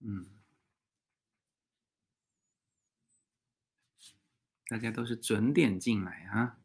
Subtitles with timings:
[0.00, 0.26] 嗯，
[4.68, 6.56] 大家都是准点进来啊。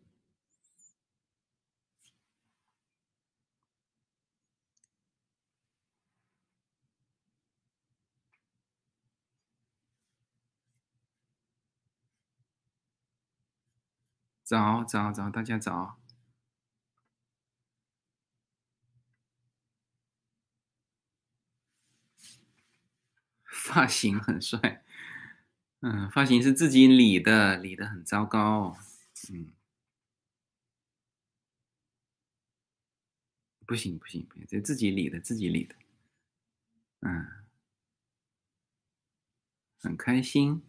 [14.44, 15.98] 早早早，大家早。
[23.66, 24.84] 发型很帅，
[25.82, 28.78] 嗯，发型是自己理的，理的很糟糕，
[29.34, 29.48] 嗯，
[33.66, 35.74] 不行不行不行，这自己理的，自己理的，
[37.02, 37.26] 嗯，
[39.82, 40.62] 很开心，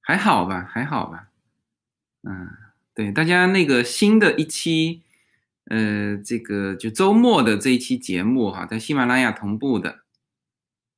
[0.00, 1.28] 还好吧，还好吧，
[2.22, 2.56] 嗯，
[2.94, 5.02] 对，大家那个新的一期，
[5.64, 10.01] 呃，这个就周末的这一期节目哈，在喜马拉雅同步的。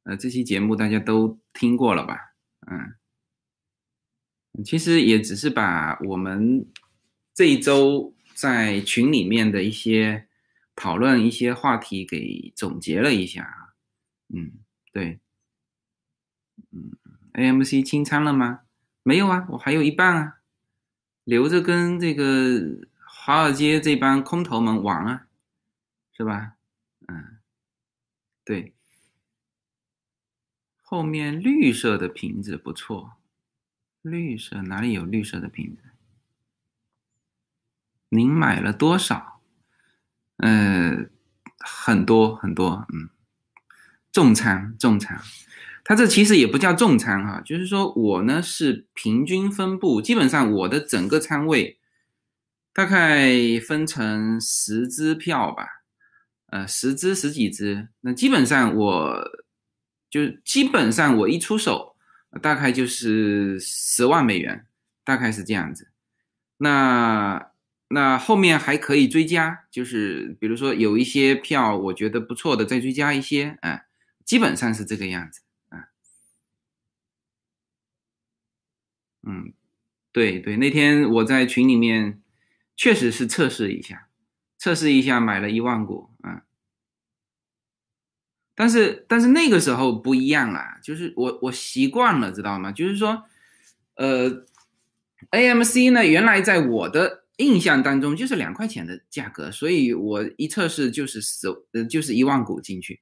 [0.05, 2.35] 呃，这期节目大家都听过了吧？
[2.67, 2.95] 嗯，
[4.65, 6.67] 其实也只是把我们
[7.35, 10.29] 这一周在群里面的一些
[10.77, 13.75] 讨论、一些话题给总结了一下。
[14.29, 14.53] 嗯，
[14.93, 15.21] 对。
[16.71, 16.93] 嗯
[17.35, 18.61] ，AMC 清仓了吗？
[19.03, 20.41] 没有啊，我还有一半啊，
[21.25, 25.27] 留着跟这个华尔街这帮空头们玩啊，
[26.13, 26.57] 是吧？
[27.09, 27.39] 嗯，
[28.45, 28.75] 对。
[30.87, 33.15] 后面绿色的瓶子不错，
[34.03, 35.83] 绿色哪里有绿色的瓶子？
[38.11, 39.41] 您买了多少？
[40.37, 41.07] 呃，
[41.59, 43.09] 很多很多，嗯，
[44.13, 45.19] 重仓重仓，
[45.83, 51.79] 它这其实也不叫重仓哈，就是说我呢是平均分布，基本上我的整个仓位
[52.75, 55.67] 大概分成十支票吧，
[56.51, 59.44] 呃，十支十几支，那基本上我。
[60.15, 61.97] 就基本上我一出手，
[62.41, 64.65] 大概就是十万美元，
[65.03, 65.91] 大概是这样子。
[66.59, 67.51] 那
[67.89, 73.87] 那后面还可以追加，就是比如说有一些票我觉得不错的，再追加一些，哎，
[74.25, 75.41] 基本上是这个样子，
[75.71, 75.89] 啊，
[79.25, 79.53] 嗯，
[80.13, 82.23] 对对，那天我在群里面
[82.77, 84.07] 确实是测试一下，
[84.59, 86.45] 测试一下买了一万股，啊。
[88.55, 92.71] 但是但是那个时候不一样啊，就是我我习惯了，知道吗？
[92.71, 93.25] 就是说，
[93.97, 94.45] 呃
[95.31, 103.01] ，AMC 呢，原来在我的印象当中就是两块钱的价格，所以我一测试就是十呃就是一万股进去，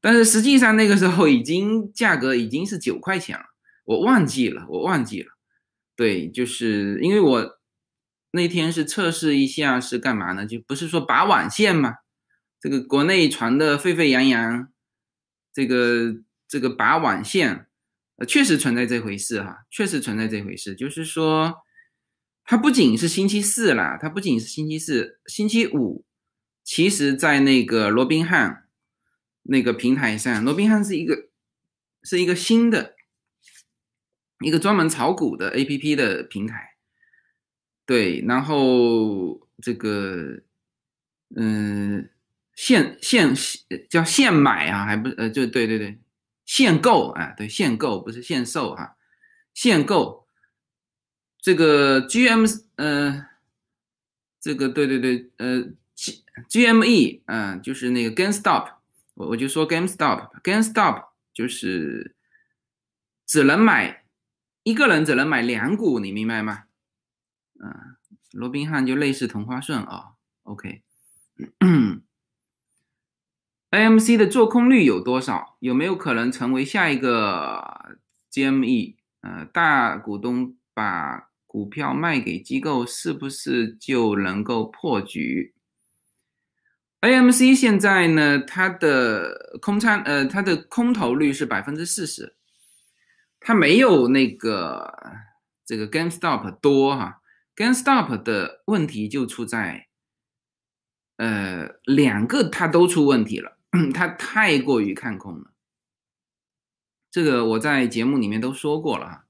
[0.00, 3.44] 但是实际上那个时候已经价格已经是九块钱了，
[3.84, 5.28] 我忘记了，我忘记了，
[5.94, 7.58] 对，就是因为我
[8.32, 10.44] 那天是测试一下是干嘛呢？
[10.44, 11.94] 就不是说拔网线吗？
[12.64, 14.72] 这个国内传的沸沸扬扬，
[15.52, 17.66] 这个这个拔网线，
[18.16, 20.74] 呃，确实存在这回事哈，确实存在这回事。
[20.74, 21.56] 就是说，
[22.42, 26.06] 它不仅是星期四啦，它不仅是星期四，星期五，
[26.62, 28.66] 其实在那个罗宾汉
[29.42, 31.28] 那个平台上，罗宾汉是一个
[32.02, 32.94] 是一个新的
[34.38, 36.76] 一个专门炒股的 A P P 的平台，
[37.84, 40.40] 对，然后这个，
[41.36, 42.08] 嗯。
[42.54, 43.34] 现现
[43.90, 45.98] 叫现买啊，还不呃，就对对对，
[46.44, 48.96] 限购啊，对限购不是限售哈，
[49.52, 50.26] 限购
[51.40, 52.44] 这个 G M
[52.76, 53.26] 呃，
[54.40, 55.62] 这个对对对呃
[55.94, 58.74] G G M E 嗯，就是那个 GameStop，
[59.14, 62.14] 我我就说 GameStop，GameStop 就是
[63.26, 64.04] 只能买
[64.62, 66.64] 一个人只能买两股，你明白吗？
[67.62, 67.96] 嗯，
[68.32, 70.82] 罗宾汉就类似同花顺啊，OK。
[73.74, 75.56] AMC 的做空率有多少？
[75.58, 77.98] 有没有可能成为下一个
[78.30, 78.94] GME？
[79.22, 85.54] 呃，大股东把股票卖给机构，是不是就能够破局
[87.00, 92.36] ？AMC 现在呢，它的空仓，呃，它的空头率是百分之四十，
[93.40, 94.94] 它没有那个
[95.66, 97.22] 这个 GameStop 多哈。
[97.56, 99.88] GameStop 的问题就出在，
[101.16, 103.58] 呃，两个它都出问题了。
[103.92, 105.50] 他太过于看空了，
[107.10, 109.26] 这个我在节目里面都说过了哈，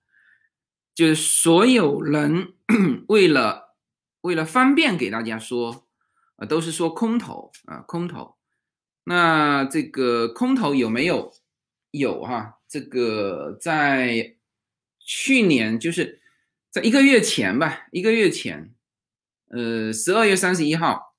[0.94, 2.52] 就是所有人
[3.08, 3.74] 为了
[4.20, 5.86] 为了方便给大家说，
[6.36, 8.36] 啊，都是说空头啊，空头。
[9.04, 11.32] 那这个空头有没有？
[11.90, 14.36] 有哈，这个在
[14.98, 16.20] 去年就是
[16.70, 18.74] 在一个月前吧，一个月前，
[19.48, 21.13] 呃，十二月三十一号。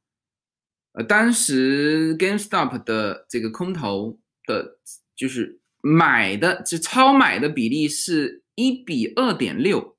[0.98, 4.80] 呃，当时 GameStop 的这个空头的，
[5.16, 9.98] 就是买的就超买的比例是一比二点六，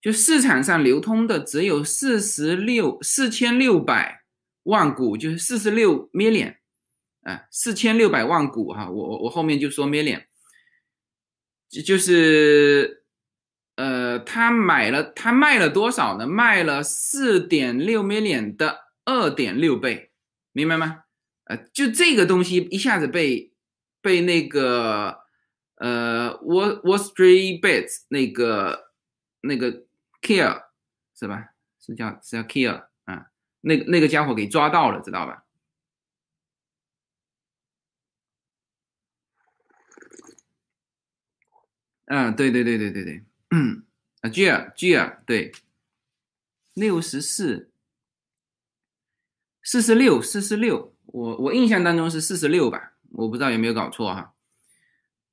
[0.00, 4.24] 就市场上流通的只有四十六四千六百
[4.64, 6.56] 万股，就是四十六 million，
[7.22, 10.24] 啊，四千六百万股哈，我我我后面就说 million，
[11.70, 13.04] 就就是
[13.76, 16.26] 呃，他买了他卖了多少呢？
[16.26, 20.10] 卖了四点六 million 的二点六倍，
[20.52, 21.04] 明白吗？
[21.44, 23.54] 呃，就这个东西一下子被。
[24.00, 25.24] 被那个
[25.74, 28.92] 呃，Wall Wall Street Bets 那个
[29.40, 29.86] 那个
[30.22, 30.66] Kier
[31.18, 31.48] 是吧？
[31.80, 33.32] 是叫是叫 Kier 啊，
[33.62, 35.44] 那个那个家伙给抓到了，知道吧？
[42.06, 43.84] 嗯，对对对对对对，嗯，
[44.22, 45.52] 啊，Gier Gier 对，
[46.74, 47.72] 六十四，
[49.70, 52.94] 四十六，四十六，我我印象当中是四十六吧。
[53.10, 54.32] 我不知道有没有搞错哈，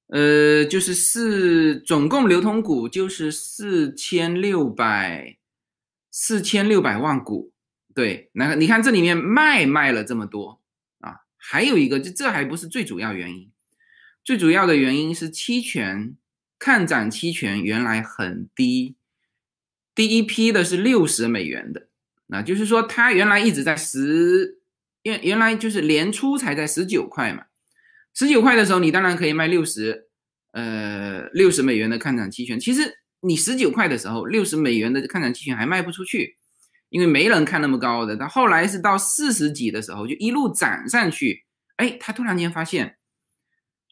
[0.07, 5.37] 呃，就是四总共流通股就是四千六百
[6.11, 7.53] 四千六百万股，
[7.93, 10.59] 对，那你看这里面卖卖了这么多
[10.99, 13.49] 啊，还有一个，这这还不是最主要原因，
[14.21, 16.13] 最主要的原因是期权
[16.59, 18.97] 看涨期权原来很低，
[19.95, 21.87] 第一批的是六十美元的，
[22.27, 24.59] 那就是说它原来一直在十，
[25.03, 27.43] 原原来就是年初才在十九块嘛。
[28.13, 30.07] 十九块的时候，你当然可以卖六十，
[30.53, 32.59] 呃，六十美元的看涨期权。
[32.59, 36.37] 其实你十九块的时候，六十美元的看涨期权还卖不出去，
[36.89, 38.15] 因为没人看那么高的。
[38.15, 41.45] 到后来是到四十几的时候，就一路涨上去。
[41.75, 42.95] 哎，他突然间发现，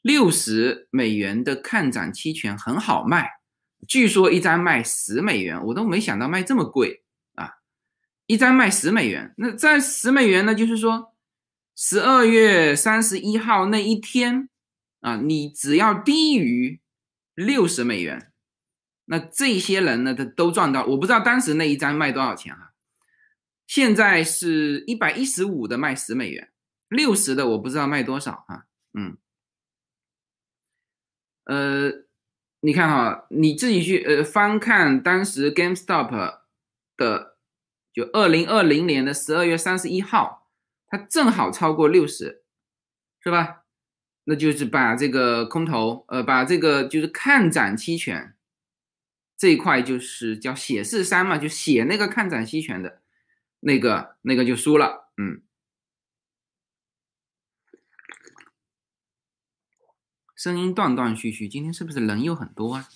[0.01, 3.29] 六十美元的看涨期权很好卖，
[3.87, 7.02] 据说一张卖十美元，我都没想到卖这么贵！
[8.25, 11.11] 一张卖十美元，那在十美元呢，就是说。
[11.75, 14.47] 十二月三十一号那一天
[15.01, 16.79] 啊，你只要低于
[17.33, 18.31] 六十美元，
[19.05, 20.85] 那这些人呢，他都赚到。
[20.85, 22.73] 我不知道当时那一张卖多少钱啊？
[23.65, 26.51] 现在是一百一十五的卖十美元，
[26.89, 28.65] 六十的我不知道卖多少啊。
[28.93, 29.17] 嗯，
[31.45, 31.91] 呃，
[32.59, 36.37] 你看哈，你自己去呃翻看当时 GameStop
[36.95, 37.32] 的，
[37.93, 40.41] 就二零二零年的十二月三十一号。
[40.87, 42.43] 它正好超过六十，
[43.19, 43.63] 是吧？
[44.25, 48.35] 那就是把这个空头，呃，把这个就是看涨期权
[49.35, 53.01] 这一块，就是叫写四三嘛，就写那个看涨期权的
[53.61, 55.41] 那个那个就输了，嗯。
[60.35, 62.87] 声音断断续续，今天是不是人又很多啊？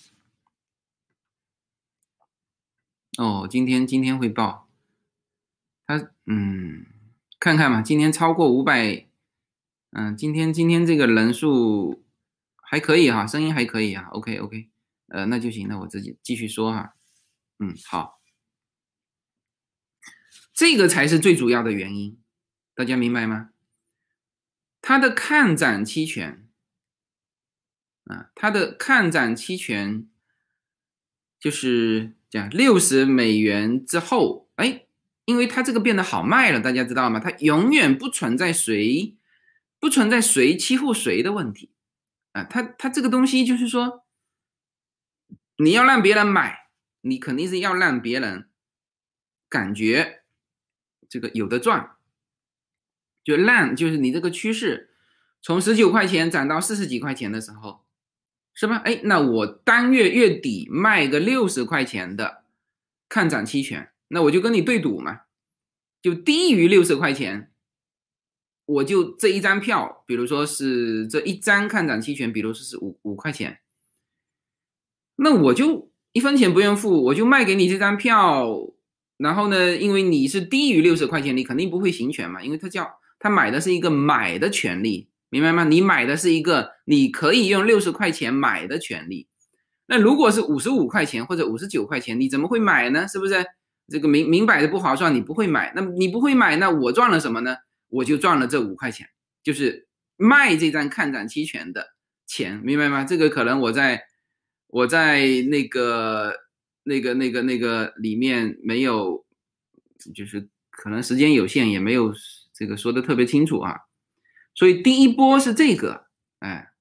[3.18, 4.67] 哦，今天今天会报，
[6.28, 6.86] 嗯。
[7.40, 9.06] 看看嘛，今天超过五百，
[9.92, 12.04] 嗯，今天今天这个人数
[12.56, 14.68] 还可以哈，声音还可以啊，OK OK，
[15.06, 16.96] 呃，那就行，那我自己继续说哈，
[17.60, 18.20] 嗯，好，
[20.52, 22.20] 这个才是最主要的原因，
[22.74, 23.50] 大家明白吗？
[24.82, 26.44] 它的看涨期权，
[28.06, 30.08] 啊，它的看涨期权
[31.38, 34.86] 就是讲六十美元之后，哎。
[35.28, 37.20] 因为它这个变得好卖了，大家知道吗？
[37.20, 39.14] 它永远不存在谁
[39.78, 41.70] 不存在谁欺负谁的问题
[42.32, 42.44] 啊！
[42.44, 44.06] 它它这个东西就是说，
[45.58, 46.70] 你要让别人买，
[47.02, 48.48] 你肯定是要让别人
[49.50, 50.22] 感觉
[51.10, 51.90] 这个有的赚，
[53.22, 54.94] 就让就是你这个趋势
[55.42, 57.84] 从十九块钱涨到四十几块钱的时候，
[58.54, 58.76] 是吧？
[58.78, 62.44] 哎，那我当月月底卖个六十块钱的
[63.10, 63.92] 看涨期权。
[64.08, 65.20] 那我就跟你对赌嘛，
[66.02, 67.52] 就低于六十块钱，
[68.64, 73.60] 我就这一张票，比如说是这一张看涨期权，比如说是五五块钱，
[75.16, 78.74] 那我就一分钱不用付，我就卖给你这张票。
[79.18, 82.88] 然后呢，因为你是低于六十块钱，你肯定不会行权嘛，因为他叫
[83.18, 85.64] 他买的是一个买的权利，明白吗？
[85.64, 89.26] 你买的是一个你可以用六十块钱买的权利。
[89.86, 93.08] 那如果是五十五块钱或者五十九块钱，你怎么会买呢？
[93.08, 93.44] 是不是？
[93.88, 97.56] 这个明明摆着不划算，你不会买，那你不会买，那我赚了什么呢？
[97.88, 99.08] 我就赚了这五块钱，
[99.42, 101.94] 就是卖这张看涨期权的
[102.26, 103.04] 钱，明白吗？
[103.04, 104.04] 这个可能我在
[104.66, 106.34] 我在那个
[106.82, 109.24] 那个那个那个里面没有，
[110.14, 112.12] 就是可能时间有限，也没有
[112.52, 113.74] 这个说的特别清楚啊。
[114.54, 116.08] 所以第一波是这个，
[116.40, 116.72] 哎，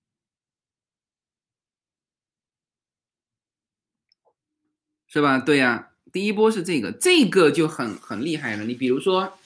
[5.07, 5.39] 是吧？
[5.39, 5.91] 对呀。
[6.17, 8.63] 第一波是这个，这个就很很厉害了。
[8.63, 9.37] 你比如说，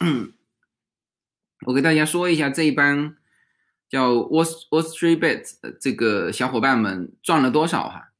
[1.66, 3.18] 我给大家说一下这一帮
[3.90, 5.44] 叫 Wall Wall Street Bet
[5.82, 8.13] 这个小伙伴们赚了多少哈？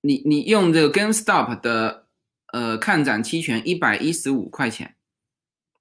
[0.00, 2.08] 你你用这个 GameStop 的
[2.52, 4.96] 呃看涨期权一百一十五块钱，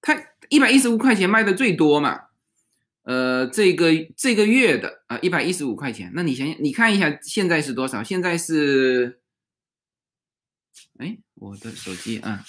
[0.02, 0.16] 它
[0.50, 2.26] 一百一十五块钱卖的最多嘛？
[3.02, 8.04] 呃，这个这个月的啊一百一十五块钱，那你想想，你看一下现在是多少？
[8.04, 9.20] 现在是，
[11.00, 12.44] 哎，我的手机啊，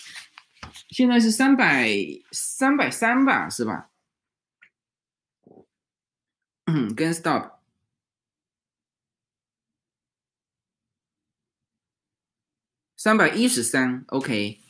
[0.89, 1.89] 现在是三百
[2.33, 3.91] 三百三吧，是吧？
[6.65, 7.57] 嗯，跟 stop
[12.97, 14.61] 三百一十三，OK，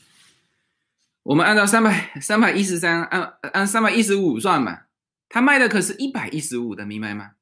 [1.22, 4.88] 我们按照三百三百一十三按按三百一十五算吧。
[5.28, 7.32] 他卖的可是一百一十五的，明白吗？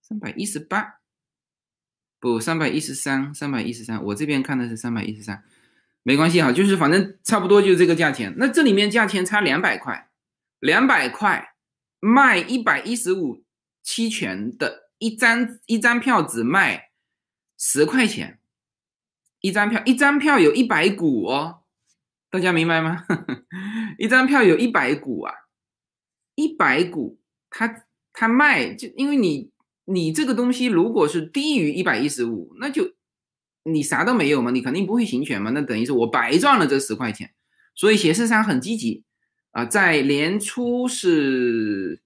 [0.00, 1.00] 三百一十八，
[2.18, 4.02] 不，三百一十三，三百一十三。
[4.04, 5.44] 我这边看的是三百一十三，
[6.02, 8.34] 没关系哈，就是反正差不多就是这个价钱。
[8.36, 10.10] 那这里面价钱差两百块，
[10.58, 11.54] 两百块
[12.00, 13.44] 卖一百一十五
[13.82, 16.90] 期权的一张一张票只卖
[17.58, 18.40] 十块钱，
[19.40, 21.62] 一张票一张票有一百股哦，
[22.30, 23.06] 大家明白吗？
[23.98, 25.34] 一张票有一百股啊。
[26.34, 29.50] 一百股，他他卖就因为你
[29.84, 32.94] 你这个东西如果是低于一百一十五，那就
[33.64, 37.32] 你啥都没有嘛，你肯定不会行权嘛，那等于是我白赚了这十块钱。
[37.74, 39.04] 所以协市商很积极
[39.52, 42.00] 啊，在年初是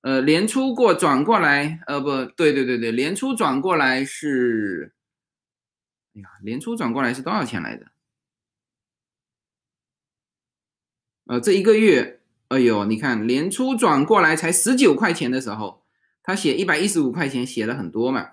[0.00, 4.94] 呃年初过转过来，呃不对对对对，年初转过来是，
[6.14, 7.86] 哎呀，年初转过来是多少钱来的？
[11.26, 12.18] 呃，这一个月。
[12.48, 15.82] 哎呦，你看年初转过来才十九块钱的时候，
[16.22, 18.32] 他写一百一十五块钱，写了很多嘛，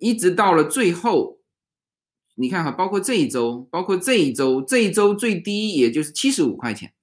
[0.00, 1.39] 一直到了最后，
[2.40, 6.94] 你看哈，包括这一周，包括这一周，这一周最低也就是七十五块钱，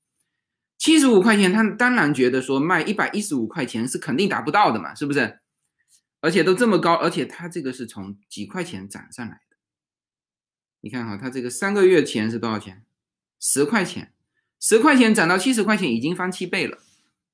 [0.80, 5.40] 七十五块钱，他当然觉得说卖一百一十五块钱是肯定达不到的嘛，是不是？
[6.22, 9.58] 而且都这么高，而且他这个是从几块钱涨上来的，
[10.82, 12.84] 你看哈，他这个三个月前是多少钱？
[13.40, 14.14] 十块钱。
[14.60, 16.80] 十块钱涨到七十块钱，已经翻七倍了。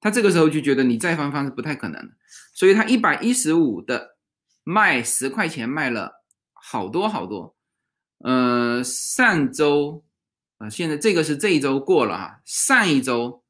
[0.01, 2.15] 他这个时候就觉得你再翻翻是不太可能的，
[2.53, 4.17] 所以他一百一十五的
[4.65, 7.55] 卖十块钱卖了好多好多。
[8.23, 10.03] 呃，上周
[10.57, 13.43] 啊，现在这个是这一周过了哈，上一周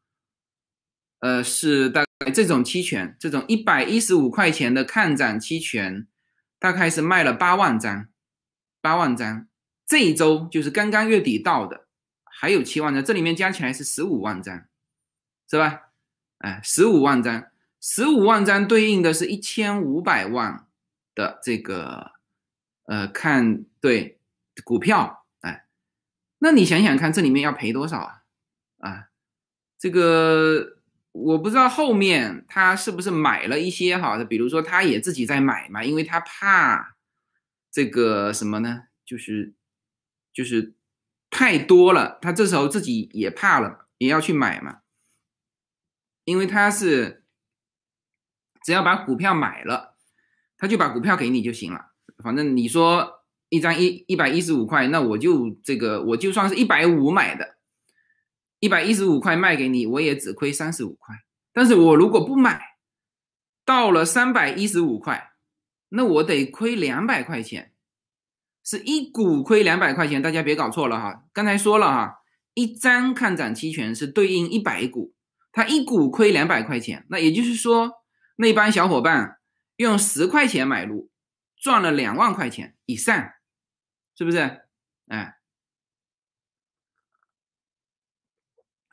[1.20, 6.08] 呃是大概这种期权，这种一百一十五块钱的看涨期权，
[6.58, 8.08] 大概是卖了八万张，
[8.82, 9.48] 八万张。
[9.86, 11.86] 这一周就是刚刚月底到的。
[12.26, 14.66] 还有七万张，这里面加起来是十五万张，
[15.48, 15.92] 是吧？
[16.40, 17.46] 哎，十五万张，
[17.80, 20.66] 十五万张对应的是一千五百万
[21.14, 22.14] 的这个
[22.86, 24.20] 呃，看对
[24.64, 25.66] 股票，哎，
[26.40, 28.24] 那你想想看，这里面要赔多少啊？
[28.80, 29.10] 啊，
[29.78, 30.78] 这个
[31.12, 36.96] 我不知道后面他是不是买了一些哈，比如说他也自己在买嘛，因为他怕
[37.72, 38.84] 这个什么呢？
[39.06, 39.54] 就是
[40.34, 40.76] 就是。
[41.36, 44.82] 太多了，他这时候自己也怕了，也要去买嘛，
[46.26, 47.26] 因为他是
[48.64, 49.96] 只要把股票买了，
[50.60, 51.94] 他就把股票给你就行了。
[52.24, 53.23] 反正你说
[53.54, 57.58] 一张一一百一十五块，那我就这个我就算是一百五买的，
[58.60, 61.16] 一百一十五块卖给你，我也只亏三十五块。
[61.54, 62.60] 但是我如果不买，
[63.64, 65.34] 到了三百一十五块，
[65.90, 67.70] 那我得亏两百块钱。
[68.66, 71.26] 是一股亏两百块钱，大家别搞错了哈。
[71.32, 72.24] 刚才说了哈，
[72.56, 75.14] 一张看涨期权是对应一百股，
[75.52, 77.92] 他一股亏两百块钱，那也就是说，
[78.38, 79.38] 那帮小伙伴
[79.76, 81.12] 用十块钱买入，
[81.62, 83.32] 赚了两万块钱以上，
[84.16, 84.62] 是不是？
[85.08, 85.38] 哎，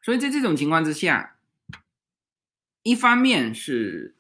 [0.03, 1.37] 所以在这种情况之下，
[2.83, 4.17] 一方面是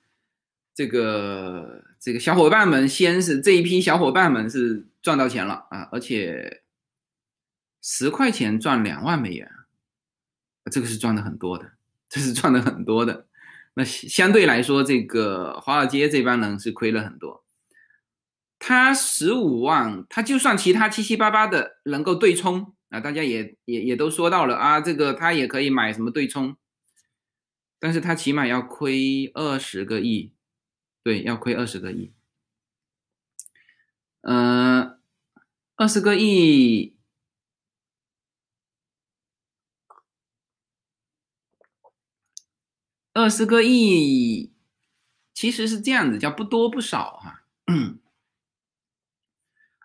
[0.74, 4.86] 这个这个小伙伴们先是这一批小伙伴们是。
[5.02, 5.88] 赚到钱了啊！
[5.92, 6.62] 而且
[7.80, 9.50] 十块钱赚两万美元，
[10.70, 11.72] 这个是赚的很多的，
[12.06, 13.26] 这是赚的很多的。
[13.72, 17.42] 那相对来说，这个华尔街这帮人是亏了很多。
[18.62, 26.56] 他十五万，他就算其他七七八八的能够对冲啊，大家也也也都说到了啊，这个他也可以买什么对冲，
[27.78, 30.34] 但是他起码要亏二十个亿，
[31.02, 32.12] 对，要亏二十个亿。
[34.20, 35.00] 嗯，
[35.76, 36.98] 二十个亿，
[43.14, 44.52] 二十个亿，
[45.32, 47.46] 其实是这样子，叫不多不少哈。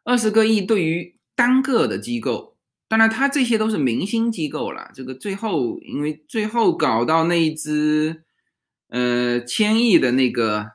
[0.06, 2.56] 二十个亿对于单个的机构，
[2.88, 4.92] 当然它这些都是明星机构了。
[4.94, 8.24] 这个最后，因为最后搞到那一只
[8.88, 10.74] 呃，千亿的那个、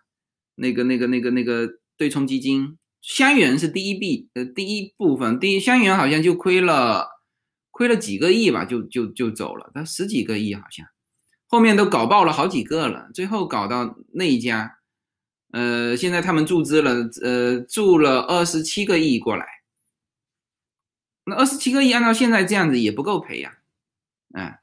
[0.56, 7.06] 那个、那个、那个、那个对冲基金，香园是第一币，呃，第一部分，第一香园好像就亏了，
[7.70, 10.84] 亏了几个亿吧，就就就走了，他十几个亿好像，
[11.46, 14.79] 后面都搞爆了好几个了，最后搞到那一家，
[15.52, 16.92] 呃，现在他们注资了，
[17.22, 19.46] 呃，注了二十七个亿过来，
[21.24, 23.58] 那二十七个亿按照现在这样子也不够赔呀，
[24.34, 24.54] 嗯。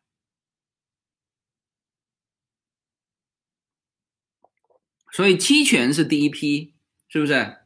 [5.11, 6.75] 所以期权是第一批，
[7.07, 7.57] 是不是？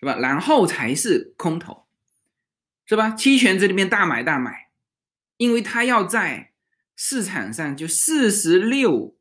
[0.00, 0.16] 是吧？
[0.16, 1.86] 然后才是空头，
[2.86, 3.10] 是吧？
[3.10, 4.70] 期权这里面大买大买，
[5.36, 6.52] 因为它要在
[6.96, 9.14] 市场上就四十六，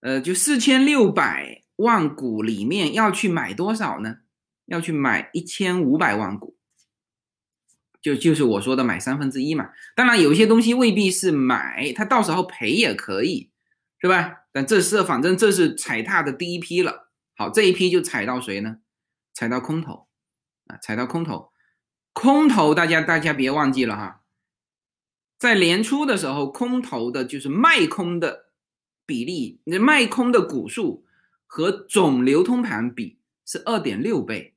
[0.00, 4.18] 呃，就四千六百万股里面要去买多少呢？
[4.66, 6.56] 要去买一千五百万股，
[8.00, 9.70] 就就是我说的买三分之一嘛。
[9.94, 13.50] 当然，有些东西未必是买，它到时候赔也可以，
[14.00, 14.44] 是吧？
[14.52, 18.78] 但这是反正这是踩踏的第一批了，好，这一批就踩到谁呢？
[19.34, 20.06] 踩到空头
[20.68, 21.50] 啊，踩到空头，
[22.12, 24.22] 空头大家大家别忘记了哈，
[25.36, 28.46] 在年初的时候，空头的就是卖空的
[29.04, 31.04] 比例，那卖空的股数
[31.54, 34.56] 和总流通盘比是二点六倍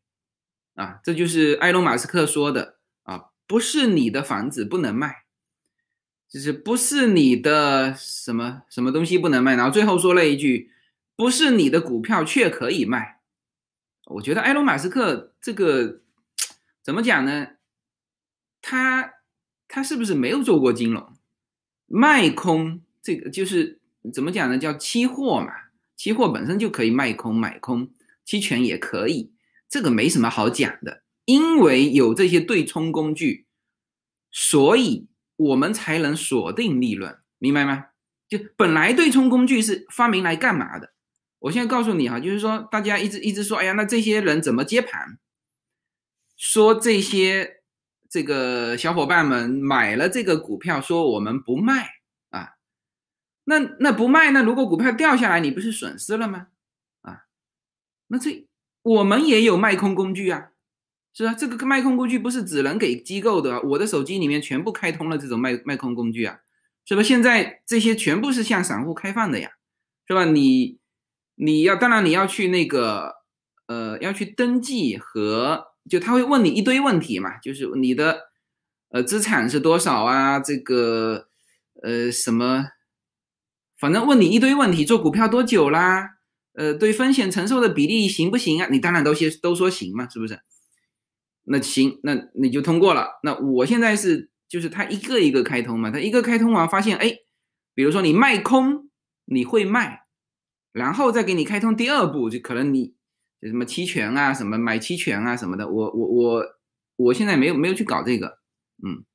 [0.74, 5.26] 啊，这就是埃隆马斯克说的啊，不是你的房子不能卖。
[6.28, 10.72] 就是不是你的什么什么东西不能卖，然后最后说了一句，
[11.16, 13.20] 不是你的股票却可以卖。
[14.06, 16.02] 我觉得埃隆马斯克这个
[16.82, 17.50] 怎么讲呢？
[18.60, 19.14] 他
[19.68, 21.14] 他是不是没有做过金融？
[21.86, 23.80] 卖空这个就是
[24.12, 24.58] 怎么讲呢？
[24.58, 25.67] 叫期货嘛，
[25.98, 27.92] 期货本身就可以卖空买空，
[28.24, 29.34] 期权也可以，
[29.68, 33.48] 这个没什么好讲的，因为有这些对冲工具，
[34.32, 35.08] 所以。
[35.40, 37.90] 我们才能锁定利润，明白吗？
[38.28, 40.94] 就本来对冲工具是发明来干嘛的？
[41.38, 45.20] 我现在告诉你哈，就是说大家一直一直说，哎呀，那这些人怎么接盘？
[46.36, 47.62] 说这些
[48.10, 51.88] 这个小伙伴们买了这个股票，说我们不卖，
[53.50, 56.48] 那那不卖，那如果股票掉下来，你不是损失了吗？
[57.02, 57.24] 啊，
[58.08, 58.46] 那这
[58.82, 60.50] 我们也有卖空工具啊。
[61.14, 66.42] 是啊，这个卖空工具不是只能给机构的，我的手机里面全部开通了这种卖卖空工具啊，
[66.86, 67.02] 是吧？
[67.02, 69.52] 现在这些全部是向散户开放的呀，
[70.08, 70.26] 是吧？
[70.26, 70.78] 你
[71.36, 73.16] 你要当然你要去那个
[73.68, 78.30] 呃要去登记和就他会问你一堆问题嘛，就是你的
[78.90, 80.40] 呃资产是多少啊？
[80.40, 81.30] 这个
[81.82, 82.68] 呃什么，
[83.80, 86.18] 反正问你一堆问题，做股票多久啦？
[86.54, 88.68] 呃，对风险承受的比例行不行啊？
[88.72, 90.40] 你当然都先都说行嘛，是不是？
[91.44, 93.20] 那行，那你就通过了。
[93.24, 97.14] 那我现在是，就是他一个一个开通嘛，他一个开通完发现，哎，
[97.76, 98.90] 比如说你卖空，
[99.26, 100.02] 你会卖，
[100.74, 102.96] 然后再给你开通第二步，就可能你
[103.40, 105.70] 就什么期权啊，什么买期权啊什么的。
[105.70, 106.44] 我我我
[106.96, 108.40] 我现在没有没有去搞这个，
[108.84, 109.06] 嗯，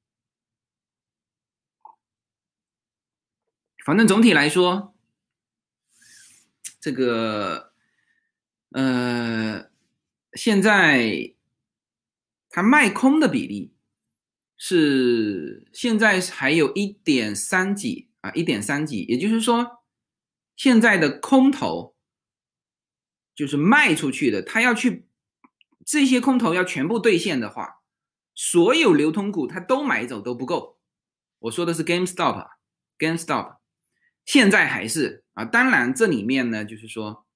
[3.84, 4.94] 反正总体来说，
[6.80, 7.72] 这个
[8.70, 9.70] 呃，
[10.34, 11.34] 现在。
[12.54, 13.72] 它卖空的比例
[14.58, 19.82] 是现在还有一点三几啊，一点三几，也就是说，
[20.54, 21.96] 现在的空头
[23.34, 25.08] 就是卖出去的，它要去
[25.86, 27.80] 这些空头要全部兑现的话，
[28.34, 30.78] 所有流通股它都买走都不够。
[31.38, 33.60] 我说的是 GameStop，GameStop
[34.24, 37.26] 现在还是啊，当然这里面呢，就是说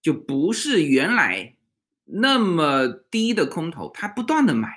[0.00, 1.56] 就不是原来。
[2.06, 4.68] 那么低的空头，它不断的买，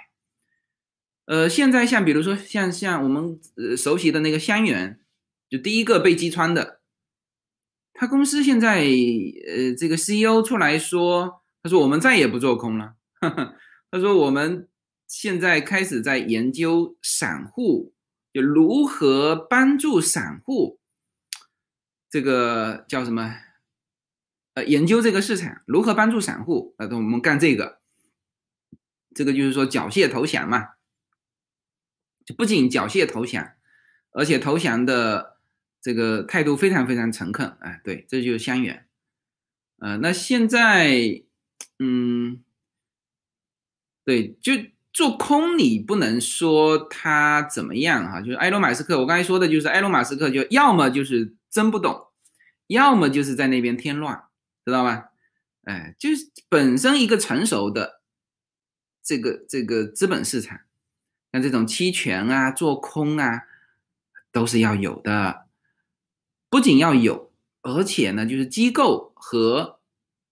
[1.25, 5.01] 呃，现在像比如说像像我们呃熟悉的那个香园，
[5.49, 6.79] 就第一个被击穿的，
[7.93, 12.95] 他公司现在呃这个 CEO 出来说，他说我们再也不做空了，
[13.91, 14.69] 他说我们
[15.05, 17.93] 现在开始在研究散户，
[18.31, 20.79] 就如何帮助散户，
[22.17, 23.35] 这个叫什么？
[24.55, 27.77] 呃，研究这个市场如何帮助散户，呃，我们干这个，
[29.13, 30.69] 这个就是说缴械投降嘛，
[32.25, 33.51] 就不仅缴械投降，
[34.13, 35.37] 而且投降的
[35.79, 38.87] 这个态度非常非常诚恳，哎，对，这就是相远，
[39.77, 41.21] 呃，那现在，
[41.77, 42.43] 嗯，
[44.03, 44.53] 对，就
[44.91, 52.06] 做空你不能说他怎么样哈，就是埃隆马斯克，我刚才说的就是埃隆马斯克，就要么就是真不懂，
[52.67, 54.23] 要么就是在那边添乱。
[54.65, 55.11] 知道吧？
[55.63, 58.01] 哎，就是本身一个成熟的
[59.01, 60.59] 这个这个资本市场，
[61.31, 63.43] 像这种期权啊、做空啊，
[64.29, 65.47] 都是要有的。
[66.49, 69.79] 不仅要有，而且呢，就是机构和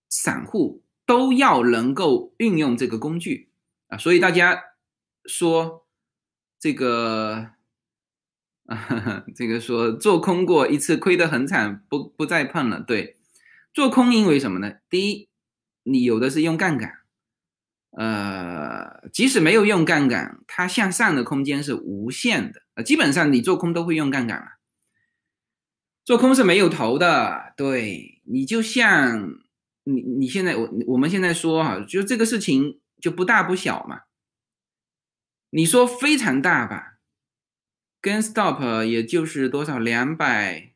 [0.10, 3.48] 散户都要能够运用这个工具
[3.88, 4.62] 啊，所以大家
[5.24, 5.88] 说
[6.60, 7.52] 这个
[8.66, 12.82] 啊， 这个说做空过一次亏得很惨，不不再碰了。
[12.82, 13.18] 对，
[13.74, 14.74] 做空因为什么呢？
[14.90, 15.30] 第一，
[15.84, 17.00] 你有的是用杠杆，
[17.92, 24.48] 呃，即使没有用杠杆，它向上的空间是无限的呃，基本上你做空都会用杠杆嘛。
[26.04, 29.40] 做空是没有头的，对你就像
[29.84, 34.02] 你你现在我我们现在说哈，就这个事情就不大不小嘛。
[35.52, 36.95] 你说非常大吧，
[38.06, 40.76] 跟 stop 也就是多少两百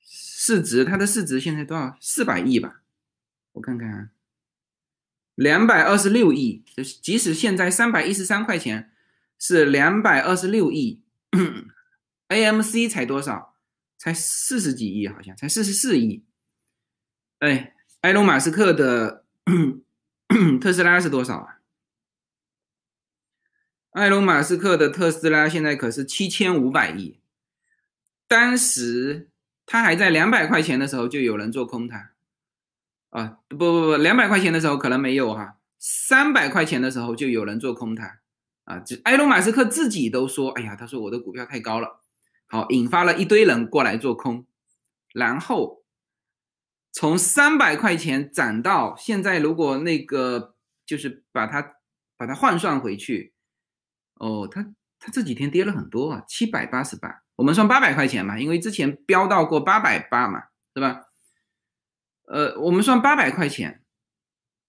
[0.00, 2.82] 市值，它的市值现在多少四百亿吧？
[3.54, 4.10] 我看看啊，
[5.34, 6.62] 两百二十六亿，
[7.02, 8.92] 即使现在三百一十三块钱
[9.36, 11.02] 是两百二十六亿
[12.28, 13.56] ，AMC 才多少？
[13.98, 16.24] 才四十几亿，好像才四十四亿。
[17.40, 19.24] 哎，埃隆·马斯克的
[20.62, 21.61] 特斯拉是多少啊？
[23.92, 27.18] 埃隆·马斯克的特斯拉现在可是七千五百亿。
[28.26, 29.28] 当时
[29.66, 32.12] 他还在两百块钱的时候，就有人做空它。
[33.10, 38.20] 啊，不不不，两百块钱的时候可能没有哈，三百块钱的时候就有人做空它。
[38.64, 42.00] 啊，就埃隆·马斯克自己都说，哎呀，他说我的股票太高了。
[42.46, 44.46] 好，引发了一堆人过来做空，
[45.12, 45.82] 然后
[46.90, 50.54] 从三百块钱涨到现在，如果那个
[50.86, 51.74] 就是把它
[52.16, 53.31] 把它换算回去，
[54.22, 54.62] 哦，它
[55.00, 61.06] 它这几天跌了很多啊，七百八十八，我们算八百块钱嘛，因为之前飙到过八百八嘛，是吧？
[62.28, 63.82] 呃，我们算八百块钱，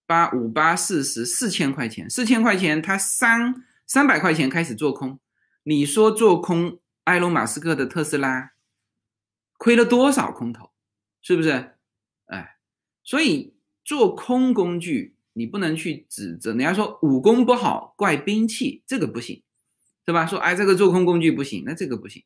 [0.08, 5.20] 八五八四十四千块钱，四千块钱，它三三百块钱开始做空，
[5.63, 6.80] 你说做空？
[7.04, 8.54] 埃隆·马斯克的特斯拉
[9.58, 10.72] 亏了多少空头？
[11.22, 11.76] 是不是？
[12.28, 12.58] 哎，
[13.04, 19.43] 所以做空工具你不能去指责人家说武功不好怪兵器，这个不行，
[20.06, 20.26] 是吧？
[20.26, 22.24] 说哎这个做空工具不行，那这个不行。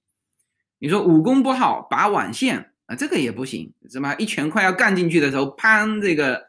[0.80, 4.16] 你说武功不好拔网线啊，这个也不行，是吧？
[4.16, 6.48] 一拳快要干进去的时候，砰，这个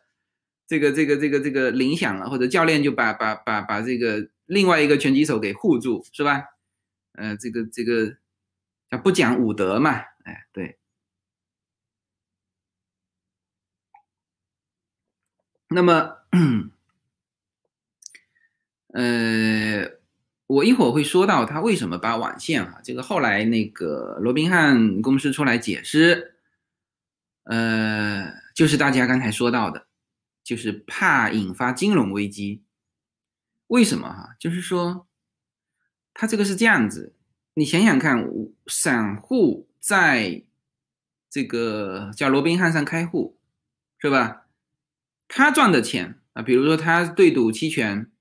[0.66, 6.44] 这个这个这个这个铃响了，或者教练就把把把把这个另外一个拳击手给护住，是吧？
[7.12, 8.16] 呃，这个这个
[8.90, 9.92] 叫不讲武德嘛？
[10.25, 10.77] 哎，对。
[15.71, 16.17] 那么，
[18.95, 19.91] 呃，
[20.47, 22.81] 我一会儿会说到他为什么拔网线啊？
[22.83, 26.37] 这个后来那个罗宾汉公司出来解释，
[27.45, 29.87] 呃，就是大家刚才说到的，
[30.43, 32.62] 就是怕引发金融危机。
[33.69, 34.37] 为什么哈？
[34.38, 35.05] 就是说。
[36.21, 37.14] 他这个是这样子，
[37.55, 38.29] 你想想看，
[38.67, 40.43] 散户在
[41.31, 43.38] 这个叫罗宾汉上开户，
[44.01, 44.47] 是吧？
[45.29, 48.12] 他赚的钱啊，比如说他对赌期权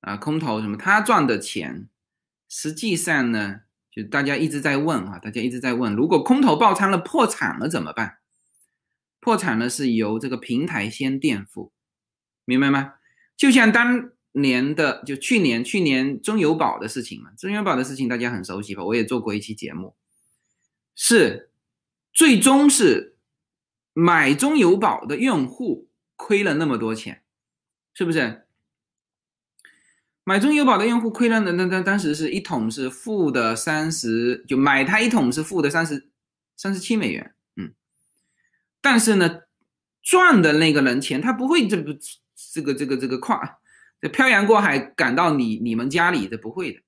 [0.00, 1.88] 啊、空头什么，他赚的钱，
[2.48, 8.18] 实际上呢，就大家一直在问啊，大家一直在问，如果空头爆仓了、破产了怎么办？
[9.18, 11.72] 破产了是由这个平台先垫付，
[12.44, 12.94] 明白吗？
[13.36, 14.10] 就像当。
[14.32, 18.84] 年的就去年，去年中油宝的事情嘛，中油宝的事情大家很熟悉吧？
[18.84, 19.96] 我也做过一期节目，
[20.94, 21.50] 是
[22.12, 23.16] 最终是
[23.94, 27.22] 买中油宝的用户亏了那么多钱，
[27.98, 28.44] 是不是？
[30.22, 36.08] 买中油宝的用户亏了，那那那当时是一桶是负的三十，就买它一桶是负的三十
[36.56, 37.74] 三十七美元，嗯，
[38.80, 39.40] 但是呢，
[40.00, 41.92] 赚的那个人钱他不会这不
[42.52, 43.58] 这个这个这个跨。
[44.00, 46.80] 这漂洋过海赶到你你们家里，这不会的，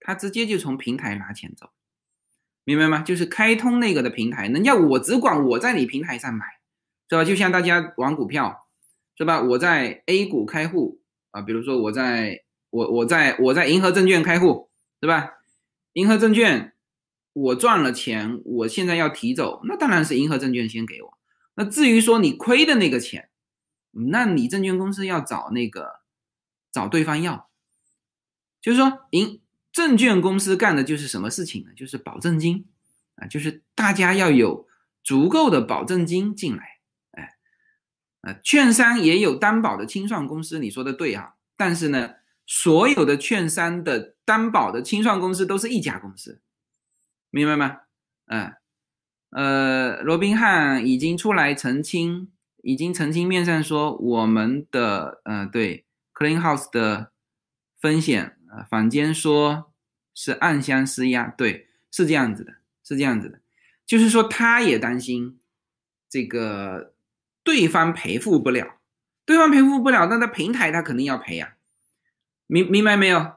[0.00, 1.70] 他直接就从平台拿钱走，
[2.64, 3.00] 明白吗？
[3.00, 6.44] 就是开通那个的平台，人家我只管我在你平台上买，
[7.08, 7.24] 是吧？
[7.24, 8.66] 就像大家玩股票，
[9.20, 9.42] 是吧？
[9.42, 10.98] 我在 A 股开户
[11.30, 15.34] 啊，比如说我在我我在我在银河证券开户，对吧？
[15.92, 16.72] 银河证券
[17.34, 21.18] 我赚了钱，我现在要提走，那当然是银河证券先给我。
[21.54, 23.28] 那至于说你亏的那个钱，
[23.90, 26.00] 那你证券公司要找那个。
[26.72, 27.50] 找对方要，
[28.62, 29.40] 就是说，银
[29.72, 31.70] 证券公司干的就是什么事情呢？
[31.74, 32.64] 就是保证金
[33.16, 34.68] 啊，就是大家要有
[35.02, 36.78] 足够的保证金进来，
[38.22, 42.14] 呃，券商也有担保的清算公司，你说的对哈，但是呢，
[42.46, 46.40] 所有的券商的担保的清算公司都是一家公司，
[47.30, 47.80] 明白吗？
[48.26, 48.52] 嗯，
[49.30, 52.30] 呃，罗宾汉已经出来澄清，
[52.62, 55.84] 已经澄清面上说我们的，嗯，对。
[56.12, 57.12] Clean House 的
[57.80, 59.72] 风险，呃，坊间说
[60.14, 63.40] 是暗箱施压，对，是这样子的，是这样子的，
[63.86, 65.40] 就是说他也担心
[66.10, 66.92] 这个
[67.50, 68.78] 对方赔付不了，
[69.24, 71.56] 对方赔付不了，那他平台他肯定要赔呀，
[72.46, 73.32] 明明白没有？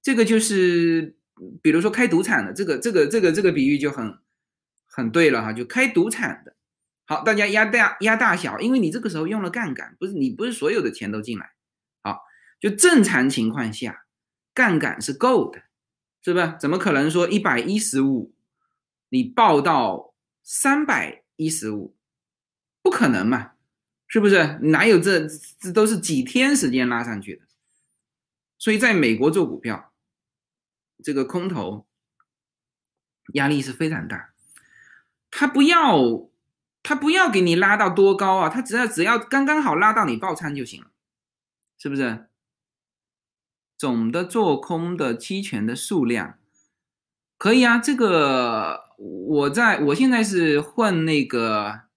[0.00, 1.18] 这个就是，
[1.60, 4.18] 比如说开赌场的，这个这个这个这个比喻就很
[4.86, 6.56] 很对了哈，就开赌场的，
[7.04, 11.52] 好，大家压大压大小，因为你这个时候用了杠杆，不是你不是所有的钱都进来，
[12.02, 12.22] 好，
[12.58, 14.06] 就正常情况下，
[14.54, 15.60] 杠杆是够的，
[16.22, 16.56] 是吧？
[16.58, 18.32] 怎么可能说一百一十五，
[19.10, 21.94] 你报到三百一十五？
[22.80, 23.50] 不可能嘛，
[24.10, 24.58] 是不是？
[24.62, 25.28] 哪有这
[25.60, 27.42] 这都是几天时间拉上去的？
[28.56, 29.92] 所以在美国做股票，
[31.04, 31.86] 这个空头
[33.34, 34.30] 压力是非常大。
[35.30, 36.26] 他不要
[36.82, 40.90] 他不要给你拉到多高啊，他只要只要刚刚好拉到你爆仓就行了，
[41.76, 42.28] 是不是？
[43.76, 46.38] 总的做空的期权的数量
[47.36, 51.87] 可以啊，这个我在我现在是混那个。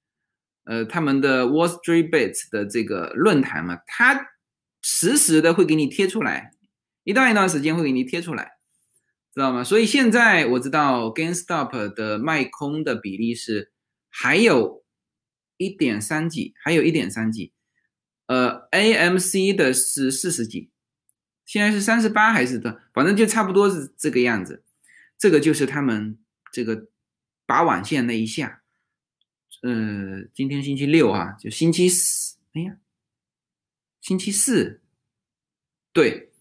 [0.63, 4.27] 呃，他们的 Wall Street Bets 的这个论坛嘛，它
[4.81, 6.51] 实时的会给你贴出来，
[7.03, 8.51] 一段一段时间会给你贴出来，
[9.33, 9.63] 知道吗？
[9.63, 13.71] 所以现在我知道 GameStop 的卖空的比例是
[14.09, 14.83] 还有
[15.57, 17.53] 一点三几，还有一点三几，
[18.27, 20.69] 呃，AMC 的是四十几，
[21.45, 24.63] 现在是三十八还是多少，反正就差不多是这个样子。
[25.17, 26.17] 这个就是他们
[26.51, 26.87] 这个
[27.45, 28.60] 拔网线那一下。
[29.61, 32.35] 呃，今天星期六啊，就星期四。
[32.53, 32.77] 哎呀，
[34.01, 34.81] 星期四，
[35.93, 36.31] 对，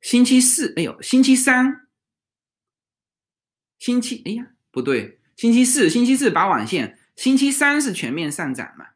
[0.00, 0.74] 星期四。
[0.76, 1.86] 哎呦，星期三，
[3.78, 8.90] 星期，哎呀，不对，星期四，星期四拔网线，星期三是全面上涨嘛？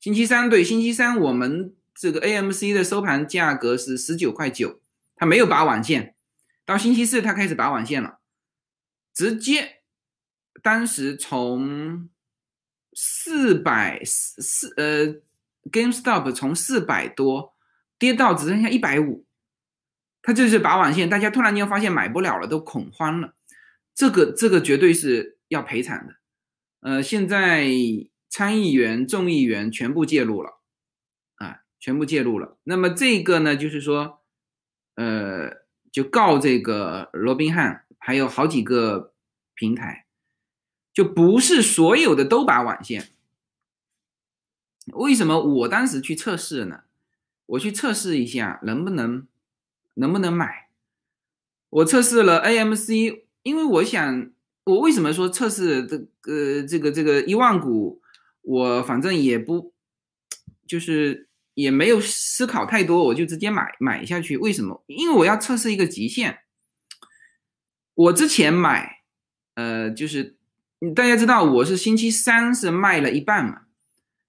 [0.00, 4.80] 星期三对，星期三我们这个 AMC 的收盘价格是十九块九，
[5.14, 6.16] 它没有拔网线，
[6.64, 8.20] 到星期四它开始拔网线了，
[9.12, 9.82] 直接，
[10.62, 12.08] 当时从。
[12.94, 15.14] 四百四四呃
[15.70, 17.54] ，GameStop 从四百多
[17.98, 19.24] 跌到只剩下一百五，
[20.20, 23.34] 它就是拔网线，大家突然间发现买不了了，都恐慌了，
[23.94, 26.16] 这个这个绝对是要赔偿的。
[26.80, 27.68] 呃，现在
[28.28, 30.60] 参议员、众议员全部介入了，
[31.36, 32.58] 啊，全部介入了。
[32.64, 34.20] 那么这个呢，就是说，
[34.96, 39.14] 呃，就告这个罗宾汉，还有好几个
[39.54, 40.06] 平台。
[40.92, 43.08] 就不是所有的都拔网线，
[44.92, 46.82] 为什么我当时去测试呢？
[47.46, 49.26] 我去测试一下能不能
[49.94, 50.68] 能不能买。
[51.70, 54.30] 我测试了 AMC，因为我想，
[54.64, 58.02] 我为什么说测试这个这个这个一万股，
[58.42, 59.72] 我反正也不
[60.66, 64.36] 就是也没有思考太多，我就直接买买下去。
[64.36, 64.84] 为什么？
[64.88, 66.40] 因为我要测试一个极限。
[67.94, 69.04] 我之前买，
[69.54, 70.36] 呃，就是。
[70.90, 73.66] 大家知道我是星期三是卖了一半嘛，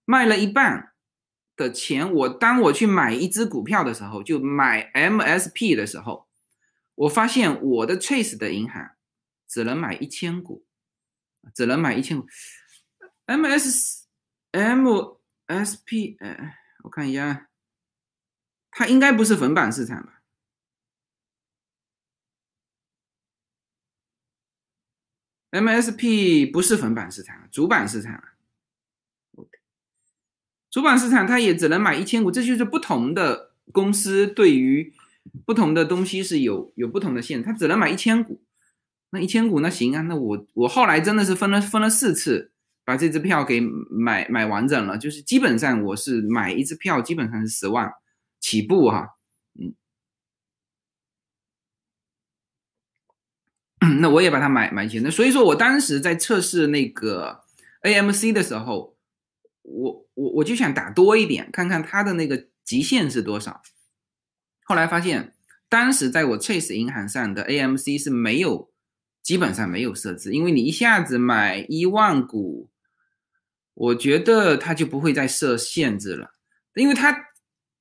[0.06, 0.94] 卖了一半
[1.56, 6.28] 的钱，我当我去买一只股票的时候，就买 MSP 的时候，
[6.94, 8.92] 我发现我的 Chase 的银行
[9.48, 10.64] 只能买一千股，
[11.56, 12.28] 只能买一千股。
[13.26, 14.04] MS
[14.52, 17.50] MSP，哎，我看一下，
[18.70, 20.22] 它应该不是粉板市场吧
[25.54, 28.24] ？MSP 不是粉板市场，主板市场。
[29.36, 29.50] OK，
[30.72, 34.92] 主板市场它也只能买一千股，这就是不同的公司对于
[35.46, 38.42] 不同的东西是有有不同的限制，它只能买一千股。
[39.12, 42.52] 那一千股那行啊，那我我后来真的是分了分了四次，
[42.84, 43.62] 把这支票给
[43.92, 47.94] 买买完整了，就是基本上我是买一支票基本上是十万
[48.40, 49.10] 起步哈。
[54.00, 57.44] 那我也把它买买起，那所以说我当时在测试那个
[57.82, 58.96] AMC 的时候，
[59.64, 63.62] 我我我就想打多一点，看看它的那个极限是多少。
[64.64, 65.34] 后来发现，
[65.68, 68.72] 当时在我 Chase 银行上的 AMC 是没有，
[69.22, 72.70] 基本上没有设置，因为你一下子买一万股，
[73.74, 76.36] 我觉得它就不会再设限制了，
[76.76, 77.30] 因为它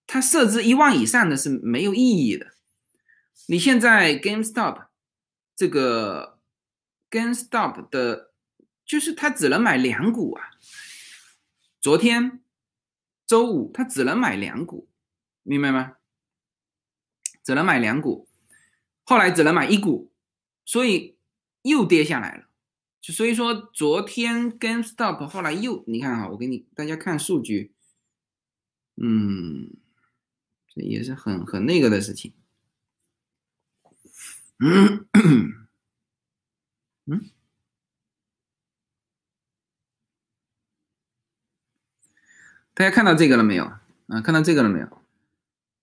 [0.08, 2.48] 它设置一万以上的是没有意义的。
[3.46, 4.86] 你现在 GameStop。
[5.54, 6.38] 这个
[7.10, 8.32] GameStop 的，
[8.84, 10.50] 就是他只能买两股啊。
[11.80, 12.42] 昨天
[13.26, 14.88] 周五他只能买两股，
[15.42, 15.96] 明白吗？
[17.44, 18.28] 只能买两股，
[19.02, 20.12] 后来只能买一股，
[20.64, 21.18] 所以
[21.62, 22.48] 又跌下来了。
[23.00, 27.74] 所以说，昨天 GameStop 后来又，你看哈，我给你大家看数据，
[28.94, 29.74] 嗯，
[30.68, 32.32] 这也是很很那个的事情。
[34.64, 35.06] 嗯
[37.06, 37.30] 嗯，
[42.74, 43.64] 大家看到这个了没有？
[43.64, 45.02] 啊，看到这个了没有？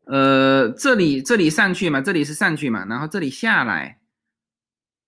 [0.05, 3.99] 呃，这里这里上去嘛，这里是上去嘛，然后这里下来。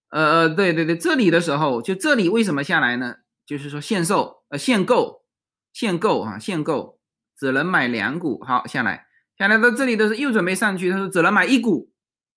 [0.09, 3.19] 呃呃，对对对，这里的时候就这里为什么下来呢？
[3.45, 5.23] 就是说限售呃限购
[5.71, 6.99] 限购啊限购
[7.37, 9.07] 只能买两股，好下来
[9.37, 11.90] 下来到这里的时候又准备上去，他说只能买一股，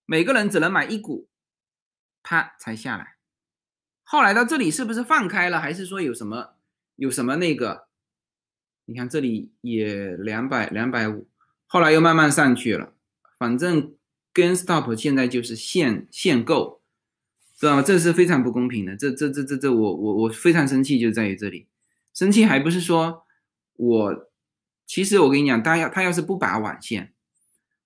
[0.06, 1.28] 每个人只能买一股，
[2.22, 3.16] 啪才下来。
[4.02, 6.54] 后来到这里是不是放开了，还是说有什么
[6.96, 7.86] 有什么那个？
[8.84, 11.26] 你看这里也两百两百五，
[11.66, 12.92] 后来又慢慢上去了。
[13.38, 13.94] 反正
[14.32, 16.82] Gain Stop 现在就是限限购。
[17.56, 17.82] 知道吗？
[17.82, 18.96] 这是非常不公平的。
[18.96, 21.68] 这、这、这、这、这，我、我、我非常生气，就在于这里。
[22.12, 23.24] 生气还不是说
[23.74, 24.30] 我，
[24.84, 27.14] 其实我跟你讲，他要他要是不拔网线，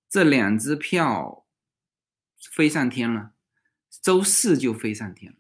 [0.09, 1.45] 这两支票
[2.41, 3.33] 飞上天了，
[4.03, 5.39] 周四就飞上天了。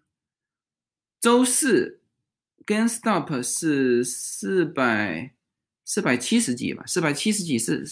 [1.20, 2.00] 周四
[2.64, 5.34] 跟 Stop 是四百
[5.84, 6.84] 四百七十几吧？
[6.87, 7.84] 四百七十几是。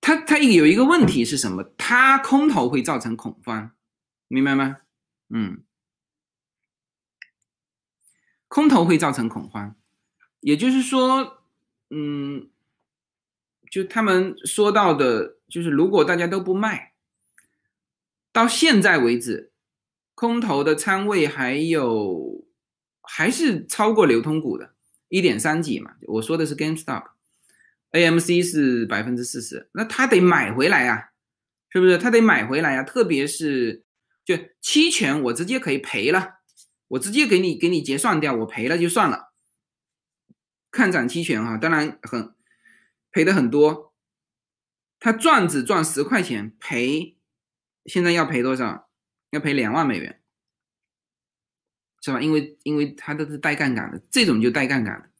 [0.00, 1.64] 它它有一个问题是什么？
[1.78, 3.72] 它空头会造成恐慌。
[4.26, 4.78] 明白吗？
[5.28, 5.62] 嗯，
[8.48, 9.76] 空头会造成恐慌，
[10.40, 11.42] 也就是说，
[11.90, 12.48] 嗯，
[13.70, 16.93] 就他们说到的，就是如果大家都不卖，
[18.34, 19.52] 到现在为止，
[20.14, 22.44] 空头的仓位还有
[23.00, 24.74] 还是超过流通股的，
[25.08, 25.92] 一点三几嘛。
[26.08, 31.10] 我说的是 GameStop，AMC 是百分之四十，那他得买回来啊，
[31.70, 31.96] 是不是？
[31.96, 33.82] 他得买回来啊，特别是。
[34.24, 36.36] 就期权，我直接可以赔了，
[36.88, 39.34] 我直接给你给你结算掉，我赔了就算了。
[40.70, 42.34] 看涨期权哈，当然很
[43.12, 43.92] 赔的很多，
[44.98, 47.18] 他赚只赚十块钱，赔
[47.86, 48.88] 现在要赔多少？
[49.30, 50.20] 要赔两万美元，
[52.00, 52.20] 是吧？
[52.20, 55.10] 因为因为它都是带杠杆的，这种就带杠杆的。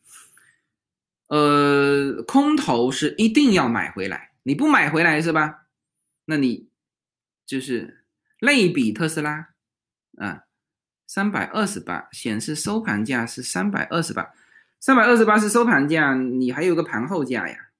[1.28, 5.66] 呃，空头是一定要买回来，你不买回来是吧？
[6.24, 6.68] 那你
[7.44, 8.00] 就是。
[8.40, 9.54] 类比特斯拉，
[10.18, 10.44] 啊，
[11.06, 14.34] 三百二十八显示收盘价是三百二十八，
[14.80, 17.70] 三百二十八是收盘价，你还有个盘后价呀，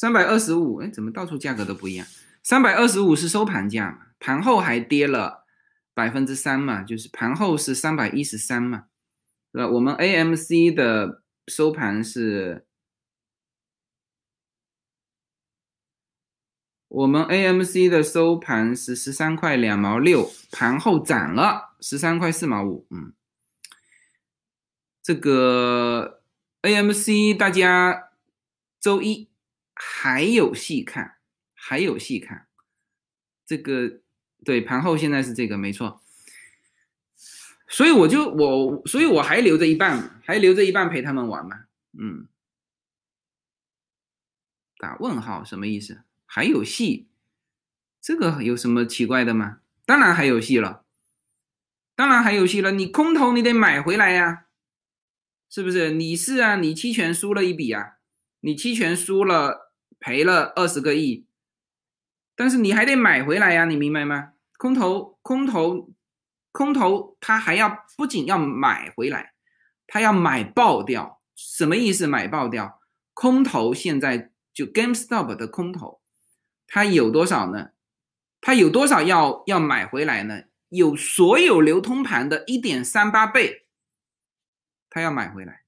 [0.00, 2.06] 三百二十五，哎，怎么到处价格都不一样？
[2.42, 5.44] 三百二十五是收盘价嘛，盘后还跌了
[5.92, 8.86] 百分之三嘛，就是盘后是三百一十三嘛，
[9.52, 9.68] 是吧？
[9.68, 12.64] 我们 AMC 的收盘是。
[16.88, 22.86] 我们 AMC 的收盘是十三块两毛六，盘后涨了十三块四毛五。
[22.88, 23.12] 嗯，
[25.02, 26.22] 这个
[26.62, 28.08] AMC 大家
[28.80, 29.29] 周一
[29.82, 31.16] 还有戏看，
[31.54, 32.48] 还有戏看。
[33.46, 34.02] 这个
[34.44, 36.02] 对盘后现在是这个没错，
[37.66, 41.64] 所以我就我所以我还留着一半，还留着一半陪他们玩嘛。
[41.98, 42.28] 嗯，
[44.76, 46.02] 打问号什么意思？
[46.26, 47.08] 还有戏，
[48.02, 49.60] 这个有什么奇怪的吗？
[49.86, 50.84] 当然还有戏了，
[51.96, 52.72] 当然还有戏了。
[52.72, 54.44] 你空头你得买回来呀，
[55.48, 55.92] 是不是？
[55.92, 57.94] 你是啊，你期权输了一笔啊，
[58.40, 59.69] 你期权输了
[60.00, 61.26] 赔了二十个亿，
[62.34, 64.32] 但是你还得买回来呀，你明白吗？
[64.58, 65.92] 空头空头
[66.50, 69.34] 空头他还要不仅要买回来，
[69.86, 72.06] 他要买爆掉，什么意思？
[72.06, 72.80] 买爆掉？
[73.14, 76.00] 空头现在就 GameStop 的空头。
[76.66, 77.70] 它有多少呢？
[78.40, 80.44] 它有多少要要买回来呢？
[80.68, 83.66] 有所有流通盘的一点三八倍，
[84.88, 85.64] 它要买回来。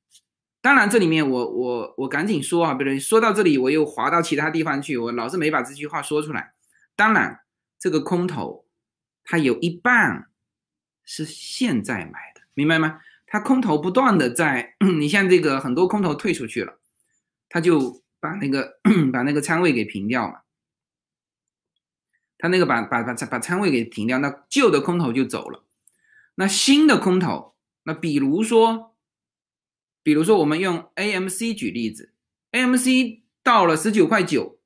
[0.63, 6.53] 当然，这里面我我我赶紧说啊，不对，说到这里我又滑到其他地方去，我老是没把这句话说出来。
[6.95, 7.41] 当然，
[7.81, 8.65] 这个空头
[9.25, 10.29] 它有一半
[11.05, 13.01] 是现在买的，明白吗？
[13.27, 16.79] 它空头不断的在， 你像这个很多空头退出去了，
[17.49, 18.79] 他就把那个
[19.13, 20.45] 把那个仓位给平掉了。
[22.39, 25.65] 他那个把把把把仓位给停掉，那旧的空头就走了，
[26.37, 28.92] 那新的空头，那比如说，
[30.03, 32.13] 比如说我们用 AMC 举例子
[32.53, 34.59] ，AMC 到了十九块九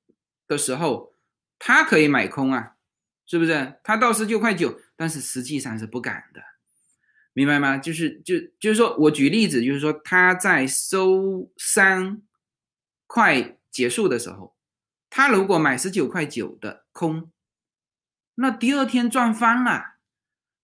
[0.46, 1.14] 的时候，
[1.58, 2.76] 他可以买空啊，
[3.26, 3.74] 是不是？
[3.82, 6.42] 他到十九块九，但是实际上是不敢的，
[7.32, 7.76] 明白吗？
[7.78, 12.22] 就是就就是说我举例子，就是说他在收三
[13.06, 14.56] 块结束的时候，
[15.10, 17.30] 他如果买十九块九的空。
[18.38, 19.94] 那第二天赚翻了，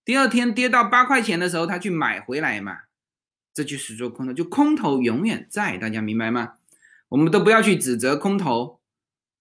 [0.04, 2.82] 第二天跌到八块钱的时候，他去买回来嘛，
[3.54, 6.54] 这就是做空头，就空头永远在，大家明白吗？
[7.08, 8.80] 我们都不要去指责空头，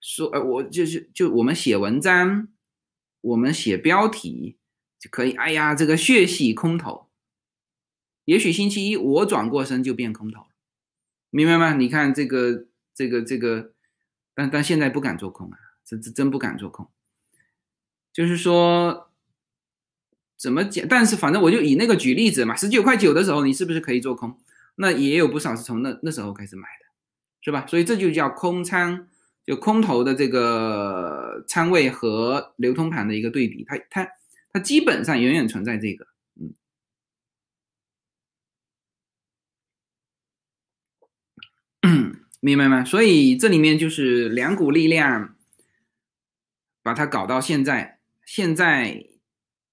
[0.02, 2.50] 说，呃，我就是就我们写文章，
[3.22, 4.58] 我们写标题
[5.00, 7.08] 就可以，哎呀，这个血洗空头，
[8.26, 10.48] 也许星期一我转过身就变空头，
[11.30, 11.76] 明白吗？
[11.76, 13.74] 你看这个这个这个，
[14.34, 16.90] 但但现在不敢做空啊，这这真不敢做空，
[18.12, 19.11] 就是说。
[20.42, 20.84] 怎么讲？
[20.90, 24.36] 但是反正我就以那个举例子嘛，十九块九的时候，你是不是可以做空？
[24.78, 26.86] 那也有不少是从那那时候开始买的，
[27.42, 27.68] 是吧？
[27.68, 29.08] 所以这就叫空仓，
[29.46, 34.08] 就空头的这个仓位和流通盘的一个对比，它它
[34.52, 36.08] 它基本上远远存在这个，
[41.84, 42.84] 嗯， 明白吗？
[42.84, 45.36] 所以这里面就是两股力量
[46.82, 49.11] 把它搞到现在，现在。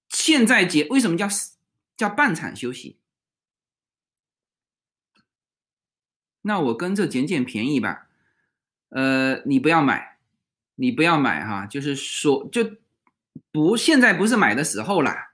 [0.09, 1.27] 现在结为什么叫
[1.95, 2.97] 叫半场休息？
[6.41, 8.07] 那我跟着捡捡便宜吧。
[8.89, 10.17] 呃，你不要买，
[10.75, 12.77] 你不要买哈，就是说就
[13.51, 15.33] 不现在不是买的时候啦。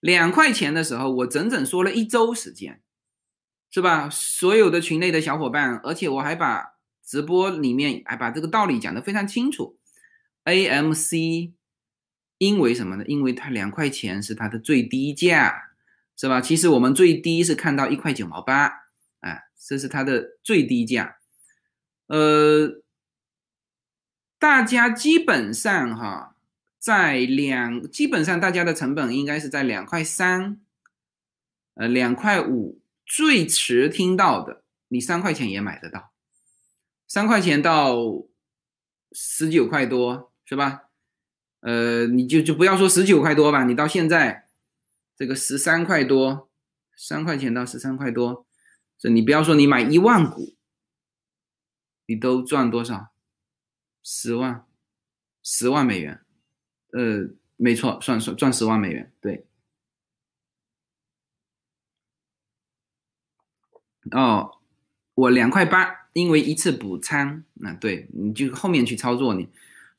[0.00, 2.82] 两块钱的时候，我整整说了一周时间，
[3.70, 4.10] 是吧？
[4.10, 9.78] 所有的群内的小伙伴，而且我还把直播里面还把这个道理讲得非常清楚。
[10.44, 11.52] AMC。
[12.40, 13.04] 因为什么呢？
[13.06, 15.72] 因为它两块钱是它的最低价，
[16.16, 16.40] 是吧？
[16.40, 18.64] 其实我们最低是看到一块九毛八，
[19.20, 21.18] 啊，这是它的最低价。
[22.06, 22.80] 呃，
[24.38, 26.34] 大家基本上哈，
[26.78, 30.62] 在两，基本上大家的成本应该是在两块三，
[31.74, 36.12] 呃，两块五，最迟听到的，你三块钱也买得到，
[37.06, 37.98] 三块钱到
[39.12, 40.84] 十九块多，是吧？
[41.60, 44.48] 呃，你就就不要说十九块多吧，你到现在
[45.16, 46.50] 这个十三块多，
[46.96, 48.46] 三块钱到十三块多，
[48.98, 50.56] 这你不要说你买一万股，
[52.06, 53.12] 你都赚多少？
[54.02, 54.64] 十万，
[55.42, 56.20] 十万美元，
[56.92, 59.46] 呃，没错，算算赚十万美元，对。
[64.12, 64.58] 哦，
[65.14, 69.50] 我两块八，因为一次补仓，那对，你就后面去操作你。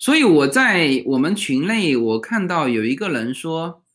[0.01, 3.85] 所以我在我们群内，我看到有一个人说，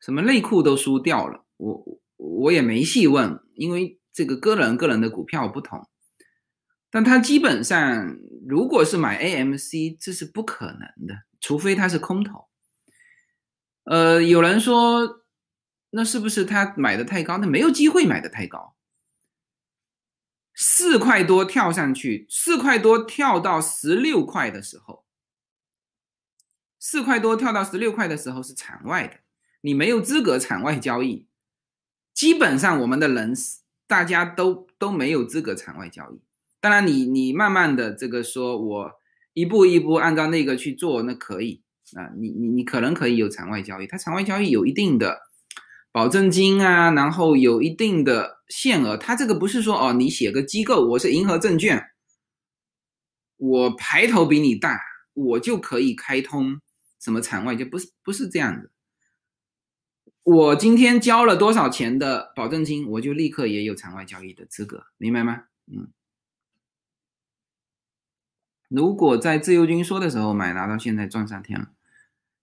[0.00, 1.44] 什么内裤都输掉了。
[1.58, 5.88] 我我也没细问，因为这个个人个人的股票不同。
[6.90, 8.18] 但他基本上，
[8.48, 12.48] 如果是买 AMC，这是不可能的，除非他是空头。
[13.84, 15.22] 呃，有人说，
[15.90, 17.38] 那是不是他买的太高？
[17.38, 18.74] 那没有机会买的太高。
[20.56, 25.04] 四块多跳上去，四块多跳到十六块的时候。
[26.84, 29.20] 四块多跳到十六块的时候是场外的，
[29.60, 31.28] 你没有资格场外交易。
[32.12, 33.32] 基本上我们的人
[33.86, 36.20] 大家都都没有资格场外交易。
[36.58, 38.92] 当然，你你慢慢的这个说，我
[39.32, 41.62] 一步一步按照那个去做，那可以
[41.94, 42.10] 啊。
[42.18, 45.20] 你你你可能可以有场外交易，它场外交易有一定的
[45.92, 48.96] 保证金啊，然后有一定的限额。
[48.96, 51.90] 它这个不是说哦，你写个机构，我是银河证券，
[53.36, 54.80] 我牌头比你大，
[55.14, 56.60] 我就可以开通。
[57.02, 58.70] 什么场外就不是不是这样的。
[60.22, 65.46] 我今天交了多少钱的保证金，我就立刻也有场外交易的资格，明白吗？
[65.66, 65.92] 嗯。
[68.68, 71.72] 如果在自由军说的时候买，拿到现在赚上天了。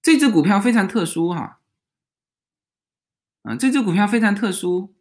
[0.02, 1.62] 这只股票非常特殊哈，
[3.44, 4.94] 啊，这只股票非常特殊，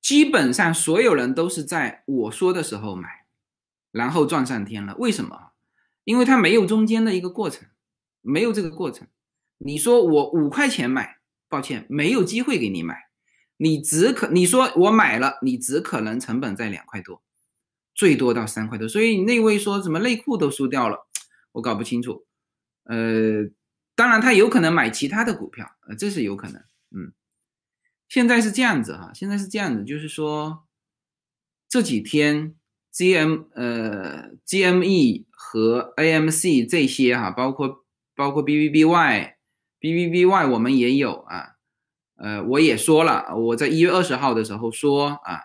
[0.00, 3.26] 基本上所有人都是在我说的时候买，
[3.90, 4.96] 然后赚上天了。
[4.96, 5.51] 为什么？
[6.04, 7.68] 因为它没有中间的一个过程，
[8.20, 9.06] 没有这个过程。
[9.58, 13.08] 你说我五块钱买，抱歉，没有机会给你买。
[13.56, 17.22] 你只可你说我买了，你只可能成本在两块多，
[17.94, 18.88] 最多到三块多。
[18.88, 21.06] 所以那位说什么内裤都输掉了，
[21.52, 22.26] 我搞不清楚。
[22.84, 23.48] 呃，
[23.94, 26.60] 当然他有可能买其他的股票，呃，这是有可能。
[26.90, 27.12] 嗯，
[28.08, 30.66] 现在是这样子哈，现在是这样子，就是说
[31.68, 32.56] 这几天。
[32.92, 39.36] G M 呃 G M E 和 A M C 这些哈，包括包括 B B B Y
[39.78, 41.56] B B B Y 我们也有啊，
[42.16, 45.40] 呃我也说了，我在一月二十号的时候说啊，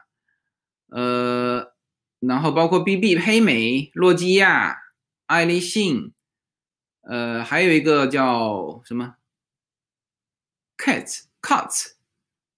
[0.90, 1.74] 呃
[2.20, 4.78] 然后包括 B B 黑莓、诺基亚、
[5.26, 6.12] 爱立信，
[7.04, 9.16] 呃还有一个叫什么
[10.78, 11.94] Cat Cut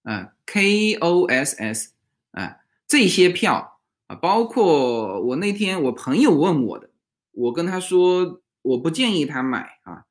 [0.02, 1.92] 啊 K O S S
[2.32, 2.56] 啊
[2.88, 3.79] 这些票。
[4.10, 6.90] 啊，包括我那天我朋友问我的，
[7.30, 10.06] 我跟他说我不建议他买啊。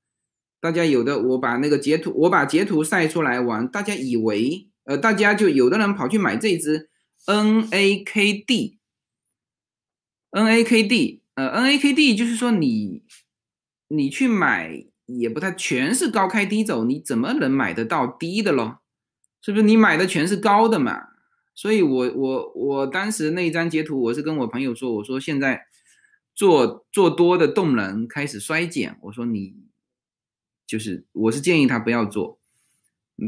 [0.61, 6.89] 大家有的我把那个截图，我把截图晒出来玩，大家以为呃，大家就有的人跑去买这只
[7.25, 8.77] N A K D，N
[10.47, 13.03] A K D，呃，N A K D 就是说你
[13.89, 18.79] 你去买也不太全是高开低走，你怎么能买得到低的咯？
[19.41, 19.63] 是不是？
[19.63, 21.08] 你买的全是高的嘛？
[21.59, 25.65] 所以我我我当时那一张截图，我是跟我朋友说，我说现在
[26.33, 29.57] 做做多的动能开始衰减，我说你
[30.65, 32.39] 就是我是建议他不要做，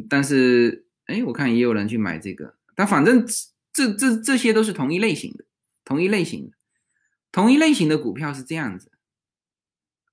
[0.09, 3.25] 但是哎，我看也有人去买这个，但反正
[3.73, 5.43] 这这这些都是同一类型的，
[5.83, 6.53] 同一类型的，
[7.33, 8.93] 同一类型的股票是这样子，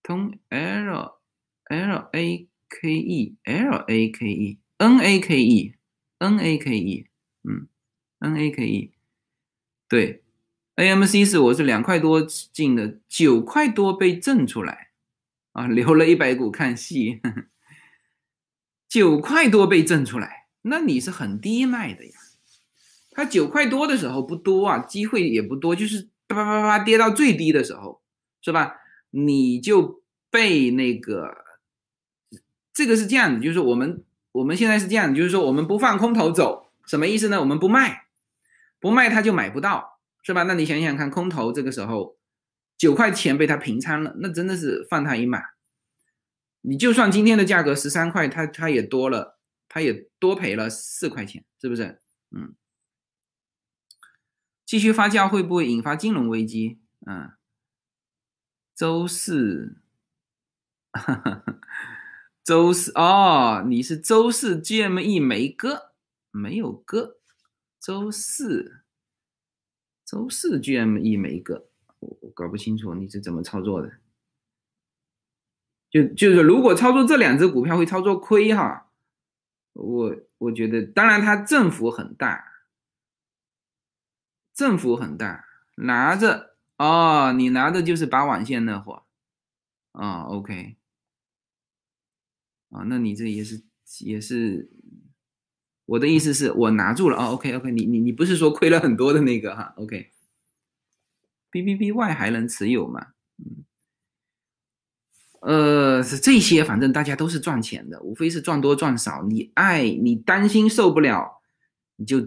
[0.02, 1.20] 同 L
[1.66, 5.74] L A K E L A K E N A K E
[6.18, 7.06] N A K E，
[7.44, 7.68] 嗯。
[8.20, 8.92] N A K E，
[9.88, 10.22] 对
[10.74, 14.88] ，A M C 是我是两块多进的，九块多被震出来，
[15.52, 17.20] 啊，留了一百股看戏，
[18.88, 22.12] 九块多被震出来，那你是很低卖的呀。
[23.10, 28.02] 它九块多的时候不多啊，机会也不多，就是叭叭叭叭跌到最低的时候，
[28.40, 28.76] 是吧？
[29.10, 31.44] 你就被那个，
[32.72, 37.38] 这个是这样的，就是我们我们现在是这样的，就是说我们不放空头走，什么意思呢？
[37.40, 38.07] 我们不卖。
[38.80, 40.42] 不卖他就买不到，是吧？
[40.44, 42.18] 那你想想看，空头这个时候
[42.76, 45.42] 九块钱被他平仓了，那真的是放他一马。
[46.62, 52.00] 你就算今天的价格十三块，他他也多了，他也多赔了四块钱，是不是？
[52.30, 52.54] 嗯。
[54.66, 56.80] 继续发酵会不会引发金融危机？
[57.06, 57.32] 嗯。
[58.74, 59.80] 周四，
[62.44, 65.92] 周四哦，你是周四 GME 没割，
[66.30, 67.17] 没有割。
[67.88, 68.82] 周四，
[70.04, 71.70] 周四 GME 每一个，
[72.00, 73.90] 我我搞不清楚你是怎么操作的。
[75.88, 78.92] 就就是如果操作这两只股票会操作亏哈，
[79.72, 82.66] 我我觉得当然它振幅很大，
[84.52, 89.06] 振幅很大，拿着哦，你拿的就是拔网线那货
[89.92, 90.76] 啊，OK，
[92.68, 93.64] 啊，那你这也是
[94.00, 94.70] 也是。
[95.88, 103.06] 我的意思是我拿住了哦，OK OK，你你你不是说亏了很多的那个哈，OK，B B B Y 还能持有吗？
[103.38, 103.64] 嗯，
[105.40, 109.24] 呃，是这些，反正大家都是赚钱的，无非是赚多赚少。
[109.24, 111.40] 你爱你担心受不了，
[111.96, 112.20] 你就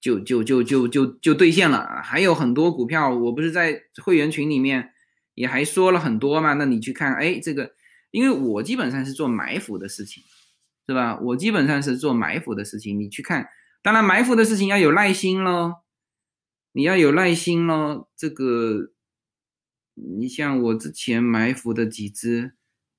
[0.00, 2.00] 就就就就就就兑现了。
[2.04, 4.92] 还有很多股票，我不是在会员群里面
[5.34, 6.52] 也还说了很多嘛？
[6.52, 7.74] 那你去看，哎，这个，
[8.12, 10.22] 因为我基本上是做埋伏的事情。
[10.90, 11.16] 是吧？
[11.20, 13.48] 我基本上是做埋伏的事情，你去看。
[13.80, 15.82] 当然，埋伏的事情要有耐心喽，
[16.72, 18.08] 你要有耐心喽。
[18.16, 18.90] 这个，
[19.94, 22.54] 你像我之前埋伏的几只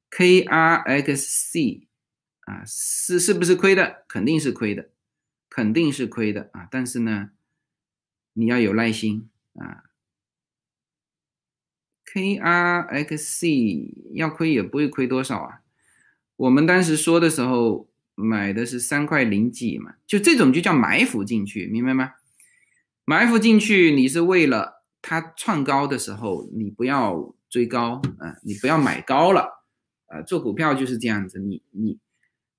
[0.09, 1.87] KRXC
[2.45, 4.05] 啊，是是不是亏的？
[4.07, 4.89] 肯定是亏的，
[5.49, 6.69] 肯定是亏的啊。
[6.71, 7.31] 但是呢，
[8.31, 9.83] 你要有耐心啊。
[12.13, 15.60] KRXC 要亏也不会亏多少啊。
[16.35, 22.13] 我们当时说的时候买的是三块零几嘛，就这种就叫埋伏进去，明白吗？
[23.05, 29.65] 埋伏进去，你是为了它创高的时候，你不要追高啊，你不要买高了
[30.07, 30.21] 啊。
[30.21, 31.99] 做股票就是这样子，你你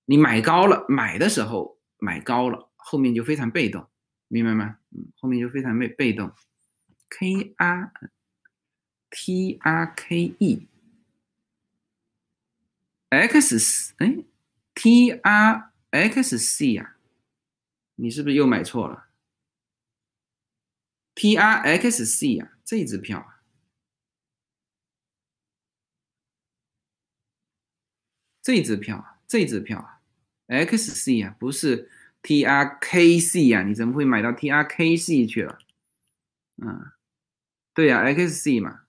[0.05, 3.87] 你买高了，买的时候买高了，后面就非常被动，
[4.29, 4.77] 明白吗？
[4.91, 6.33] 嗯，后面就非常被被动。
[7.09, 7.93] K R
[9.11, 10.67] T R K E。
[13.13, 14.25] X 哎
[14.75, 16.97] ，T R X C 呀，
[17.97, 19.09] 你是不是又买错了
[21.15, 23.43] ？T R X C 呀，这支票啊，
[28.41, 30.01] 这支票啊，这支票啊
[30.47, 31.91] ，X C 呀，不是
[32.23, 35.59] T R K C 呀，你怎么会买到 T R K C 去了？
[36.57, 36.93] 嗯，
[37.75, 38.87] 对呀，X C 嘛，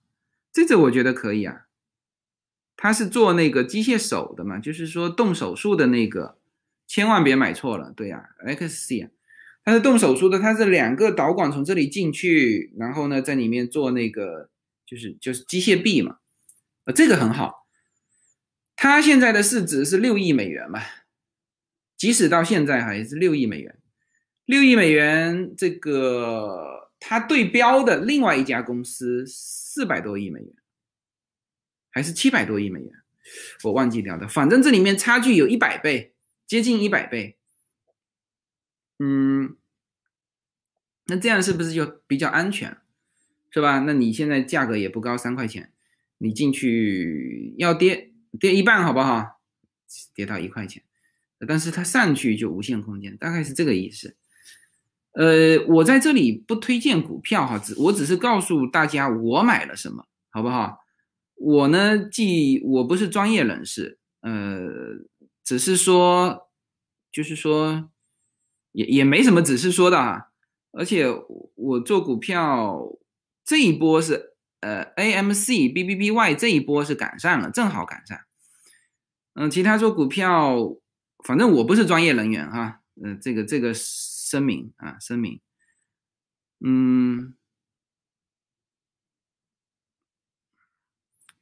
[0.50, 1.63] 这支我觉得可以啊。
[2.76, 6.38] 他是做那个机械手的嘛，就是说动手术的那个，
[6.86, 7.92] 千万别买错了。
[7.96, 9.10] 对呀，XC 啊，
[9.64, 14.50] 他是动手术的，他是两个导管从这里进去，然后呢在里面做那个，
[14.84, 16.18] 就是就是机械臂嘛，
[16.84, 17.66] 呃，这个很好。
[18.76, 20.80] 他现在的市值是六亿美元嘛，
[21.96, 23.78] 即使到现在还是六亿美元，
[24.46, 30.54] 六亿美元，这个他对标的另外一家公司四百多亿美元。
[31.94, 32.92] 还是七百多亿美元，
[33.62, 36.12] 我忘记掉的，反正这里面差距有一百倍，
[36.44, 37.38] 接近一百倍。
[38.98, 39.56] 嗯，
[41.06, 42.76] 那这样是不是就比较安全，
[43.52, 43.78] 是吧？
[43.86, 45.72] 那你现在价格也不高，三块钱，
[46.18, 49.40] 你进去要跌跌一半好不好？
[50.16, 50.82] 跌到一块钱，
[51.46, 54.16] 但是它上去就无限空间，大概是这个意思。
[55.12, 60.83] 呃，我在这里不推荐股票哈，只我只是告诉大家我买了什么，好不好？
[61.34, 64.68] 我呢，既我不是专业人士，呃，
[65.42, 66.50] 只是说，
[67.12, 67.90] 就是说，
[68.72, 70.28] 也也没什么只是说的啊。
[70.72, 71.06] 而且
[71.54, 72.98] 我做股票
[73.44, 78.18] 这一波是呃 AMC BBBY 这一波是赶上了，正好赶上。
[79.34, 80.76] 嗯，其他做股票，
[81.24, 82.80] 反正我不是专业人员哈。
[83.02, 85.40] 嗯，这个这个声明啊，声明。
[86.64, 87.34] 嗯，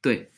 [0.03, 0.29] 对，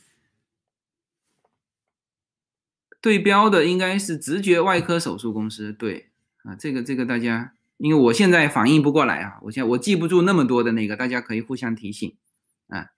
[3.01, 5.73] 对标的应该是直觉外科手术公司。
[5.73, 6.11] 对
[6.43, 7.51] 啊，这个这个大家。
[7.77, 12.15] 因为我现在反应不过来啊，我现在我记不住那么多的那个，大家可以互相提醒
[12.69, 12.91] 啊。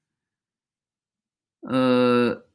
[1.62, 2.46] 呃，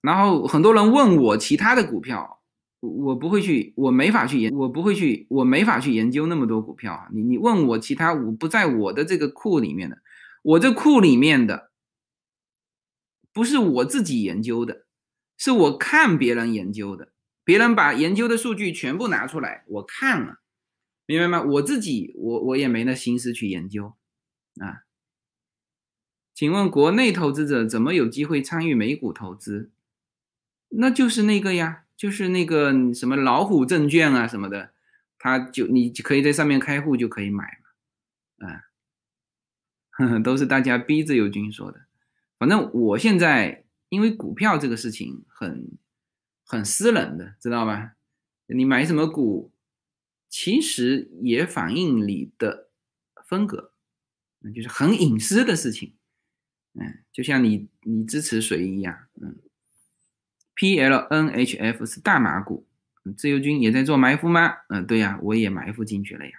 [0.00, 2.40] 然后很多人问我其他的股票，
[2.80, 7.08] 我不会去，我没法去研，我不会去，我没法去研究那么多股票啊。
[7.12, 9.98] 你你问我其他，我不在我的这个库里面的，
[10.42, 11.70] 我这库里面的
[13.36, 14.86] 不是我自己研究的，
[15.36, 17.12] 是我看别人研究的，
[17.44, 20.40] 别人把研究的数据全部拿出来，我看了。
[21.04, 21.42] 明白吗？
[21.42, 23.94] 我自己，我我也没那心思去研究，
[24.58, 24.84] 啊？
[26.32, 29.70] 请问国内投资者怎么有机会参与美股投资？
[30.70, 34.72] 那就是那个呀，就是那个什么老虎证券啊什么的，
[35.18, 37.44] 他就你可以在上面开户就可以买
[38.38, 41.85] 嘛，啊， 都是大家逼自由军说的。
[42.38, 45.78] 反正我现在因为股票这个事情很
[46.44, 47.96] 很私人的，知道吧？
[48.46, 49.52] 你买什么股？
[50.28, 52.68] 其实也反映你的
[53.24, 53.72] 风格，
[54.40, 55.94] 那就是很隐私的事情，
[56.74, 59.38] 嗯，就像你你支持谁一样，嗯
[60.54, 62.66] ，P L N H F 是大马股，
[63.16, 64.56] 自由军也在做埋伏吗？
[64.68, 66.32] 嗯，对呀，我也埋伏进去了呀，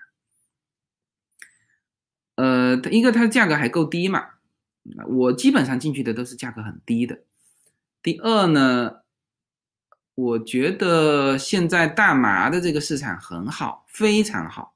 [2.35, 4.36] 呃，它一个它价格还够低嘛，
[5.07, 7.19] 我基本上进去的都是价格很低的，
[8.01, 8.97] 第二呢。
[10.19, 14.75] 我觉得现在大麻的这个市场很好，非常好。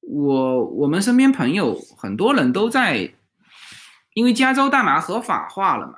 [0.00, 3.14] 我我们身边朋友很多人都在，
[4.14, 5.94] 因为加州大麻合法化了嘛。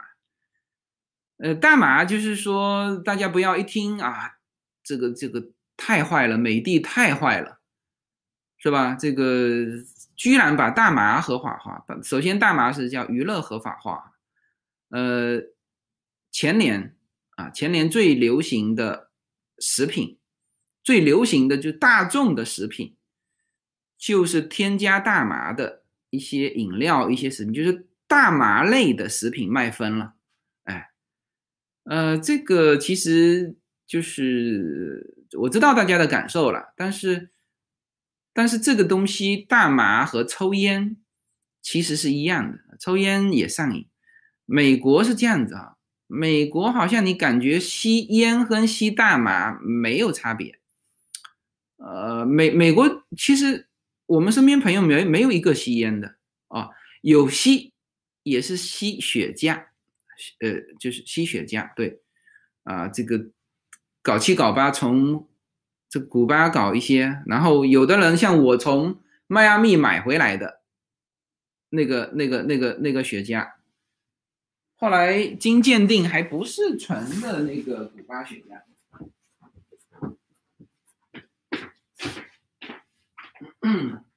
[1.38, 4.36] 呃，大麻就是说，大家不要一听啊，
[4.84, 7.60] 这个这个太坏了，美的太坏了，
[8.58, 8.94] 是吧？
[8.94, 9.24] 这个
[10.18, 11.82] 居然把大麻合法化。
[12.02, 14.12] 首先，大麻是叫娱乐合法化。
[14.90, 15.40] 呃，
[16.30, 16.94] 前年。
[17.38, 19.12] 啊，前年最流行的
[19.60, 20.18] 食品，
[20.82, 22.96] 最流行的就大众的食品，
[23.96, 30.14] 就是添加大麻的一些饮料、一些食品，就是大麻类的食品卖疯了。
[30.64, 30.90] 哎，
[31.84, 33.54] 呃，这个其实
[33.86, 37.30] 就是我知道大家的感受了，但是，
[38.38, 40.96] 但是这个东西，大麻和抽烟
[41.60, 43.88] 其实是一样的，抽烟也上瘾。
[44.44, 45.74] 美国是这样子啊。
[46.06, 50.60] 美国好像你感觉吸烟和吸大麻没有差别，
[51.78, 53.66] 呃，美美国其实
[54.06, 56.14] 我们身边朋友没没有一个吸烟的
[56.46, 56.70] 啊，
[57.02, 57.72] 有吸
[58.22, 59.64] 也是吸雪茄，
[60.38, 62.00] 呃，就是吸雪茄，对，
[62.62, 63.32] 啊，这个
[64.00, 65.27] 搞七搞八从
[65.88, 70.60] 这古巴搞一些，然后有的人像我从迈阿密买回来的
[71.70, 73.52] 那个那个那个那个雪茄。
[74.76, 78.62] 后来经鉴定还不是纯的那个古巴雪茄。
[83.62, 84.04] 嗯。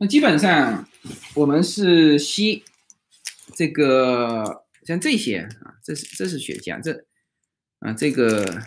[0.00, 0.88] 那基本上
[1.34, 2.64] 我们是吸
[3.54, 7.04] 这个像这些啊，这是这是雪茄这。
[7.80, 8.60] 啊，这个，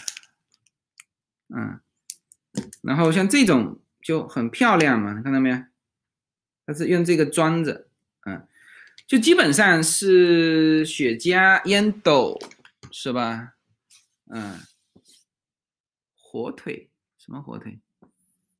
[1.53, 1.81] 嗯，
[2.81, 5.57] 然后像这种就很漂亮嘛，看到没有？
[6.65, 7.89] 它是用这个装着，
[8.25, 8.47] 嗯，
[9.05, 12.39] 就基本上是雪茄、烟斗，
[12.89, 13.55] 是吧？
[14.27, 14.61] 嗯，
[16.15, 17.81] 火腿什么火腿？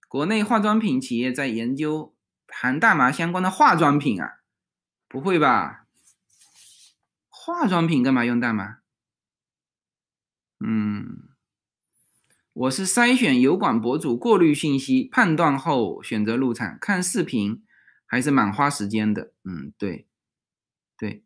[0.09, 2.13] 国内化妆品企业在研究
[2.51, 4.39] 含大麻相关的化妆品啊？
[5.07, 5.87] 不会吧？
[7.29, 8.77] 化妆品干嘛用大麻？
[10.63, 11.29] 嗯，
[12.53, 16.77] 我是筛选油管博主，过滤信息，判断后选择入场。
[16.79, 17.65] 看视频
[18.05, 19.33] 还是蛮花时间的。
[19.43, 20.07] 嗯，对，
[20.97, 21.23] 对，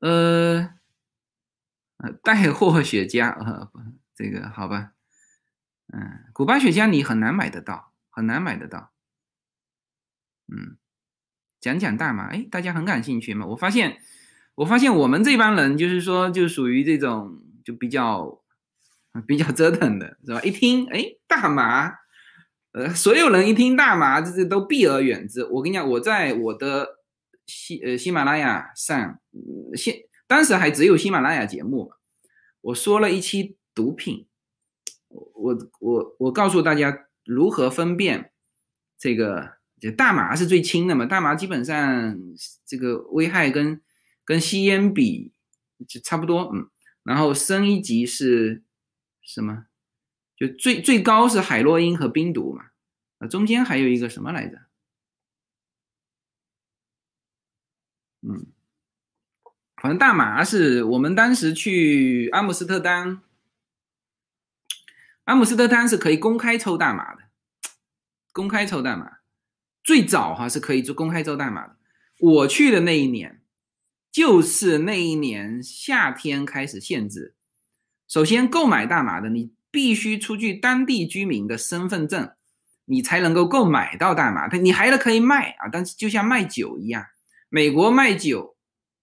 [0.00, 0.74] 呃，
[2.22, 3.70] 带货雪茄，呃，
[4.14, 4.92] 这个好吧。
[5.94, 8.91] 嗯，古巴雪茄你很难买得到，很难买得到。
[10.48, 10.76] 嗯，
[11.60, 13.46] 讲讲大麻，哎，大家很感兴趣嘛？
[13.46, 13.98] 我发现，
[14.56, 17.40] 我发现我们这帮人就是说，就属于这种。
[17.64, 18.42] 就比较
[19.24, 20.42] 比较折腾的是吧？
[20.42, 21.92] 一听哎，大麻
[22.72, 25.44] 呃，所有人一听大麻，这这都避而远之。
[25.44, 26.98] 我跟你讲，我在我的
[27.46, 29.20] 喜呃喜马拉雅上，
[29.76, 29.94] 现
[30.26, 31.92] 当时还只有喜马拉雅节目，
[32.62, 34.26] 我说了一期毒品，
[35.08, 38.32] 我我我告诉大家如何分辨
[38.98, 42.16] 这个，就大麻是最轻的嘛，大麻基本上
[42.64, 43.82] 这个危害跟
[44.24, 45.32] 跟吸烟比
[45.88, 46.70] 就差不多，嗯，
[47.02, 48.62] 然后升一级是
[49.20, 49.66] 什么？
[50.36, 52.66] 就最最高是海洛因和冰毒嘛，
[53.18, 54.58] 啊，中间还有一个什么来着？
[58.20, 58.46] 嗯，
[59.74, 63.20] 反正大麻是我们当时去阿姆斯特丹，
[65.24, 67.22] 阿姆斯特丹是可以公开抽大麻的，
[68.32, 69.18] 公开抽大麻，
[69.82, 71.76] 最早哈是可以做公开做大麻的。
[72.18, 73.42] 我去的那一年，
[74.10, 77.34] 就是那一年夏天开始限制，
[78.06, 79.52] 首先购买大麻的你。
[79.72, 82.30] 必须出具当地居民的身份证，
[82.84, 84.46] 你才能够购买到大麻。
[84.46, 87.06] 他你还是可以卖啊，但是就像卖酒一样，
[87.48, 88.54] 美国卖酒，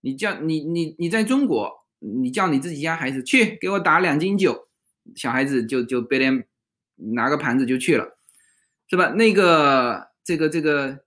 [0.01, 4.67] 你叫你你你在中国，你叫你自己家孩子去给我打两斤酒，
[5.15, 6.45] 小孩子就就别人
[7.15, 8.19] 拿个盘子就去了，
[8.87, 9.09] 是吧？
[9.13, 11.03] 那个这个这个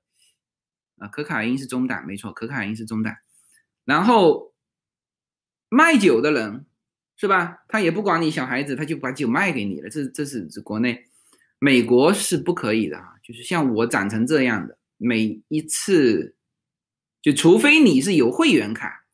[0.98, 3.16] 啊，可卡因是中档，没错，可卡因是中档，
[3.84, 4.54] 然后
[5.68, 6.66] 卖酒的人。
[7.14, 7.62] 是吧？
[7.68, 9.88] 他也不管你小孩子，他就把酒卖给你了。
[9.88, 11.06] 这这是国内，
[11.60, 13.14] 美国是不可以的啊。
[13.22, 16.34] 就是像我长成这样的，每一次，
[17.20, 19.04] 就除非你是有会员卡，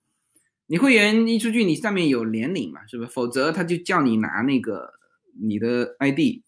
[0.68, 3.10] 你会员一出去，你上面有年龄嘛，是不是？
[3.10, 4.94] 否则他就叫你拿那个
[5.38, 6.42] 你的 ID。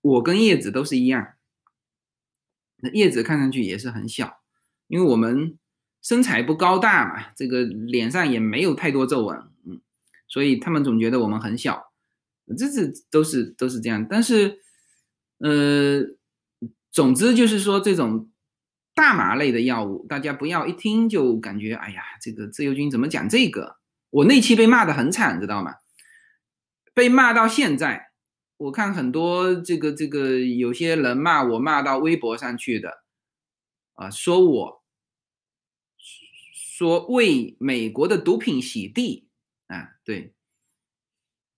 [0.00, 1.34] 我跟叶子都是一样，
[2.82, 4.40] 那叶子看上去也是很小，
[4.88, 5.56] 因为我们
[6.02, 9.38] 身材不高大嘛，这个脸上也没有太多皱纹。
[9.64, 9.80] 嗯
[10.28, 11.92] 所以他们总觉得我们很小，
[12.56, 14.06] 这是都是都是这样。
[14.08, 14.60] 但是，
[15.36, 16.02] 呃，
[16.90, 18.30] 总之就是说，这种
[18.94, 23.76] 大麻类的药物，大家不要一听就感觉，哎呀，这个自由军怎么讲这个？
[24.08, 25.74] 我那期被骂的很惨，知道吗？
[26.94, 28.11] 被骂到现在，
[28.62, 33.02] 我看很多这个这个有些人骂我，骂到微博上去的，
[33.94, 34.82] 啊，说我
[36.54, 39.28] 说为美国的毒品洗地。
[39.68, 40.34] 啊，对，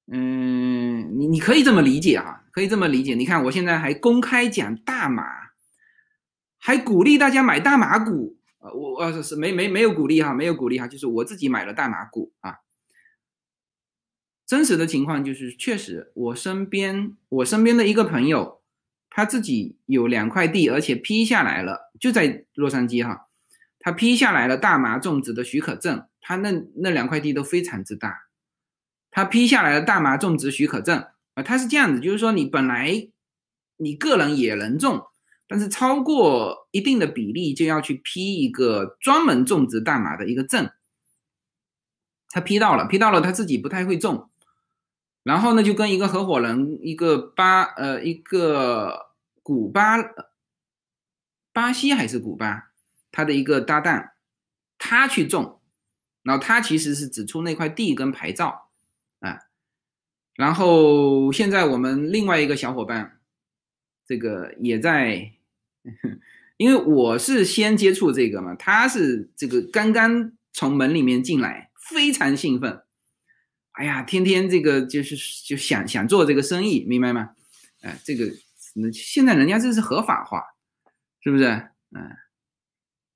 [0.06, 3.16] 嗯，你你可以这么理解啊，可以这么理解。
[3.16, 5.24] 你看，我现在还公开讲大麻，
[6.58, 12.60] 还鼓励大家买大麻股啊，我呃是没没没有鼓励哈，没有鼓励哈，就是我自己买了大麻股啊。
[14.46, 18.60] 真实的情况就是，确实我身边我身边的一个朋友，
[19.08, 23.26] 他自己有两块地，而且批下来了，就在洛杉矶哈，
[23.78, 26.06] 他批下来了大麻种植的许可证。
[26.26, 28.28] 他那那两块地都非常之大，
[29.10, 33.08] 他批下来的大麻种植许可证啊，他是这样子，就是说你本来
[33.76, 35.02] 你个人也能种，
[35.46, 40.70] 但是超过一定的比例就要去批一个专门种植大麻的一个证。
[42.30, 44.30] 他批到了，批到了，他自己不太会种，
[45.24, 49.10] 然后呢就跟一个合伙人，一个巴呃一个
[49.42, 49.98] 古巴
[51.52, 52.70] 巴西还是古巴，
[53.10, 54.10] 他的一个搭档，
[54.78, 55.60] 他去种。
[56.22, 58.70] 然后他其实是只出那块地跟牌照，
[59.20, 59.40] 啊，
[60.36, 63.20] 然后现在我们另外一个小伙伴，
[64.06, 65.32] 这个也在，
[66.56, 72.82] 因为我是先接触这个嘛，他是这个刚刚从门里面进来，非常兴奋，
[73.74, 77.30] 哎呀，天天这个就是就想想做这个生意，明白吗？
[77.82, 78.26] 哎，这个
[78.92, 80.42] 现在人家这是合法化，
[81.20, 81.44] 是不是？
[81.90, 82.16] 嗯，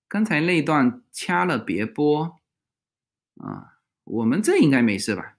[0.07, 2.37] 刚才那段掐了别播。
[3.37, 5.37] 啊，我们这应该没事吧？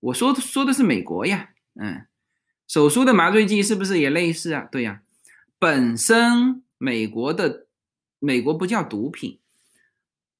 [0.00, 2.06] 我说说的是美国呀，嗯，
[2.66, 4.66] 手术的麻醉剂是不是也类似啊？
[4.72, 5.02] 对呀，
[5.58, 7.66] 本身美国的
[8.18, 9.40] 美国不叫毒品，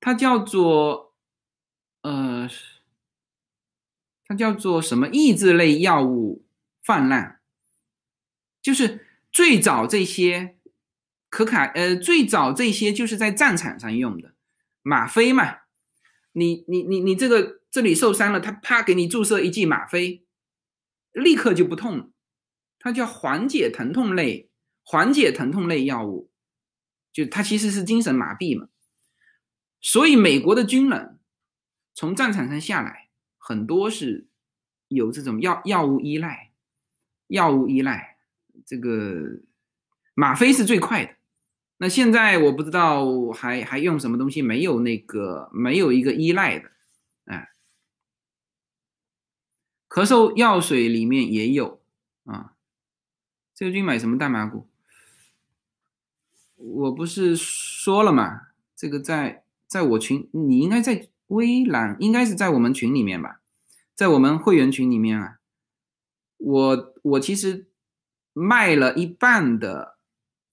[0.01, 1.15] 它叫做
[2.01, 2.49] 呃，
[4.27, 6.45] 它叫做什么抑制类药物
[6.83, 7.41] 泛滥，
[8.63, 10.57] 就是最早这些
[11.29, 14.35] 可卡呃，最早这些就是在战场上用的
[14.83, 15.59] 吗啡嘛。
[16.33, 20.25] 你你你你这个这里受伤了，他啪给你注射一剂吗啡，
[21.13, 22.11] 立刻就不痛了，
[22.79, 24.51] 它叫缓解疼痛类
[24.83, 26.31] 缓解疼痛类药物，
[27.13, 28.69] 就它其实是精神麻痹嘛。
[29.81, 31.21] 所以美国的军人
[31.95, 33.04] 从战场上下来，
[33.47, 34.27] 很多是
[34.89, 36.51] 有这种药药物依赖，
[37.27, 38.17] 药物依赖，
[38.65, 39.43] 这个
[40.15, 41.15] 吗啡是最快的。
[41.77, 46.71] 那现在我不知道还还用什么东西，没有那个没有一个依赖的，
[47.27, 47.51] 哎，
[49.91, 51.83] 咳嗽药水里面也有
[52.25, 52.55] 啊，
[53.53, 54.67] 自由军买什么大麻股？
[56.57, 63.41] 我不是说了吗，这个在在我群，你应该在微蓝，应该是在我们群里面吧，
[63.95, 65.39] 在我们会员群里面啊。
[66.39, 67.69] 我我其实
[68.33, 69.99] 卖了一半的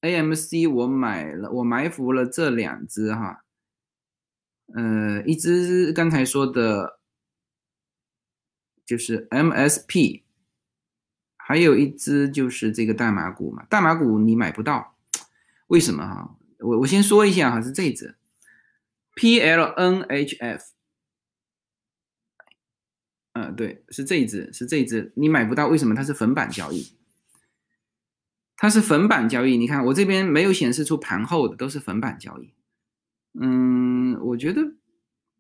[0.02, 3.44] AMC，我买了，我埋伏了这两只哈，
[4.74, 7.00] 呃，一只刚才说的，
[8.86, 10.24] 就是 MSP，
[11.36, 14.96] 还有一只就是这个大马股嘛，大马股你买不到，
[15.68, 16.38] 为什么哈？
[16.60, 18.16] 我我先说一下哈，是这只
[19.16, 20.62] PLNHF。
[23.34, 25.96] 嗯，对，是这一只，是这一只，你买不到，为什么？
[25.96, 26.98] 它是粉板交易，
[28.58, 29.56] 它是粉板交易。
[29.58, 32.54] 你看我这边没有显示出盘后的，都是粉板交易。
[33.40, 34.76] 嗯，我觉得，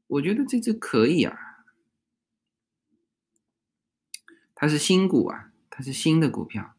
[0.07, 1.38] 我觉得这只可以啊，
[4.55, 6.76] 它是新股啊，它是新的股票。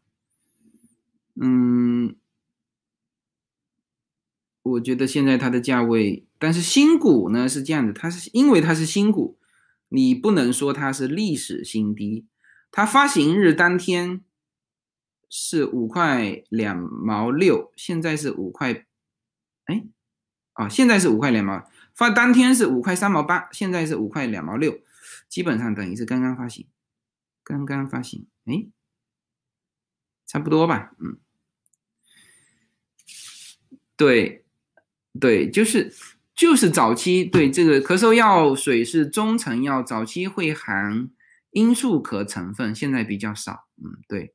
[1.34, 2.16] 嗯，
[4.62, 9.38] 我觉得现在它的价位，但是新股呢是这样的，它是因为它是新股。
[9.94, 12.26] 你不能说它是历史新低，
[12.70, 14.24] 它发行日当天
[15.28, 18.86] 是五块两毛六，现在是五块，
[19.66, 19.84] 哎，
[20.54, 24.80] 啊，现在是五块两毛，发当天是五块三毛八，现在是五块两毛六，
[25.28, 26.66] 基本上等于是刚刚发行，
[27.44, 28.68] 刚刚发行，哎，
[30.26, 31.18] 差不多吧，嗯，
[33.94, 34.41] 对，
[35.18, 35.92] 对，就是。
[36.34, 41.10] 就是早期对这个咳嗽药水是中成药，早期会含
[41.50, 43.68] 罂粟壳成分，现在比较少。
[43.76, 44.34] 嗯，对。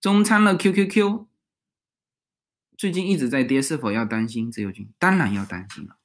[0.00, 1.26] 中餐了 QQQ，
[2.76, 4.92] 最近一直在跌，是否要担心自由军？
[4.98, 5.96] 当然要担心了。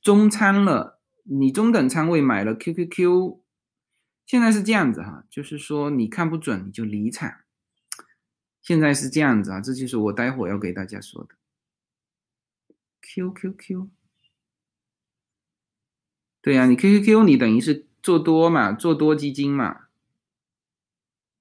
[0.00, 3.40] 中餐了，你中等仓位买了 QQQ，
[4.24, 7.34] 现在是这样子哈，就是说你看不准你就离场。
[8.62, 11.34] 现在是这样子啊，这就是我待会要给大家说的。
[13.06, 13.90] Q Q Q，
[16.40, 19.88] 对呀，你 Q Q Q，你等于是做多嘛，做多基金嘛，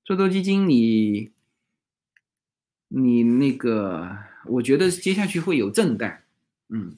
[0.03, 1.31] 做多基金，你
[2.89, 6.19] 你那个，我觉得接下去会有震荡，
[6.67, 6.95] 嗯，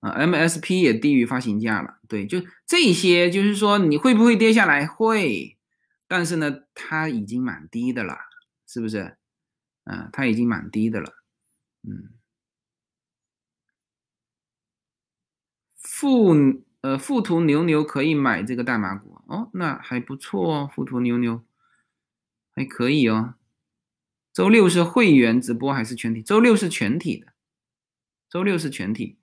[0.00, 4.86] 啊，M S P 也低于发行价了，对，就这些，就是说你会不会跌下来？
[4.86, 5.56] 会，
[6.06, 8.16] 但是呢，它已经蛮低的了，
[8.66, 9.16] 是不是？
[9.84, 11.12] 嗯，它已经蛮低的了，
[11.82, 12.10] 嗯。
[15.98, 16.36] 富
[16.82, 21.42] 呃富途牛牛可以买这个大麻股哦，那还不错哦，富途牛牛
[22.54, 23.36] 还可以哦。
[24.30, 26.22] 周六是会员直播还是全体？
[26.22, 27.28] 周六是全体的，
[28.28, 29.16] 周六是全体。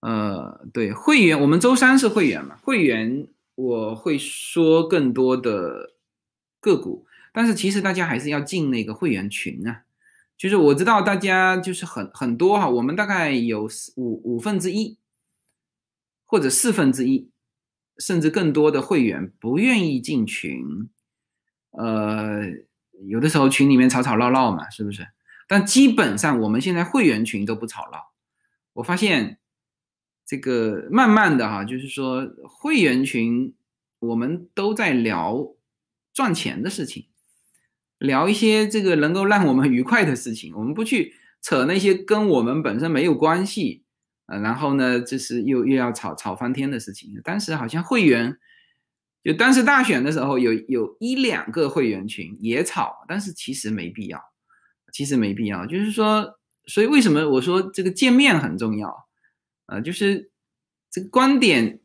[0.00, 2.58] 呃，对，会员我们周三是会员嘛？
[2.64, 5.94] 会员我会说更多的
[6.58, 9.84] 个股，但是其实大家还是要进那个会员群啊。
[10.36, 14.98] 就是我知道大家就是很很多哈，我们大概有五五分之一。
[16.26, 17.30] 或者四分之一，
[17.98, 20.90] 甚至更多的会员不愿意进群，
[21.70, 22.42] 呃，
[23.08, 25.06] 有的时候群里面吵吵闹闹嘛，是不是？
[25.48, 28.12] 但基本上我们现在会员群都不吵闹。
[28.74, 29.38] 我发现
[30.26, 33.54] 这个慢慢的哈，就是说会员群
[34.00, 35.54] 我们都在聊
[36.12, 37.06] 赚钱的事情，
[37.98, 43.85] 聊一些这个能够让我们愉快的事情，我们不去扯那些跟我们本身没有关系。
[44.26, 47.20] 呃，然后呢，就是又又要吵吵翻天的事情。
[47.22, 48.36] 当时好像会员，
[49.22, 54.20] 就当时大选的时候，有有一两个会员群也吵，但是其实没必要，
[54.92, 55.64] 其实没必要。
[55.64, 59.08] 就是说，所以为什么我说这个见面很重要？
[59.66, 60.30] 呃，就是
[60.90, 61.80] 这个观点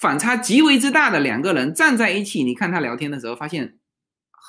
[0.00, 3.78] 反差极为之大的两个人站在一起，你看他聊天的时候，发现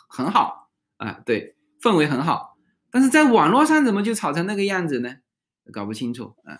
[0.10, 2.58] 很好啊，对，氛围很好。
[2.90, 5.18] 但是在网络上怎么就吵成那个样子呢？
[5.72, 6.60] 搞不清楚啊。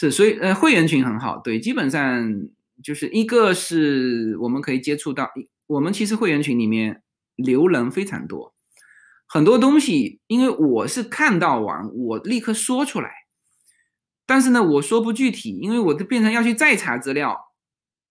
[0.00, 2.32] 是，所以呃，会员群很好，对，基本上
[2.84, 5.28] 就是一个是我们可以接触到，
[5.66, 7.02] 我们其实会员群里面
[7.34, 8.54] 留人非常多，
[9.26, 13.10] 很多东西，因为我是看到完，我立刻说出来，
[14.24, 17.36] 但是呢，我说不具体，因为我就变成要去再查资料，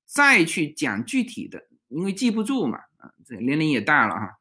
[0.05, 4.37] 再去讲具体的，因为记不住嘛，啊，这年龄也大了哈，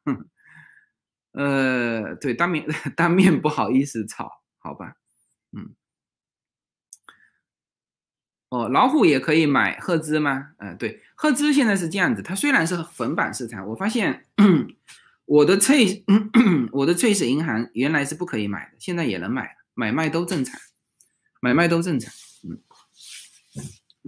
[1.31, 2.67] 呃，对，当面
[2.97, 4.95] 当面不好意思吵，好吧，
[5.57, 5.73] 嗯。
[8.49, 10.51] 哦，老虎也可以买赫兹吗？
[10.57, 14.25] 嗯，对，赫兹现在是这样子，它虽然是粉板市场，我发现
[15.25, 16.05] 我的翠，
[16.71, 20.57] 我的翠是银行原来是不可以买的，现在也能买，买卖都正常，
[21.41, 22.13] 买卖都正常。
[22.43, 22.61] 嗯，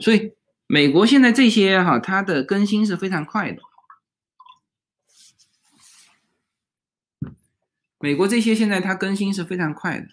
[0.01, 0.33] 所以
[0.67, 3.61] 美国现在这些哈，它的更新是非常快的。
[7.99, 10.07] 美国这些现在它更新是非常快的。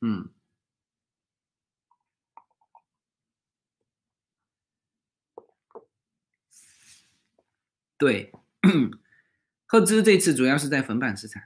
[0.00, 0.28] 嗯，
[7.96, 8.30] 对，
[9.66, 11.42] 赫兹这次主要是在粉板市场，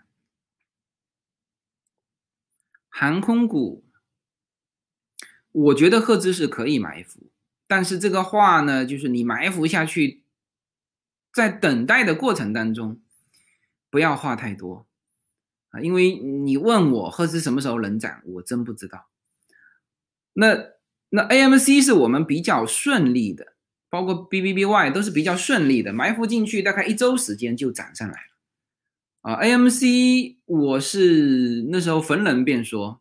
[2.88, 3.84] 航空股，
[5.52, 7.30] 我觉得赫兹是可以埋伏，
[7.66, 10.24] 但是这个话呢，就是你埋伏下去，
[11.32, 13.00] 在等待的过程当中，
[13.88, 14.89] 不要话太多。
[15.70, 19.08] 啊，因为你问我赫兹什么时候能涨，我真不知道。
[20.32, 20.56] 那
[21.10, 23.54] 那 AMC 是我们比较顺利的，
[23.88, 28.26] 包括 BBBY 都是比较顺利的，埋伏进去大概一周时间就涨上来了。
[29.22, 33.00] 啊，AMC 我是那时候逢人便说，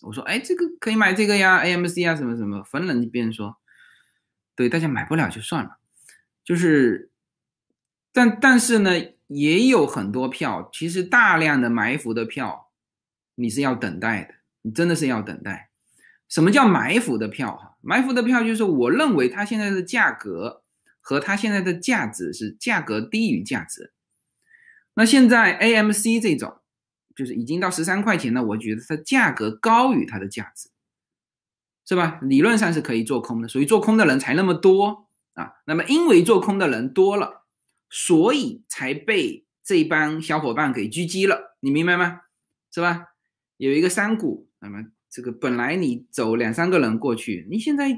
[0.00, 3.58] 我说哎，这个可以买这个呀，AMC 啊什么什么，逢人便说，
[4.56, 5.76] 对，大家买不了就算了，
[6.44, 7.10] 就是，
[8.10, 8.90] 但但是呢。
[9.34, 12.70] 也有很多票，其实大量的埋伏的票，
[13.34, 15.70] 你是要等待的，你真的是要等待。
[16.28, 17.56] 什么叫埋伏的票？
[17.56, 20.62] 哈，埋伏的票就是我认为它现在的价格
[21.00, 23.92] 和它现在的价值是价格低于价值。
[24.94, 26.56] 那现在 AMC 这种，
[27.14, 30.70] 就是已经到十三块钱了，我觉得它价格高于它的价值，
[31.86, 32.18] 是吧？
[32.22, 35.54] 理论上是可以做空的，所以做空的人才那么多啊。
[35.66, 37.41] 那么因为做空的人多了。
[37.94, 42.22] 所以才被这帮小伙伴给狙击了，你明白吗？
[42.72, 43.08] 是吧？
[43.58, 47.90] 有一个山谷，那么这个本来你走两三个人过去，你现在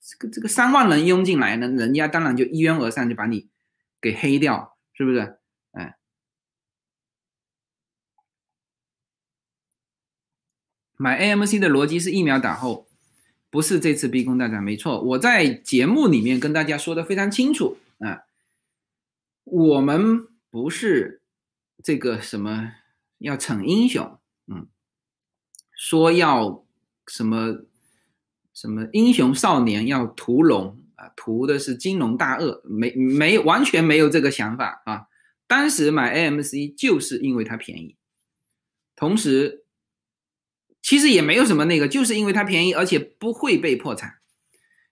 [0.00, 3.48] 这个这个三万人拥进来呢，人家当然就一拥而上，就把你
[4.00, 5.38] 给黑掉，是不是？
[5.70, 5.96] 哎，
[10.96, 12.88] 买 AMC 的逻辑是一秒打后，
[13.48, 17.78] 不是这次逼空大战，没错，我在节目里面跟大家说的非常清楚。
[19.48, 21.22] 我们不是
[21.80, 22.72] 这个什么
[23.18, 24.18] 要逞英雄，
[24.48, 24.66] 嗯，
[25.72, 26.66] 说要
[27.06, 27.64] 什么
[28.52, 35.06] 什么英雄少年要屠龙啊，屠的是金龙大鳄，没没完全没有这个想法啊。
[35.46, 37.96] 当时买 AMC 就是因为它便宜，
[38.96, 39.64] 同时
[40.82, 44.18] 其实也没有什么那个，就是因为它便宜，而且不会被破产，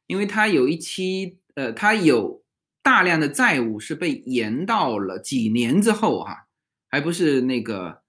[0.07, 2.44] 因为它有一期呃，它有。
[2.85, 6.47] 大量的债务是被延到了几年之后，哈，
[6.91, 8.03] 还不是那个，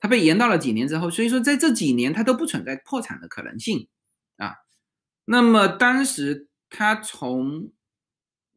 [0.00, 3.86] 它被延到了几年之后，所以说在这几年它都不存在破产的可能性
[4.38, 4.54] 啊。
[5.26, 7.70] 那么当时它从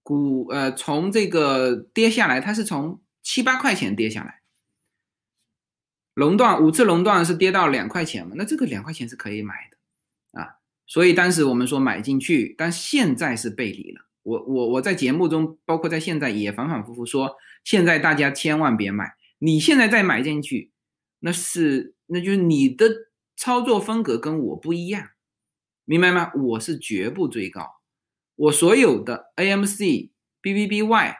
[0.03, 4.41] 股呃从这个跌下来，它是从七八块钱跌下来，
[6.13, 8.35] 熔断五次熔断是跌到两块钱嘛？
[8.37, 10.55] 那这个两块钱是可以买的啊，
[10.87, 14.05] 所以当时我们说买进去，但现在是背离了。
[14.23, 19.15] 我我我在节目中，包括在现在也反反复复说，现在大家千万别买。
[19.39, 20.71] 你现在再买进去，
[21.19, 22.87] 那是那就是你的
[23.35, 25.09] 操作风格跟我不一样，
[25.85, 26.31] 明白吗？
[26.35, 27.67] 我是绝不追高，
[28.35, 30.11] 我所有的 AMC、
[30.43, 31.15] BBBY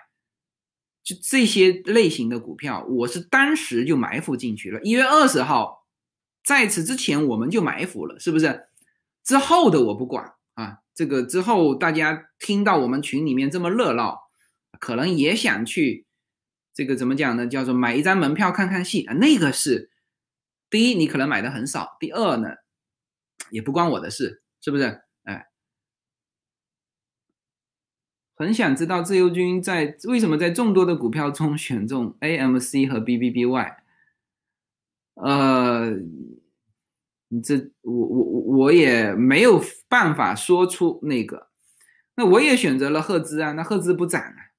[1.03, 4.79] 就这些类型的股票，我是当时就埋伏进去了。
[4.83, 5.87] 一月二十号，
[6.43, 8.67] 在此之前我们就埋伏了，是不是？
[9.23, 10.33] 之后的我不管。
[10.93, 14.29] 这个之后大家听到我们群里面这么热闹，
[14.79, 16.05] 可能也想去，
[16.73, 17.47] 这个怎么讲呢？
[17.47, 19.13] 叫做买一张门票看看戏啊。
[19.13, 19.89] 那个是
[20.69, 22.55] 第一，你可能买的很少；第二呢，
[23.49, 25.01] 也不关我的事，是不是？
[25.23, 25.47] 哎，
[28.35, 33.75] 很想知道自由军在为什么在众多的股票中选中 AMC 和 BBBY，
[35.15, 35.97] 呃。
[37.33, 38.23] 你这我我
[38.57, 41.47] 我也没有办法说出那个，
[42.15, 44.51] 那我也选择了赫兹啊，那赫兹不涨啊，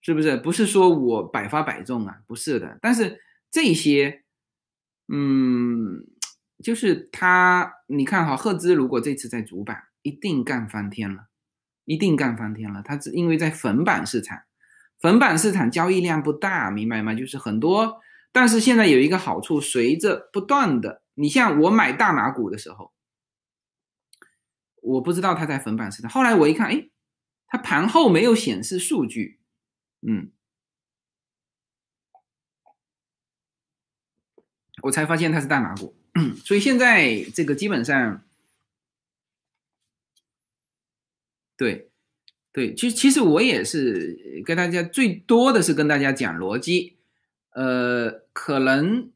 [0.00, 0.36] 是不是？
[0.36, 2.78] 不是说我百发百中啊，不是的。
[2.82, 4.24] 但是这些，
[5.06, 6.04] 嗯，
[6.64, 11.28] 就是他，你看哈，赫兹如果这次在主板，一定干翻天了，
[11.84, 12.82] 一定干翻天了。
[12.84, 14.36] 它只因为在粉板市场，
[15.00, 17.14] 粉板市场交易量不大，明白吗？
[17.14, 18.00] 就是很多，
[18.32, 21.02] 但是现在有一个好处，随着不断的。
[21.18, 22.92] 你像我买大马股的时候，
[24.82, 26.10] 我不知道它在粉板市场。
[26.10, 26.90] 后来我一看，哎，
[27.46, 29.40] 它盘后没有显示数据，
[30.06, 30.30] 嗯，
[34.82, 35.96] 我才发现它是大马股。
[36.44, 38.22] 所以现在这个基本上，
[41.56, 41.90] 对，
[42.52, 46.98] 对，其实其实我也是跟大家最多的是跟大家讲逻辑，
[47.52, 49.10] 呃，可能。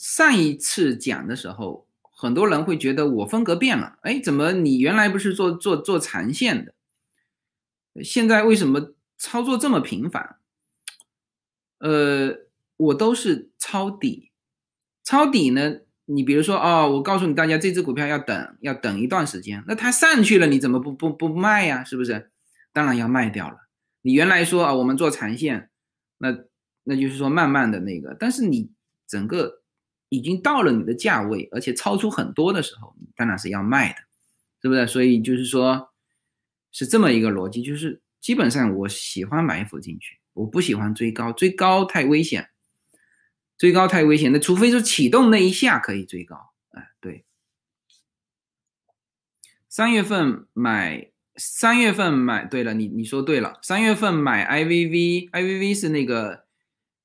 [0.00, 3.98] 上一次讲的时候，很多人会觉得我风格变了。
[4.00, 6.72] 哎，怎么你原来不是做做做长线的？
[8.02, 10.36] 现在为什么操作这么频繁？
[11.80, 12.34] 呃，
[12.78, 14.30] 我都是抄底，
[15.04, 15.80] 抄底呢？
[16.06, 19.62] 你比如说哦，我告诉你大家，这只股票要等，要等一段时间。
[19.68, 21.84] 那它上去了，你怎么不不不卖呀？
[21.84, 22.30] 是不是？
[22.72, 23.68] 当然要卖掉了。
[24.00, 25.68] 你原来说啊，我们做长线，
[26.16, 26.38] 那
[26.84, 28.70] 那就是说慢慢的那个，但是你
[29.06, 29.59] 整个
[30.10, 33.98] 已经到了你的价位，而且超出很多的时候，当然是要卖的，
[34.60, 34.86] 是不是？
[34.86, 35.90] 所以就是说，
[36.70, 42.50] 是这么一个逻辑，就是基本上我喜欢埋伏进去，我不喜欢追高，追高太危险。
[43.56, 47.26] 追高太危险，那除非是启动那一下可以追高，哎，对。
[49.68, 56.46] 三月份买，三月份买，对了，你你说对了，三月份买 IVV，IVV 是那个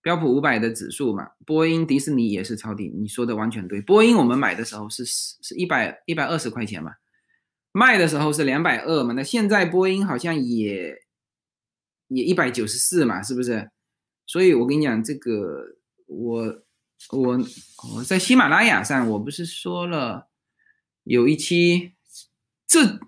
[0.05, 1.31] 标普五百的指数嘛？
[1.47, 3.81] 波音、迪士尼也是抄底，你说的完全对。
[3.81, 6.91] 波音我们买的时候是是一百一百二十块钱嘛，
[7.71, 10.95] 卖的时候是两百二嘛，那现在波音好像也
[12.09, 13.71] 也一百九十四嘛，是不是？
[14.27, 15.77] 所以我跟你讲这个。
[16.07, 16.61] 我
[17.09, 17.39] 我
[17.95, 20.27] 我在喜马拉雅上，我不是说了
[21.03, 21.93] 有一期，
[22.67, 22.99] 这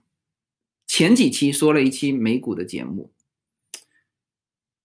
[0.87, 3.11] 前几期说了一期美股的节目，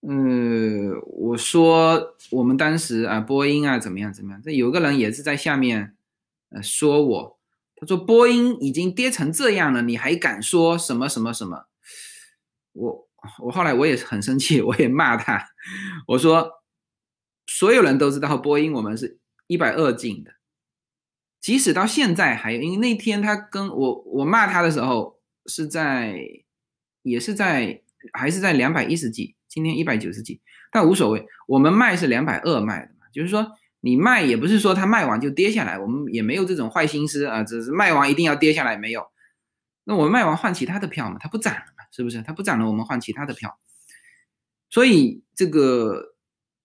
[0.06, 4.42] 嗯，我说我们当时啊，波音啊怎么样怎么样？
[4.42, 5.96] 这有个人也是在下面
[6.50, 7.38] 呃说我，
[7.76, 11.66] 他说波音已经跌成这样了，你还敢说什么什么什么？
[12.72, 13.08] 我
[13.40, 15.48] 我后来我也很生气，我也骂他，
[16.08, 16.62] 我说。
[17.44, 20.32] 所有人都知道波音，我们是一百二进的，
[21.40, 26.16] 即使到现在还有，因为那天他跟我我骂他的时候是在，
[27.02, 27.82] 也是在
[28.12, 30.40] 还是在两百一十几，今天一百九十几，
[30.70, 39.06] 但无所谓，我们卖是两百二卖的嘛，就是说你卖也不是说他卖完就跌下来，我们也没有这种坏心思啊，只是卖完一定要跌下来没有，
[39.84, 42.22] 那我卖完换其他的票嘛，它不涨了嘛，是不是？
[42.22, 43.58] 它不涨了，我们换其他的票，
[44.70, 46.10] 所以这个。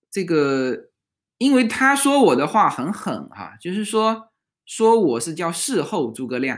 [0.10, 0.90] 这个，
[1.38, 4.30] 因为他说我的话很狠哈，就是说
[4.66, 6.58] 说我是叫事后诸葛亮，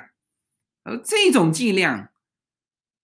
[0.84, 2.12] 呃，这种伎俩，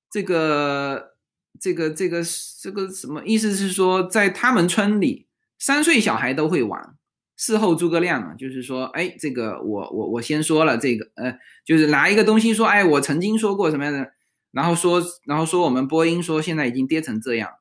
[0.09, 1.14] 这个
[1.59, 2.21] 这个这个
[2.61, 5.27] 这个什么意思是说，在他们村里，
[5.59, 6.95] 三岁小孩都会玩
[7.35, 14.11] 事后诸葛亮嘛，就是说，哎，这个我我我先说了这个，呃，就是拿一个东西说，哎，我曾经说过什么样的，
[14.51, 17.51] 然后说然后说我们播音说现在已经跌成这样，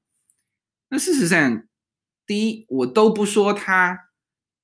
[0.88, 1.64] 那事实上。
[2.26, 4.08] 第一，我都不说他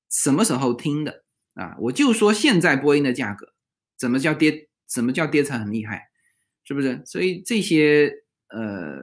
[0.09, 1.23] 什么时候听的
[1.53, 3.53] 啊，我就说现在波音的价格
[3.95, 6.09] 怎么叫跌，怎么叫跌成很厉害，
[6.63, 7.03] 是不是？
[7.05, 8.11] 所以这些
[8.47, 8.97] 呃，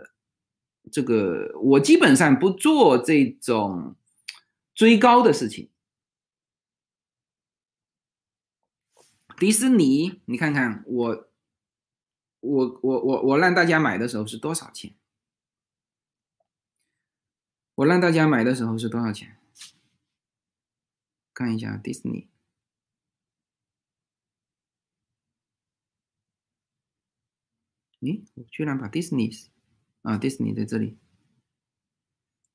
[0.90, 3.96] 这个我基本上不做这种
[4.74, 5.70] 追高的事情。
[9.36, 11.28] 迪士尼，你看看我，
[12.40, 14.94] 我我我我让大家买的时候是多少钱？
[17.76, 19.38] 我让大家买的时候是多少钱？
[21.32, 22.28] 看一下迪士尼。
[28.00, 29.30] 咦，我居然把迪士尼
[30.02, 30.96] 啊，迪士尼在这里，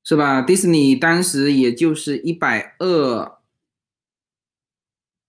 [0.02, 0.42] 是吧？
[0.42, 3.38] 迪士尼当时也就是一百二，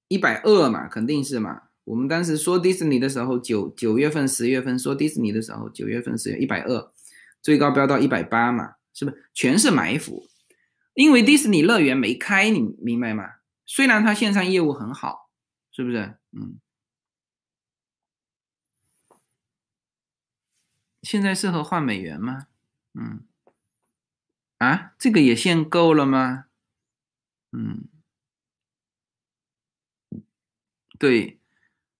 [0.07, 1.63] 一百二嘛，肯定是嘛。
[1.83, 6.91] 我们当时说迪士尼的时候，九九月份、十月份说迪士尼的时候，九月份、十月一百二，
[7.41, 8.75] 最高飙到一百八嘛。
[8.97, 10.25] 是不是全是埋伏？
[10.93, 13.25] 因为迪士尼乐园没开，你明白吗？
[13.65, 15.29] 虽然它线上业务很好，
[15.73, 16.15] 是不是？
[16.31, 16.57] 嗯。
[21.05, 22.47] 现在适合换美元吗？
[22.93, 23.23] 嗯。
[24.57, 26.45] 啊，这个也限购了吗？
[27.51, 27.87] 嗯。
[30.97, 31.39] 对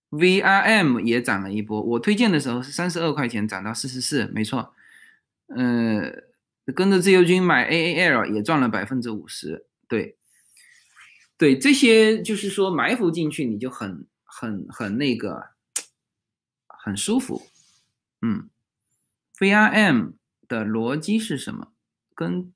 [0.09, 1.81] ，VRM 也涨了一波。
[1.81, 4.73] 我推荐的时候是三十二块钱，涨到四十四，没错。
[5.47, 6.23] 嗯。
[6.73, 10.17] 跟着自由军买 AAL 也赚了百分之五十，对，
[11.37, 15.49] 对，这些就是说埋伏进去你就很很很那个，
[16.67, 17.45] 很舒服，
[18.23, 18.49] 嗯
[19.39, 20.13] ，VRM
[20.47, 21.71] 的逻辑是什么？
[22.13, 22.53] 跟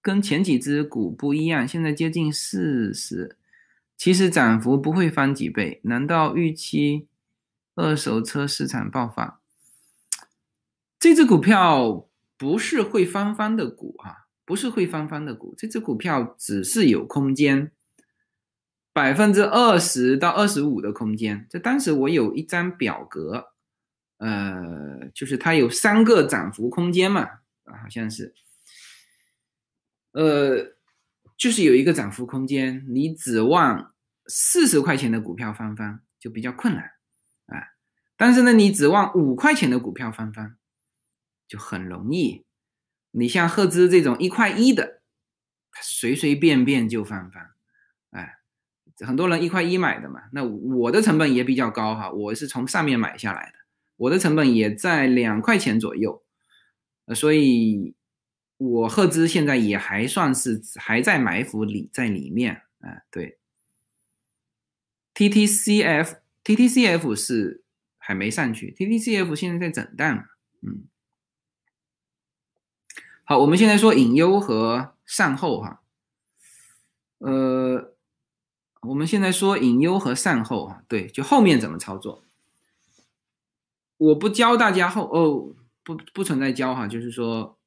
[0.00, 3.36] 跟前几只股不一样，现在接近四十，
[3.96, 7.08] 其实涨幅不会翻几倍，难道预期
[7.74, 9.40] 二手车市场爆发？
[10.98, 12.04] 这只股票？
[12.38, 17.72] 不是会翻番的股啊，不是会翻番的股，这只股票只是有空间，
[18.92, 21.48] 百分之二十到二十五的空间。
[21.50, 23.48] 这当时我有一张表格，
[24.18, 27.22] 呃，就是它有三个涨幅空间嘛，
[27.64, 28.34] 啊，好像是，
[30.12, 30.76] 呃，
[31.36, 33.94] 就是有一个涨幅空间，你指望
[34.26, 36.84] 四十块钱的股票翻番就比较困难
[37.46, 37.74] 啊，
[38.16, 40.54] 但是呢，你指望五块钱的股票翻番。
[41.48, 42.44] 就很容易。
[43.10, 45.00] 你像赫兹这种一块一的，
[45.80, 47.54] 随随便便就翻番，
[48.10, 48.36] 哎，
[48.98, 50.24] 很多人一块一买的嘛。
[50.30, 53.57] 那我的成本也比较高哈，我是从上面买下来的，
[53.98, 56.22] 我的成本也在两块钱左右，
[57.04, 57.94] 呃，所以
[58.56, 63.38] 我赫兹现在也还算是还在埋伏里在里面啊，对。
[65.14, 67.64] TTCF TTCF 是
[67.98, 70.28] 还没上去，TTCF 现在在整淡，
[70.62, 70.84] 嗯。
[73.24, 75.82] 好，我们现在说隐忧和善后哈，
[77.18, 77.94] 呃，
[78.82, 82.24] 我们现在说隐忧和善后啊，对，就后面怎么操作，
[83.98, 85.54] 我不教大家后哦，
[85.84, 87.58] 不不存在教哈，就是说，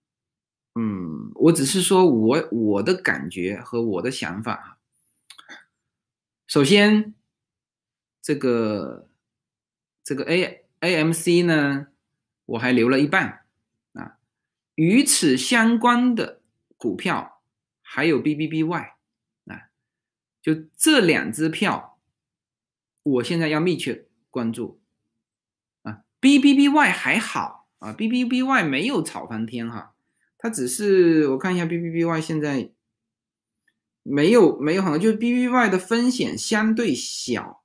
[0.76, 4.78] 嗯，我只是说我我的感觉和我的想法哈。
[6.48, 7.14] 首先，
[8.22, 9.10] 这个
[10.04, 11.88] 这个 A AMC 呢，
[12.46, 13.46] 我还留了一半
[13.94, 14.18] 啊。
[14.76, 16.42] 与此相关的
[16.78, 17.42] 股票
[17.82, 18.96] 还有 B B B Y
[19.46, 19.70] 啊，
[20.42, 22.00] 就这两支票，
[23.04, 24.81] 我现在要密切关注。
[26.22, 29.94] B B B Y 还好啊，B B B Y 没有炒翻天哈，
[30.38, 32.72] 它只是我看一下 B B B Y 现在
[34.04, 37.64] 没有没有很，就是 B B Y 的风险相对小，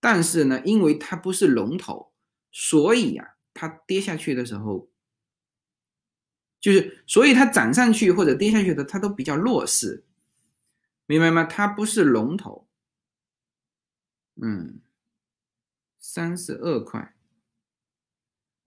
[0.00, 2.10] 但是呢，因为它不是龙头，
[2.50, 4.90] 所以呀，它跌下去的时候。
[6.60, 10.02] 就是，所以它涨上去或者跌下去的，它都比较弱势，
[11.06, 11.44] 明白吗？
[11.44, 12.66] 它不是龙头。
[14.42, 14.80] 嗯，
[16.00, 17.14] 三十二块，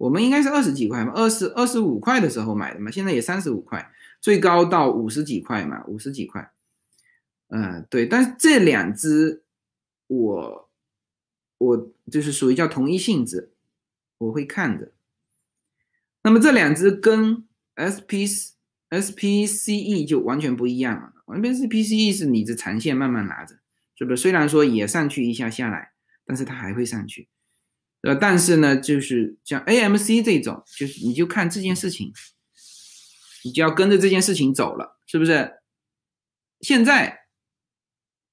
[0.01, 6.51] 我们应该是二十几块嘛，二十二十五块的时候买的嘛，现在也三十五块，最高到五十几块嘛，五十几块。
[7.49, 9.43] 嗯，对，但是这两只，
[10.07, 10.69] 我
[11.57, 13.51] 我就是属于叫同一性质，
[14.17, 14.91] 我会看的。
[16.23, 17.45] 那么这两只跟。
[17.75, 18.27] S P
[18.89, 23.55] S P C E 就完全不一样了，完全是 P C E 是你的长线慢慢拿着，
[23.95, 24.21] 是不是？
[24.21, 25.93] 虽然说也上去一下下来，
[26.25, 27.29] 但是它还会上去，
[28.01, 32.13] 呃，但是呢，就是像 A M C 这种，就是你就看这件事情，
[33.43, 35.59] 你就要跟着这件事情走了，是不是？
[36.61, 37.25] 现在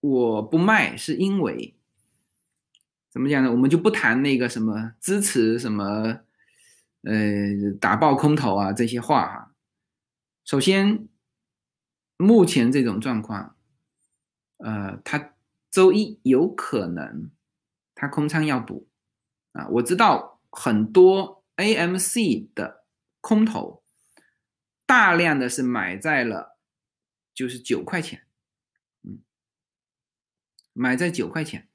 [0.01, 1.74] 我不卖，是因为
[3.11, 3.51] 怎么讲呢？
[3.51, 6.20] 我们就不谈那个什么支持什么。
[7.03, 9.55] 呃，打爆空头啊，这些话哈。
[10.45, 11.07] 首先，
[12.16, 13.55] 目前这种状况，
[14.57, 15.36] 呃，它
[15.70, 17.31] 周一有可能
[17.95, 18.88] 它空仓要补
[19.59, 19.69] 啊。
[19.73, 22.85] 我知道很多 AMC 的
[23.21, 23.83] 空头，
[24.87, 26.59] 大量的是买在了
[27.35, 28.27] 就是九块钱，
[29.03, 29.21] 嗯，
[30.73, 31.69] 买在九块钱，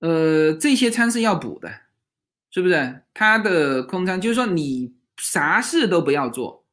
[0.00, 1.82] 呃，这些仓是要补的。
[2.54, 4.20] 是不是它的空仓？
[4.20, 6.66] 就是说你啥事都不要做，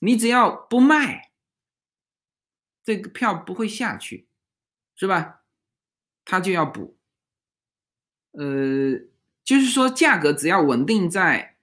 [0.00, 1.30] 你只要不卖，
[2.82, 4.26] 这个票不会下去，
[4.96, 5.44] 是吧？
[6.24, 6.98] 它就要补。
[8.32, 8.98] 呃，
[9.44, 11.56] 就是说价格只要稳定在，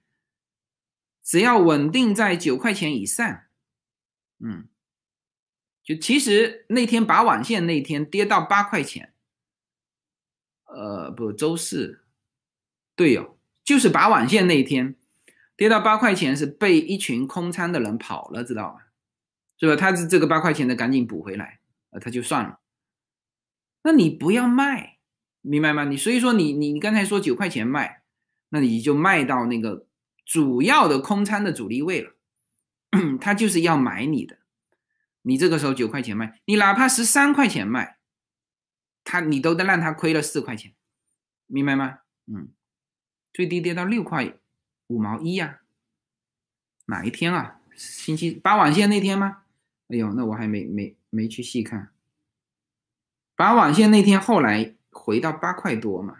[1.22, 3.42] 只要稳定在九块钱以上，
[4.38, 4.68] 嗯，
[5.82, 9.14] 就其实那天拔网线那天跌到八块钱，
[10.64, 12.04] 呃，不，周四。
[12.94, 14.96] 对哦，就是拔网线那一天，
[15.56, 18.80] 跌到八块钱是被一群空仓的人跑了，知道吗？
[19.56, 19.76] 是吧？
[19.76, 22.60] 他是这个八块钱的赶紧补回来，呃，他就算了。
[23.82, 24.97] 那你不要卖，
[25.48, 25.84] 明白吗？
[25.84, 28.02] 你所以说你你你刚才说九块钱卖，
[28.50, 29.86] 那你就卖到那个
[30.24, 32.12] 主要的空仓的主力位了，
[33.20, 34.38] 他就是要买你的。
[35.22, 37.98] 你这个时候九块钱卖，你哪怕十三块钱卖，
[39.04, 40.74] 他你都得让他亏了四块钱，
[41.46, 42.00] 明白吗？
[42.26, 42.48] 嗯。
[43.32, 44.34] 最低跌到六块
[44.88, 45.60] 五毛一呀，
[46.86, 47.60] 哪一天啊？
[47.76, 49.42] 星期八网线那天吗？
[49.88, 51.92] 哎呦，那我还没没没去细看。
[53.36, 56.16] 拔网线那天后来回到八块多嘛，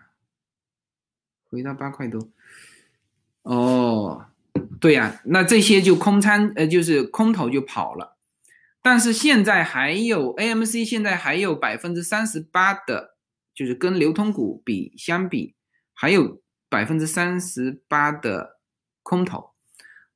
[1.50, 2.28] 回到八块多。
[3.42, 4.26] 哦，
[4.80, 8.16] 对呀，那这些就空仓呃，就是空头就跑了。
[8.80, 13.16] 但是现在还有 AMC，现在还有百分之三十八的，
[13.54, 15.54] 就是跟流通股比相比
[15.92, 16.40] 还有。
[16.70, 18.58] 百分之三十八的
[19.02, 19.54] 空头，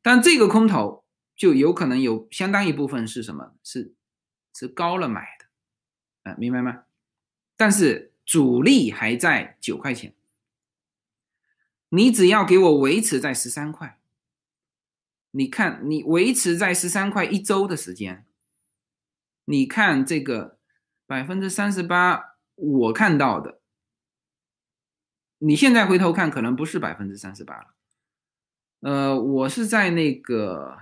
[0.03, 1.03] 但这个空头
[1.35, 3.55] 就有可能有相当一部分是什么？
[3.65, 3.95] 是
[4.53, 6.83] 是高了买的，啊，明白吗？
[7.57, 10.15] 但是主力还在九块钱，
[11.89, 13.99] 你只要给我维持在十三块，
[15.33, 18.25] 你看你维持在十三块一周的时间，
[19.45, 20.59] 你看这个
[21.07, 23.61] 百分之三十八，我看到的。
[25.39, 27.75] 你现在回头看，可能不是百分之三十八了，
[28.81, 30.79] 呃，我是在那个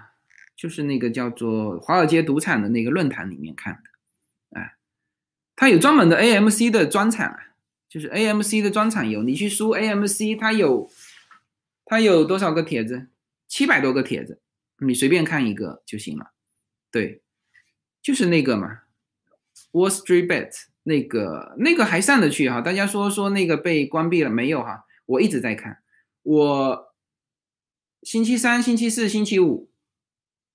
[0.55, 3.90] 就是那个叫做华尔街赌场的那个论坛里面看的，
[5.61, 7.39] 它有专门的 AMC 的专场啊，
[7.87, 10.91] 就是 AMC 的专场有，你去输 AMC，它有
[11.85, 13.09] 它有多少个帖子？
[13.47, 14.41] 七百多个帖子，
[14.79, 16.33] 你随便看一个就行了。
[16.91, 17.21] 对，
[18.01, 18.85] 就是那个嘛
[19.73, 20.51] ，Wall Street Bet
[20.85, 24.87] 那个那个还上得去哈，大家说说那个被关闭了没有哈？
[25.05, 25.83] 我一直在看，
[26.23, 26.95] 我。
[28.03, 29.71] 星期三、星期四、星期五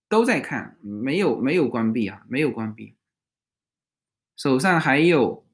[0.10, 2.96] 都在看，没有没有关闭啊，没有关闭。
[4.36, 5.46] 手上还有，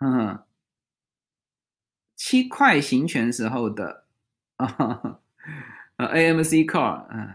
[0.00, 0.42] 嗯，
[2.16, 4.04] 七块行权时候的
[4.56, 5.20] 啊，
[5.96, 7.28] 呃，AMC call，嗯，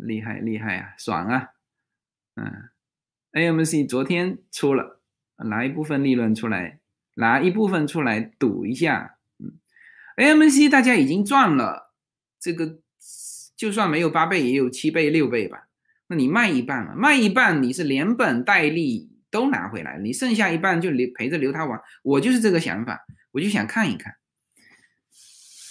[0.00, 1.50] 厉害厉害啊，爽啊，
[2.36, 2.70] 嗯
[3.32, 5.00] ，AMC 昨天出了，
[5.36, 6.80] 拿一部分利润出来，
[7.14, 9.58] 拿一部分出来赌一下，嗯
[10.16, 11.92] ，AMC 大家已经赚了
[12.38, 12.78] 这个。
[13.56, 15.68] 就算没有八倍，也有七倍、六倍吧。
[16.08, 16.92] 那你卖一半嘛？
[16.96, 21.80] 卖一半，你是连本带利都拿回来，你剩下一半就留陪着留他玩。
[22.04, 24.14] 我就是这个想法，我就想看一看。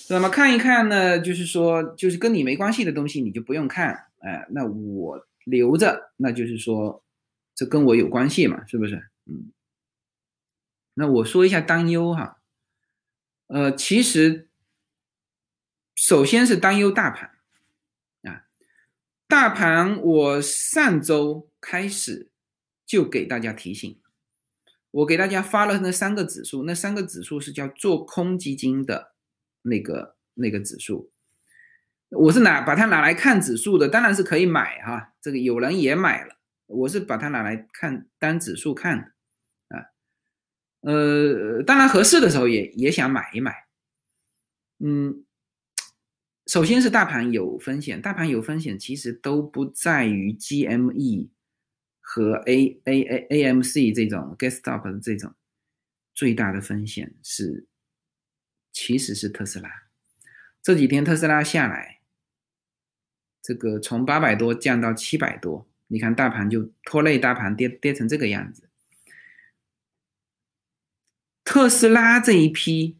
[0.09, 1.17] 那么看一看呢？
[1.17, 4.07] 就是说，就是跟你没关系的东西，你就不用看。
[4.19, 7.05] 哎，那我留着，那就是说，
[7.55, 8.65] 这跟我有关系嘛？
[8.67, 8.95] 是不是？
[9.27, 9.53] 嗯。
[10.95, 12.41] 那我说一下担忧哈。
[13.47, 14.49] 呃，其实，
[15.95, 17.31] 首先是担忧大盘
[18.23, 18.43] 啊。
[19.25, 22.29] 大盘，我上周开始
[22.93, 23.99] 就给大家提醒，
[24.91, 29.15] 我给大家发了那三个指数，那三个指数是叫做空基金的
[29.63, 31.09] 那个那个指数，
[32.11, 36.35] 我是拿把它拿来看指数的，当然是可以买哈，这个有人也买了，
[36.67, 39.89] 我是把它拿来看单指数看的啊，
[40.81, 43.65] 呃，当然合适的时候也也想买一买，
[44.77, 45.25] 嗯。
[46.45, 51.29] 首先是大盘有风险，大盘有风险其实都不在于 GME
[52.05, 55.33] 和 A A A AMC 这种 GameStop 的这种
[56.13, 57.65] 最大的风险是，
[58.71, 59.87] 其实是特斯拉。
[60.61, 62.01] 这几天特斯拉下来，
[63.41, 68.69] 这个从八百多降到七百多，你看大盘就拖累大盘跌跌成这个样子。
[71.43, 72.99] 特斯拉这一批。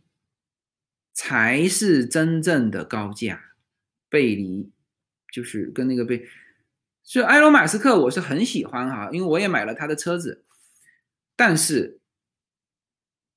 [1.16, 3.54] 才是真正的高价
[4.10, 4.72] 背离，
[5.32, 6.28] 就是跟那个背，
[7.04, 10.44] 所以埃隆·马斯克我是很喜欢哈，因为我也买了他的车子，
[11.36, 12.00] 但是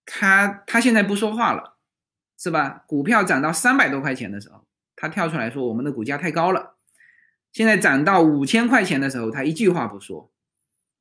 [0.05, 1.77] 他他现在不说话了，
[2.39, 2.85] 是吧？
[2.87, 4.65] 股票涨到三百多块钱的时候，
[4.95, 6.77] 他跳出来说我们的股价太高了，
[7.53, 10.33] 现在涨到五千块钱的时候，他一句话不说，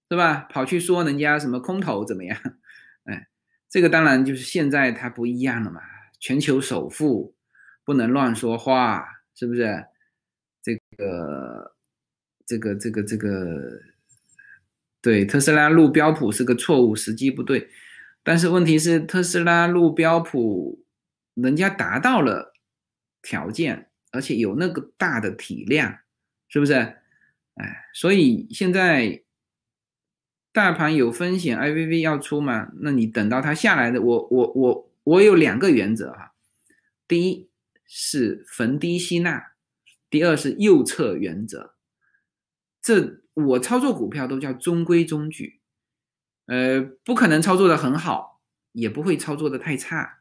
[0.10, 0.48] 是吧？
[0.50, 2.40] 跑去说人家什么空头怎么样？
[3.06, 3.28] 哎，
[3.70, 5.82] 这个当然就是现在他不一样了嘛。
[6.20, 7.36] 全球首富
[7.84, 9.06] 不能乱说话，
[9.36, 9.86] 是不是？
[10.64, 11.75] 这个，
[12.46, 13.82] 这个，这个，这个，
[15.02, 17.70] 对，特斯拉入标普是个错误，时机不对。
[18.24, 20.84] 但是问题是，特斯拉入标普，
[21.34, 22.54] 人家达到了
[23.22, 26.00] 条件，而且有那个大的体量，
[26.48, 26.74] 是不是？
[26.74, 29.24] 哎，所以现在
[30.52, 32.72] 大盘有风险，IVV 要出嘛？
[32.82, 34.92] 那你等到它下来的，我，我，我。
[35.06, 36.34] 我有两个原则哈，
[37.08, 37.48] 第一
[37.86, 39.52] 是逢低吸纳，
[40.10, 41.75] 第二是右侧原则。
[42.86, 45.60] 这我操作股票都叫中规中矩，
[46.45, 48.40] 呃，不可能操作的很好，
[48.74, 50.20] 也不会操作的太差，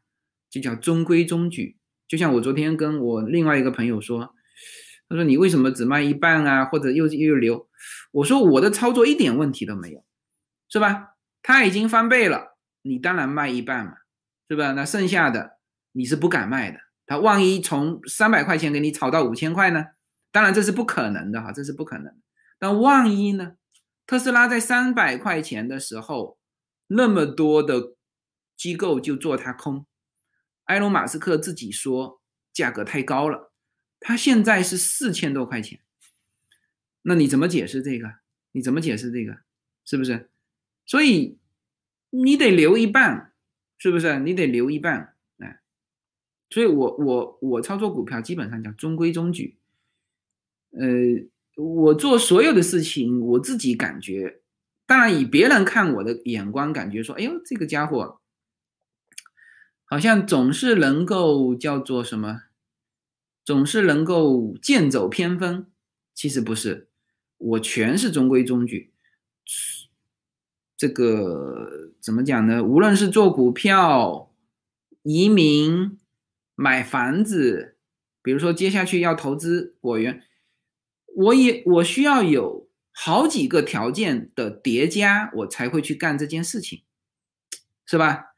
[0.48, 1.76] 就叫中规中矩。
[2.08, 4.34] 就像我昨天跟我另外一个朋友说，
[5.10, 7.68] 他说你为什么只卖一半啊，或者又又留？
[8.12, 10.02] 我说我的操作一点问题都没有，
[10.70, 11.16] 是吧？
[11.42, 13.96] 他已经翻倍了，你当然卖一半嘛。
[14.46, 14.72] 是吧？
[14.72, 15.58] 那剩下的
[15.92, 16.78] 你是不敢卖的。
[17.06, 19.86] 他万一从三百块钱给你炒到五千块呢？
[20.32, 22.14] 当然这是不可能的哈，这是不可能。
[22.64, 23.58] 但万一呢？
[24.06, 26.38] 特斯拉在三百块钱的时候，
[26.86, 27.94] 那么多的
[28.56, 29.84] 机构就做它空。
[30.64, 32.22] 埃隆·马斯克自己说
[32.54, 33.52] 价格太高了，
[34.00, 35.80] 他现在是四千多块钱。
[37.02, 38.14] 那你怎么解释这个？
[38.52, 39.40] 你怎么解释这个？
[39.84, 40.30] 是不是？
[40.86, 41.36] 所以
[42.08, 43.34] 你得留一半。
[43.76, 45.14] 是不是你得留一半？
[45.36, 45.60] 哎，
[46.48, 49.58] 所以我我我操作股票基本上叫中规中矩。
[50.70, 50.86] 呃，
[51.56, 54.40] 我做所有的事情，我自己感觉，
[54.86, 58.20] 当然以别人看我的眼光感觉说，哎呦，这个家伙
[59.84, 62.42] 好像总是能够叫做什么，
[63.44, 65.66] 总是能够剑走偏锋。
[66.14, 66.88] 其实不是，
[67.38, 68.92] 我全是中规中矩。
[70.76, 72.62] 这个怎么讲呢？
[72.62, 74.32] 无论是做股票、
[75.02, 75.98] 移民、
[76.54, 77.76] 买房子，
[78.22, 80.22] 比如说接下去要投资果园，
[81.14, 86.82] 我也我需要有好几个条件的叠加，我才会去干这件事情，
[87.86, 88.34] 是吧？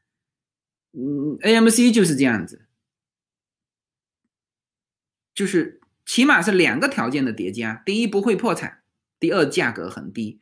[0.93, 2.67] 嗯，AMC 就是这样子，
[5.33, 8.83] 就是起码是两个条件的叠加，第一不会破产，
[9.19, 10.41] 第二价格很低，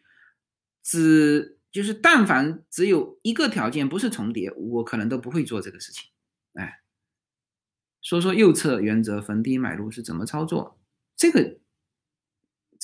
[0.81, 6.09] 只就是但凡只有一个条件不是重叠，我可能都不会做这个事情。
[6.53, 6.81] 哎，
[8.01, 10.79] 说说右侧原则逢低买入是怎么操作？
[11.17, 11.59] 这个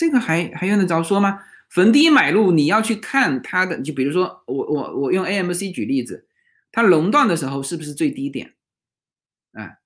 [0.01, 1.43] 这个还还用得着说吗？
[1.69, 6.27] 逢低买入你要去看它的，就比如说我我我用 AMC 举例子。
[6.71, 8.55] 它熔断的时候是不是最低点？
[9.51, 9.77] 啊，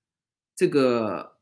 [0.54, 1.36] 这个，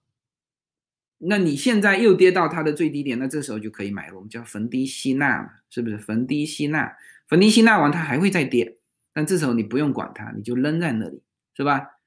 [1.18, 5.96] 那你现在又跌到它的最低点，那这时候就可以买入，我们叫逢低吸纳嘛，是不是？
[5.98, 6.96] 逢低吸纳，
[7.28, 8.76] 逢低吸纳完它还会再跌，
[9.12, 11.22] 但这时候你不用管它，你就扔在那里，
[11.56, 12.00] 是吧？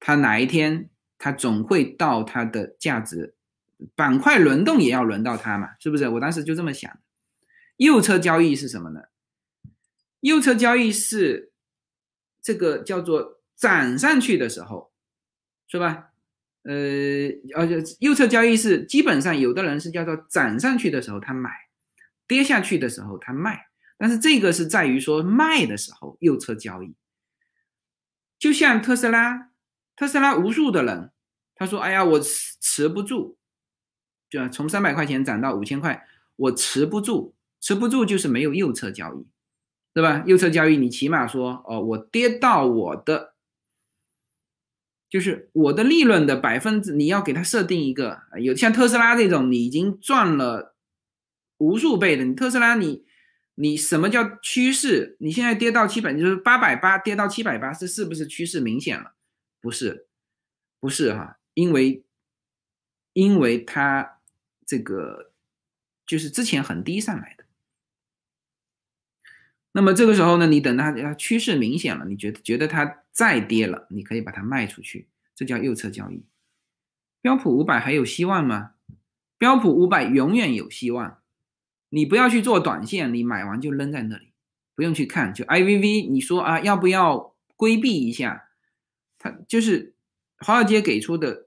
[0.00, 3.34] 它哪一天它总会到它的价值，
[3.94, 6.08] 板块轮动也要轮到它嘛，是不是？
[6.08, 6.98] 我当时就这么想。
[7.76, 9.02] 右侧交易是什么呢？
[10.20, 11.52] 右侧交易是。
[12.40, 14.92] 这个叫做涨上去的时候，
[15.66, 16.12] 是吧？
[16.62, 16.72] 呃，
[17.54, 21.50] 而且右侧交易是基本上有的人是叫做涨上去的时候他买，
[22.26, 23.66] 跌下去的时候他卖。
[23.98, 26.94] 但是这个是在于说卖的时候右侧交易，
[28.38, 29.50] 就像特斯拉，
[29.94, 31.10] 特斯拉无数的人
[31.54, 33.37] 他说：“哎呀，我持持不住，
[34.28, 36.06] 就从三百块钱涨到五千块，
[36.36, 39.26] 我持不住，持不住就是没有右侧交易。”
[39.94, 40.22] 对吧？
[40.26, 43.34] 右侧交易，你起码说哦，我跌到我的，
[45.10, 50.76] 就是我的利润的百分之，你要给它设定一个，有像特斯拉这种，你已经赚了
[51.56, 53.04] 无数倍的，你特斯拉，你
[53.56, 55.16] 你什么叫趋势？
[55.18, 59.14] 你现在跌到七百，就是八百八跌到七百八，这是不是趋势明显了？
[59.60, 60.06] 不是，
[60.78, 62.04] 不是哈，因为
[63.14, 64.17] 因为它
[64.68, 65.32] 这个
[66.06, 67.46] 就是之前很低上来的。
[69.72, 76.22] 那么这个时候呢，你等它趋势明显了，你觉得觉得它再跌了，你可以把它卖出去，这叫右侧交易。
[77.22, 78.74] 标普五百还有希望吗？
[79.38, 81.22] 标普五百永远有希望。
[81.88, 84.32] 你不要去做短线，你买完就扔在那里，
[84.74, 85.32] 不用去看。
[85.32, 88.50] 就 IVV，你说啊，要不要规避一下？
[89.18, 89.94] 它就是
[90.38, 91.46] 华尔街给出的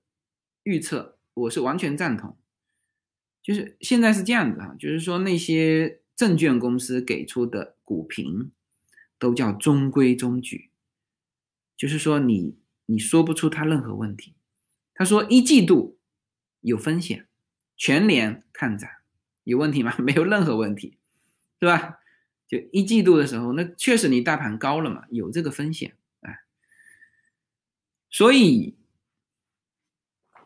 [0.64, 2.36] 预测，我是完全赞同。
[3.44, 6.00] 就是现在是这样子啊，就是说那些。
[6.14, 8.52] 证券公司给出的股评
[9.18, 10.70] 都叫中规中矩，
[11.76, 14.36] 就是说你你说不出它任何问题。
[14.94, 15.98] 他说一季度
[16.60, 17.26] 有风险，
[17.76, 18.88] 全年看涨
[19.44, 19.96] 有问题吗？
[19.98, 21.00] 没有任何问题，
[21.60, 21.98] 是吧？
[22.48, 26.46] 就一季度的时候，那确实你大盘高了嘛，有这个风险啊。
[28.12, 28.76] 所以，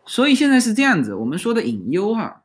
[0.05, 2.44] 所以现在是这样子，我们说的隐忧哈。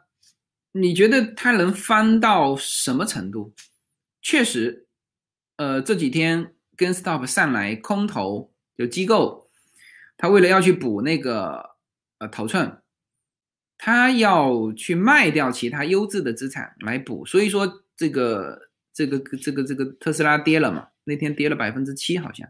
[0.73, 3.53] 你觉得它能翻到什么程度？
[4.21, 4.87] 确实，
[5.57, 9.49] 呃，这几天跟 Stop 上来空头有机构，
[10.15, 11.71] 他为了要去补那个
[12.19, 12.81] 呃头寸，
[13.77, 20.89] 他要去卖掉其他优质的资产来补，所以说这个这个这个这个特斯拉跌了嘛？
[21.03, 22.49] 那天跌了百分之七，好像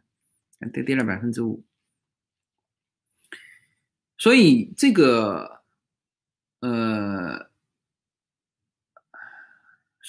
[0.72, 1.64] 跌跌了百分之五，
[4.18, 5.64] 所以这个
[6.60, 7.50] 呃。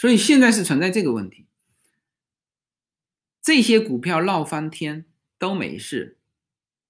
[0.02, 1.46] 所以现在是存在这个问题，
[3.40, 5.04] 这些股票闹翻天
[5.38, 6.18] 都没事，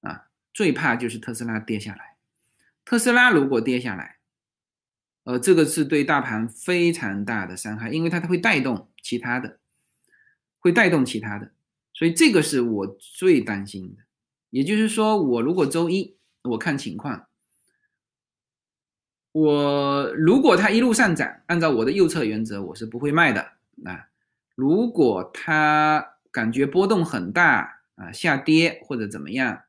[0.00, 2.16] 啊，最怕就是特斯拉跌下来。
[2.86, 4.16] 特斯拉如果跌下来，
[5.24, 9.60] 呃，这个是对大盘非常大的伤害，因为它会带动其他的，
[10.58, 11.52] 会带动其他的，
[11.92, 14.04] 所以这个是我最担心的。
[14.48, 17.28] 也就是说，我如果周一我看情况。
[19.32, 23.40] 我如果它一路上涨，按照我的右侧原则，我是不会卖的
[23.84, 24.08] 啊。
[24.54, 29.62] 如果它感觉波动很大啊，下跌或者怎么样，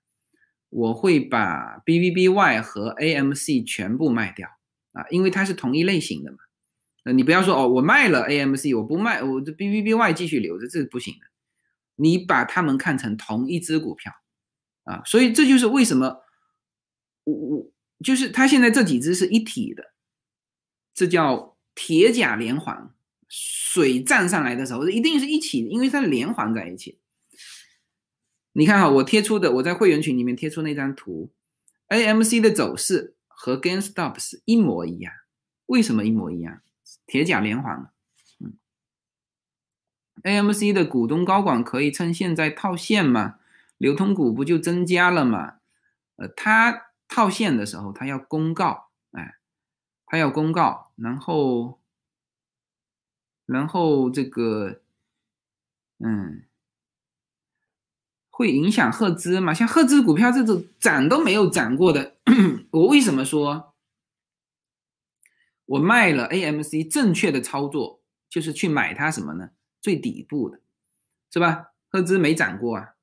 [0.69, 4.49] 我会把 BBBY 和 AMC 全部卖掉
[4.91, 6.37] 啊，因为它是同一类型的嘛。
[7.05, 11.27] 呃，你不要说哦，我卖了 AMC，我不卖，我这 BBBY 继续留着，这是不行的。
[11.95, 14.11] 你把它们看成同一只股票，
[14.83, 16.23] 啊，所以这就是为什么
[17.25, 17.71] 我我
[18.03, 19.93] 就是它现在这几只是一体的，
[20.93, 22.91] 这叫铁甲连环。
[23.35, 26.99] 水涨上来的时候一定是一起，因为它连环在一起。
[28.51, 31.31] 你看哈，我贴出的我在会员群里面贴出那张图
[31.89, 35.11] ，AMC 的走势和 GameStop 是一模一样。
[35.65, 36.61] 为什么一模一样？
[37.07, 37.89] 铁甲连环
[38.39, 38.53] 嗯
[40.21, 43.39] ，AMC 的股东高管可以趁现在套现嘛？
[43.79, 45.55] 流通股不就增加了嘛？
[46.17, 49.35] 呃，他套现的时候，他要公告，哎，
[50.07, 51.79] 他要公告，然后。
[53.45, 54.79] 然后这个，
[55.99, 56.43] 嗯，
[58.29, 59.53] 会影响赫兹嘛？
[59.53, 62.15] 像赫兹股票这种涨都没有涨过的，
[62.71, 63.73] 我为什么说，
[65.65, 66.89] 我卖了 AMC？
[66.89, 69.49] 正确的操作就是去买它什么呢？
[69.81, 70.61] 最底部的，
[71.29, 71.73] 是吧？
[71.89, 72.95] 赫兹没涨过啊。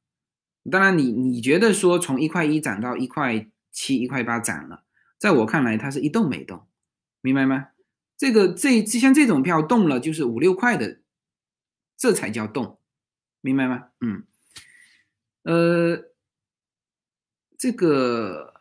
[0.70, 4.84] 当然，你你觉得说从一块一涨到一块七、一块八涨了，
[5.18, 6.66] 在我看来，它是一动没动，
[7.20, 7.68] 明白吗？
[8.16, 11.00] 这个这像这种票动了就是五六块的，
[11.96, 12.78] 这才叫动，
[13.40, 13.88] 明白吗？
[14.00, 14.24] 嗯，
[15.44, 16.04] 呃，
[17.56, 18.60] 这个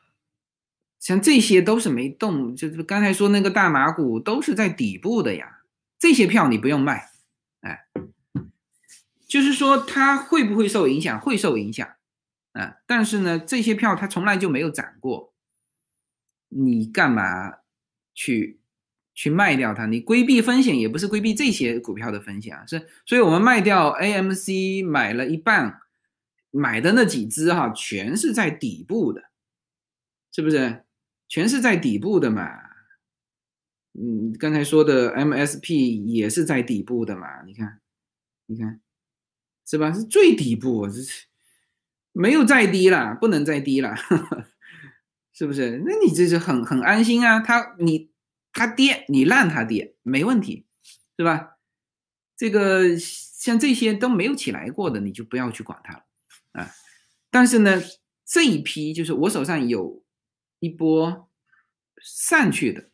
[0.99, 5.64] 像这些都是没动，就是刚才说那个大马股都是在底部的呀。
[5.98, 7.10] 这些票你不用卖，
[7.60, 7.88] 哎，
[9.27, 11.19] 就是说它会不会受影响？
[11.19, 11.90] 会受影响，
[12.86, 15.34] 但是呢，这些票它从来就没有涨过，
[16.49, 17.60] 你干嘛
[18.14, 18.57] 去？
[19.15, 25.81] 去卖掉它，你规避风险也不是规避这些股票的风险啊，是，所以我们卖掉 AMC 买了一半，
[26.52, 29.22] 买的那几只哈，全是在底部的，
[30.31, 30.86] 是不是？
[31.27, 32.48] 全是在底部的嘛？
[33.99, 37.41] 嗯，刚才说的 MSP 也是在底部的嘛？
[37.44, 37.81] 你看，
[38.45, 38.80] 你看，
[39.68, 39.91] 是吧？
[39.91, 41.26] 是最底部，这是
[42.19, 43.95] 没有再低了，不能再低了，
[45.33, 45.81] 是不是？
[45.85, 48.09] 那你这是很很安心啊，他你。
[48.51, 50.65] 它跌，你让它跌没问题，
[51.15, 51.59] 是吧？
[52.35, 56.03] 这个像这些都没有起来过的，你就不要去管它了
[56.53, 56.71] 啊。
[57.29, 57.79] 但是呢，
[58.25, 60.03] 这一批就是我手上有
[60.59, 61.29] 一波
[62.01, 62.89] 上去的，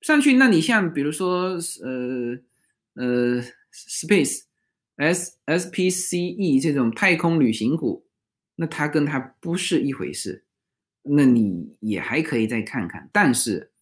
[0.00, 1.50] 上去，那你像比如说
[1.82, 2.38] 呃
[2.94, 4.44] 呃，Space
[4.96, 8.07] S S P C E 这种太空旅行股，
[8.58, 10.44] 那它跟它不是一回事，
[11.02, 13.72] 那你也还可以再看看，但是。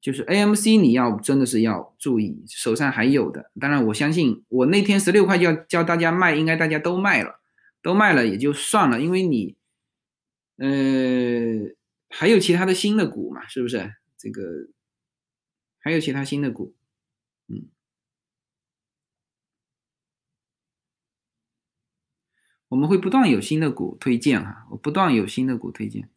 [0.00, 3.50] 就是 AMC，你要真的是要注意，手上还有的。
[3.60, 7.40] 当然，我相信我那天十六块就要教大家卖，应该大家都卖了，
[7.82, 9.56] 都卖了也就算了，因为你，
[10.58, 11.74] 呃，
[12.08, 13.92] 还有其他的新的股嘛，是不是？
[14.16, 14.68] 这个
[15.80, 16.76] 还有其他新的股，
[22.68, 26.08] 我们会不断有新的股推荐哈，我不断有新的股推荐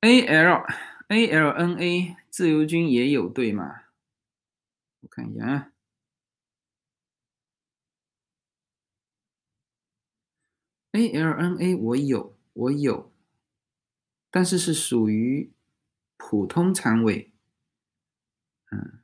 [0.00, 0.64] ，AL。
[1.08, 3.82] A L N A 自由军也有对吗？
[4.98, 5.72] 我看一下啊。
[10.90, 13.12] A L N A 我有，我有，
[14.32, 15.52] 但是是属于
[16.16, 17.30] 普通仓位。
[18.72, 18.98] 嗯，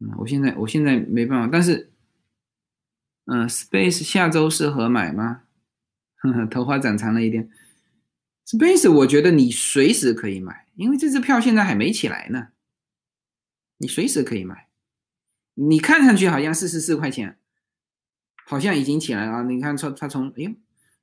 [0.00, 1.92] 嗯，我现在我现在没办法，但是，
[3.26, 5.42] 嗯，Space 下周适合买吗？
[6.16, 7.48] 呵呵，头发长长了一点。
[8.46, 12.48] Space，我觉得你随时可以买，因为这支票现在还没起来呢。
[13.78, 14.68] 你随时可以买，
[15.54, 17.38] 你看上去好像四十四块钱，
[18.46, 19.44] 好像已经起来了。
[19.44, 20.50] 你看从它从哎呦，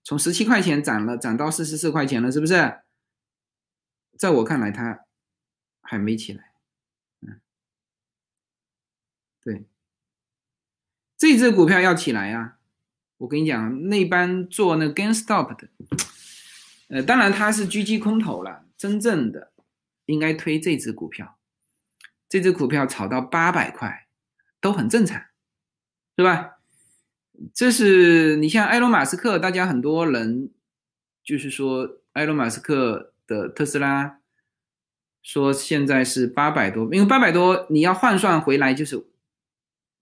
[0.03, 2.53] 从十七块钱涨了，涨到四十四块钱了，是不是？
[4.17, 5.05] 在我看来，它
[5.81, 6.50] 还没起来。
[9.43, 9.65] 对，
[11.17, 12.57] 这只股票要起来呀！
[13.17, 15.69] 我跟你讲，那班做那 GameStop 的。
[16.87, 19.51] 呃，当然它是狙击空头了，真正的
[20.05, 21.37] 应该推这只股票，
[22.27, 24.07] 这只股票炒到八百块
[24.59, 25.23] 都很正常，
[26.17, 26.57] 是吧？
[27.53, 30.51] 这是你像埃隆·马斯克，大家很多人
[31.23, 34.19] 就是说埃隆·马斯克的特斯拉，
[35.23, 39.05] 说现在是八百多，因为八百多你要换算回来就是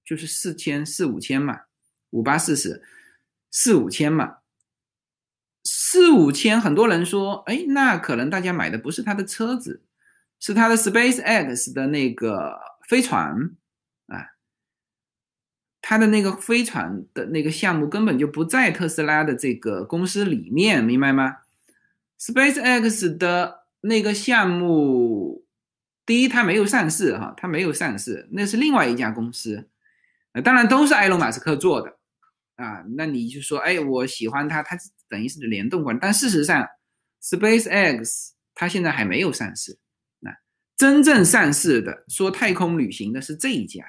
[0.09, 1.59] 就是四千四五千嘛，
[2.09, 2.81] 五八四十
[3.51, 4.37] 四五千嘛。
[5.63, 9.83] 四五千，很多人说，哎，那可能大家买的不是他的车子，
[10.39, 13.51] 是他的 Space X 的那个飞船
[14.07, 14.33] 啊，
[15.79, 21.37] 他的那个飞船的那个项目根本就不在特斯拉的这个公司里面，明白吗
[22.19, 25.45] ？Space X 的那个项目，
[26.03, 29.69] 第一，它没有上市哈，它没有上市，那是另外一家公司，
[30.43, 31.97] 当然都是埃隆·马斯克做的。
[32.55, 34.77] 啊，那你就说，哎，我喜欢它，它
[35.07, 35.99] 等于是联动过来。
[36.01, 36.67] 但事实上
[37.21, 39.79] ，SpaceX 它现在还没有上市。
[40.19, 40.37] 那
[40.75, 43.85] 真正上市的说太空旅行的是这一家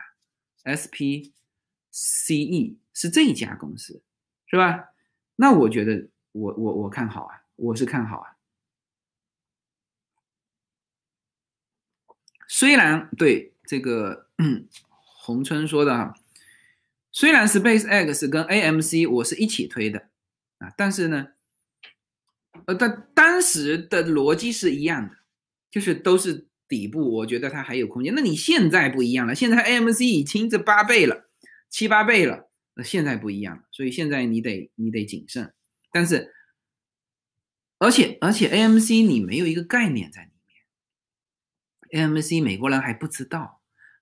[0.63, 1.33] ，SPCE
[2.95, 4.05] 是这一家公司，
[4.47, 4.91] 是吧？
[5.35, 8.37] 那我觉得，我我我看好啊，我是看好啊。
[12.47, 14.29] 虽然对这个
[15.23, 16.15] 洪春说的哈，
[17.13, 20.09] 虽然 SpaceX 跟 AMC 我是一起推的
[20.59, 21.29] 啊，但是呢，
[22.67, 25.17] 呃，但当时的逻辑是一样的，
[25.71, 28.15] 就是都是底部，我觉得它还有空间。
[28.15, 31.29] 那你现在不一样了，现在 AMC 已经这八倍了，
[31.69, 35.53] 七八倍了，那现在不一样了，所以现在你得你得谨慎。
[35.93, 36.33] 但是，
[37.79, 40.31] 而且而且 AMC 你没有一个概念在里
[41.91, 42.09] 面。
[42.09, 43.60] AMC 美国人还不知道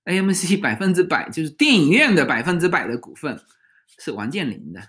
[0.09, 3.39] ，AMC 百分之百就是电影院的百分之百的股份
[3.99, 4.81] 是王健林的，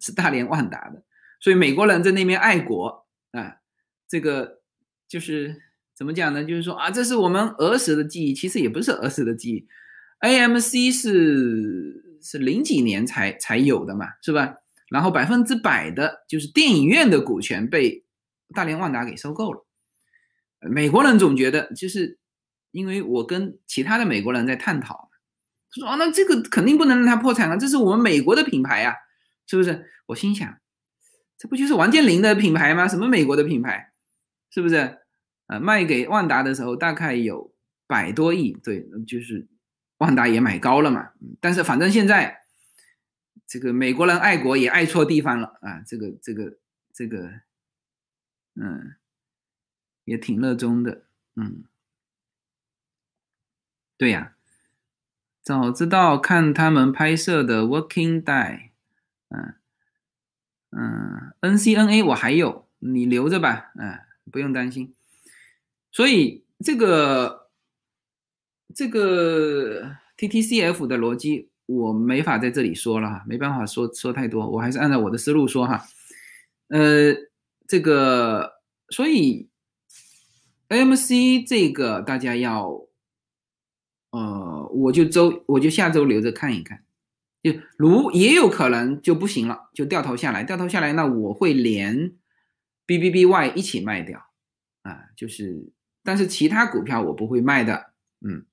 [0.00, 1.02] 是大连万达的，
[1.40, 3.56] 所以美国人在那边爱国啊，
[4.08, 4.60] 这个
[5.08, 5.60] 就是
[5.96, 6.44] 怎么讲呢？
[6.44, 9.66] 就是说啊，这是我们儿时的记忆，其实也不是儿时的记忆
[10.20, 14.58] ，AMC 是是零几年才才有的嘛，是吧？
[14.90, 18.04] 然后百分之百的就是电影院的股权被
[18.54, 19.66] 大连万达给收购了，
[20.60, 22.18] 美国人总觉得就是。
[22.70, 25.10] 因为我跟其他的美国人在探讨，
[25.70, 28.94] 他说：“啊，那这个肯定不能让他破产啊，这是我们美国的品牌啊，
[29.46, 30.58] 是不是？”我心想，
[31.36, 32.88] 这不就是王健林的品牌吗？
[32.88, 33.92] 什么美国的品牌，
[34.50, 34.98] 是不是？
[35.48, 37.54] 呃，卖给万达的时候大概有
[37.86, 39.48] 百多亿，对，就是
[39.96, 41.10] 万达也买高了嘛。
[41.40, 42.42] 但是反正现在
[43.46, 46.58] 这个美国人爱国也爱错地方了啊，这个这个
[46.92, 47.30] 这个，
[48.56, 48.96] 嗯，
[50.04, 51.04] 也挺热衷的，
[51.36, 51.64] 嗯。
[53.98, 54.36] 对呀，
[55.42, 58.56] 早知道看他们拍摄的《Working Day》，
[59.30, 59.54] 嗯
[60.70, 63.98] 嗯，NCNA 我还有，你留着吧，嗯，
[64.30, 64.94] 不用担心。
[65.90, 67.50] 所以这个
[68.72, 75.84] 这个 TTCF 的逻辑我没法在这里说了哈，没办法说说太多，我还是按照我的思路说哈。
[76.68, 77.12] 呃，
[77.66, 78.60] 这个
[78.90, 79.48] 所以
[80.68, 82.87] AMC 这个大家要。
[84.10, 86.82] 呃，我就周我就下周留着看一看，
[87.42, 92.16] 就如也有可能就不行了，就掉头下来，掉头下来，那我会连
[92.86, 94.30] B B B Y 一起卖掉
[94.82, 95.70] 啊，就是，
[96.02, 97.92] 但是其他股票我不会卖的，
[98.24, 98.46] 嗯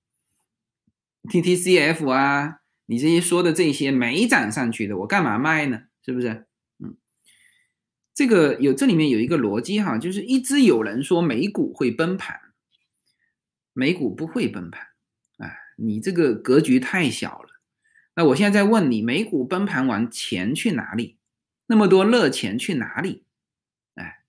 [1.30, 5.84] ，T T C F 啊，你这些说的这些没涨上去的，我干嘛卖呢？
[6.04, 6.46] 是不是？
[6.84, 6.98] 嗯，
[8.14, 12.40] 这个有这里面有一个逻辑哈，就是一直有人说美股会崩盘，
[13.72, 14.86] 美股不会崩盘。
[15.76, 17.50] 你这个格局太小了，
[18.16, 21.18] 那我现在在问你，美股崩盘完钱去哪里？
[21.68, 23.26] 那么多热钱去哪里？
[23.96, 24.24] 哎，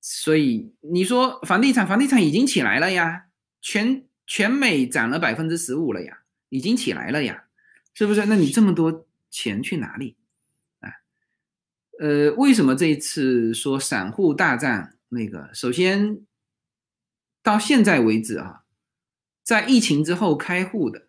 [0.00, 3.26] 所以你说房地产，房地产已经起来了呀，
[3.60, 7.44] 全全美涨了百分之十五了呀，已经起来了呀，
[7.94, 8.26] 是不是？
[8.26, 10.16] 那你这么多钱去哪里？
[10.80, 10.92] 啊，
[11.98, 14.96] 呃，为什么这一次说散户大战？
[15.08, 16.20] 那个，首先
[17.42, 18.64] 到现在为止啊。
[19.48, 21.08] 在疫情之后开户的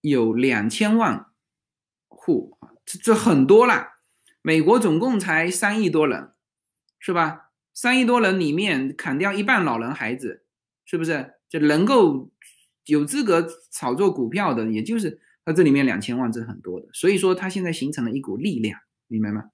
[0.00, 1.32] 有两千万
[2.06, 3.96] 户这这很多了。
[4.42, 6.32] 美国总共才三亿多人，
[7.00, 7.50] 是吧？
[7.74, 10.44] 三亿多人里面砍掉一半老人孩子，
[10.84, 12.30] 是不是就能够
[12.84, 14.70] 有资格炒作股票的？
[14.70, 19.50] 也就是它这里面两千万是很多的，所以说它现在形成了一股力量，明白吗？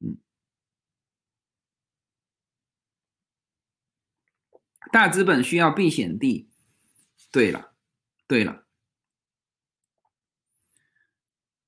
[0.00, 0.16] 嗯，
[4.90, 6.48] 大资本需要避险地。
[7.32, 7.72] 对了，
[8.26, 8.66] 对了，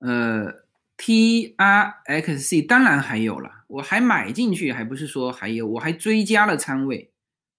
[0.01, 0.67] 呃
[0.99, 7.15] ，T R X C 当然还有了，我还买进去，还不是说还有，我还追加了仓位，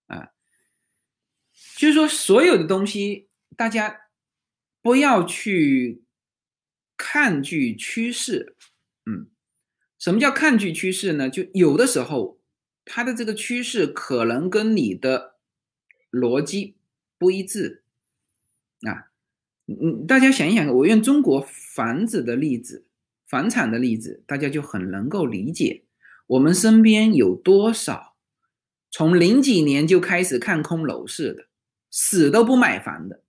[0.05, 0.29] 啊，
[1.75, 3.27] 就是说所有的东西，
[3.57, 4.01] 大家
[4.83, 6.03] 不要去
[6.95, 8.55] 抗拒趋势，
[9.07, 9.31] 嗯，
[9.97, 11.27] 什么叫抗拒趋势呢？
[11.27, 12.39] 就有的时候
[12.85, 15.37] 它的这个趋势可能跟你的
[16.11, 16.77] 逻辑
[17.17, 17.81] 不一致。
[18.87, 19.09] 啊，
[19.67, 22.85] 嗯，大家想一想，我用中国房子的例子、
[23.27, 25.83] 房产的例子，大家就很能够理解。
[26.27, 28.15] 我们身边有多少
[28.91, 31.47] 从零几年就开始看空楼市的，
[31.89, 33.21] 死都不买房的，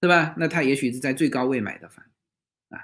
[0.00, 0.34] 对吧？
[0.38, 2.04] 那他也许是在最高位买的房，
[2.70, 2.78] 啊，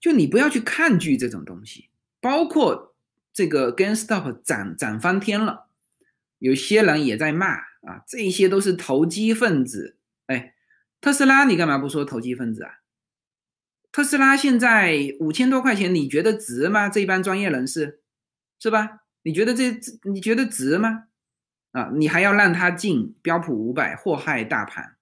[0.00, 1.88] 就你不要去抗拒这种东西。
[2.20, 2.94] 包括
[3.32, 5.66] 这个 GameStop 涨涨翻天了，
[6.38, 9.96] 有些人也在骂啊，这些都是投机分子，
[10.26, 10.54] 哎。
[11.02, 12.70] 特斯拉，你干嘛不说投机分子啊？
[13.90, 16.88] 特斯拉现在五千多块钱，你觉得值吗？
[16.88, 18.00] 这一帮专业人士，
[18.60, 19.00] 是吧？
[19.24, 21.06] 你觉得这你觉得值吗？
[21.72, 24.96] 啊，你还要让它进标普五百，祸害大盘，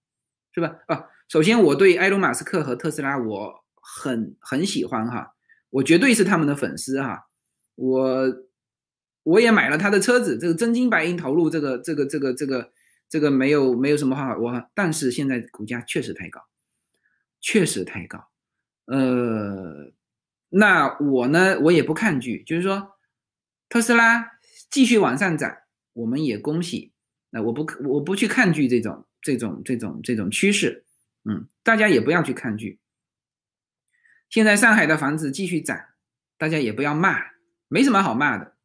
[0.55, 0.79] 是吧？
[0.87, 5.35] 啊，首先我对埃隆·马斯克和特斯拉我很很喜欢哈，
[5.69, 7.27] 我绝对是他们的粉丝哈，
[7.75, 8.27] 我
[9.23, 12.73] 我也买了他的车子，这个真金白银投入，这个这个这个这个
[13.11, 16.41] 这个没有没有什么话我，但是现在股价确实太高，
[17.41, 18.29] 确实太高。
[18.87, 19.93] 呃，
[20.49, 22.93] 那我呢，我也不抗拒，就是说，
[23.69, 24.39] 特斯拉
[24.71, 25.59] 继续往上涨，
[25.93, 26.93] 我们也恭喜。
[27.31, 30.85] 那我不我不去抗拒这种这种这种这种趋势，
[31.25, 32.79] 嗯，大家也不要去抗拒。
[34.29, 35.81] 现在上海的房子继续涨，
[36.39, 37.19] 大家也不要骂，
[37.67, 38.57] 没什么好骂的，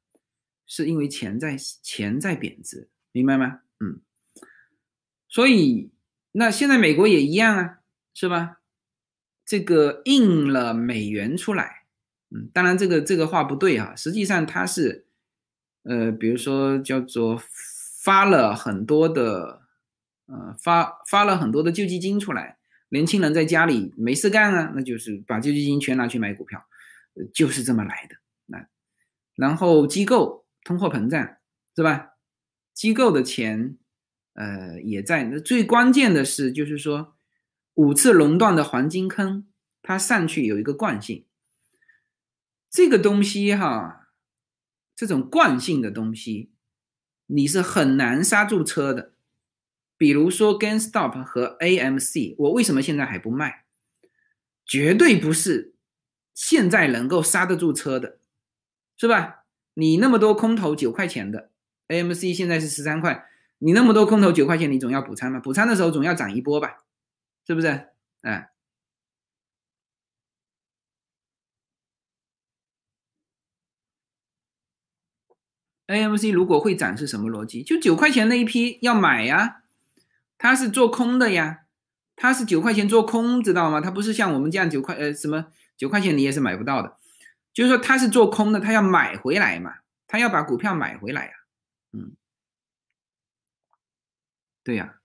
[0.67, 3.61] 是因为钱在钱在贬值，明白吗？
[3.79, 4.01] 嗯，
[5.35, 5.91] 所以
[6.31, 7.79] 那现在美国也一样啊，
[8.13, 8.61] 是吧？
[9.45, 11.83] 这个印了美元出来，
[12.29, 15.05] 嗯，当然这个这个话不对啊，实际上它是，
[15.83, 17.37] 呃，比如说叫做
[18.01, 19.63] 发了很多的，
[20.27, 22.57] 呃，发发了很多的救济金出来，
[22.87, 26.65] 年轻人在家里没事干啊，那就是把救济金全拿去买股票，
[27.33, 28.15] 就是这么来的。
[28.45, 28.65] 那
[29.35, 31.35] 然后机构通货膨胀
[31.75, 32.11] 是吧？
[32.73, 33.77] 机构的钱，
[34.35, 35.25] 呃，也在。
[35.25, 37.11] 那最关键的是就是说。
[37.77, 39.45] 五次熔断的黄金坑，
[39.81, 41.25] 它上去有一个惯性。
[42.69, 44.07] 这个东西哈，
[44.95, 46.53] 这种惯性的东西，
[47.25, 49.11] 你是很难刹住车的。
[49.97, 53.65] 比如说 GameStop 和 AMC，我为什么现在还不卖？
[54.65, 55.75] 绝对不是
[56.33, 58.19] 现在能够刹得住车的，
[58.95, 59.43] 是吧？
[59.73, 61.51] 你那么多空头九块钱的
[61.89, 63.27] AMC，现在是十三块，
[63.59, 65.39] 你那么多空头九块钱，你总要补仓嘛？
[65.39, 66.83] 补仓的时候总要涨一波吧？
[67.47, 67.67] 是不是？
[68.21, 68.49] 哎
[75.87, 77.61] ，AMC 如果会涨是什么逻辑？
[77.61, 79.61] 就九块钱那一批要买呀，
[80.39, 81.65] 它是做空的呀，
[82.15, 83.79] 它是九块钱做空，知道吗？
[83.79, 85.45] 它不是像我们这样九块呃什么
[85.77, 86.97] 九块钱你也是买不到的，
[87.53, 89.75] 就是说它是做空的，它要买回来嘛，
[90.07, 91.33] 它要把股票买回来呀，
[91.93, 92.15] 嗯，
[94.65, 94.99] 对呀。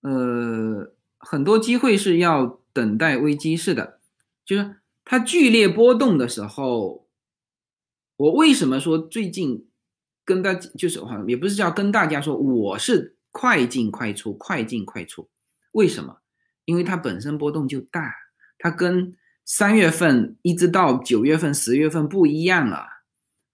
[0.00, 4.00] 呃，很多机会是要等待危机式的，
[4.44, 7.06] 就是它剧烈波动的时候，
[8.16, 9.68] 我为什么说最近
[10.24, 15.28] 跟大就是好像，也不是叫跟大家说，我是快进快出，快进快出。
[15.72, 16.18] 为什么？
[16.64, 18.14] 因为它本身波动就大，
[18.58, 22.86] 它跟三月份一直到九月份、十月份不一样了，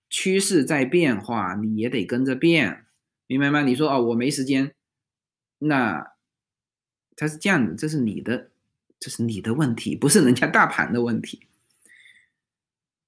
[0.09, 2.87] 趋势在变化，你也得跟着变，
[3.39, 3.63] 明白吗？
[3.63, 4.75] 你说哦，我没时间，
[5.59, 6.13] 那。
[7.17, 8.49] 它是这样的，这是你的，
[8.99, 11.43] 这是你的问题，不是人家大盘的问题。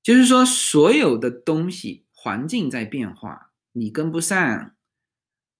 [0.02, 4.74] 就是说，所有的东西环境在变化，你跟不上，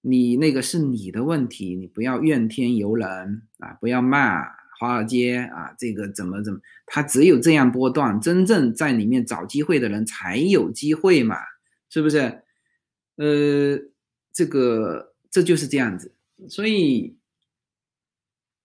[0.03, 4.43] 你那个是你的问题，你不要怨天尤人啊，不要骂
[4.79, 11.39] 华尔街啊，这个怎么怎么，它只有这样波段，真正在里面找机会的人才有机会嘛，
[11.89, 12.43] 是不是？
[13.17, 13.79] 呃，
[14.33, 16.15] 这个这就是这样子，
[16.49, 17.17] 所以。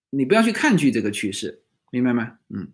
[0.09, 2.39] 你不要去抗拒这个趋势，明白吗？
[2.47, 2.71] 嗯。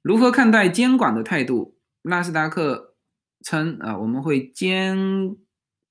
[0.00, 1.76] 如何看待监管的态度？
[2.02, 2.94] 纳斯达克
[3.42, 5.36] 称啊，我们会监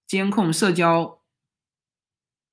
[0.08, 1.22] 监控社交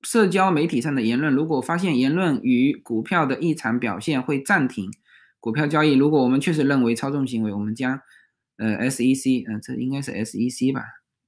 [0.02, 4.90] 社交媒体上的言论，如果发现言论与股票的异常表现，会暂停
[5.38, 5.92] 股票交易。
[5.92, 8.00] 如果我们确实认为操纵行为，我们将
[8.56, 10.82] 呃 SEC，嗯，这应该是 SEC 吧？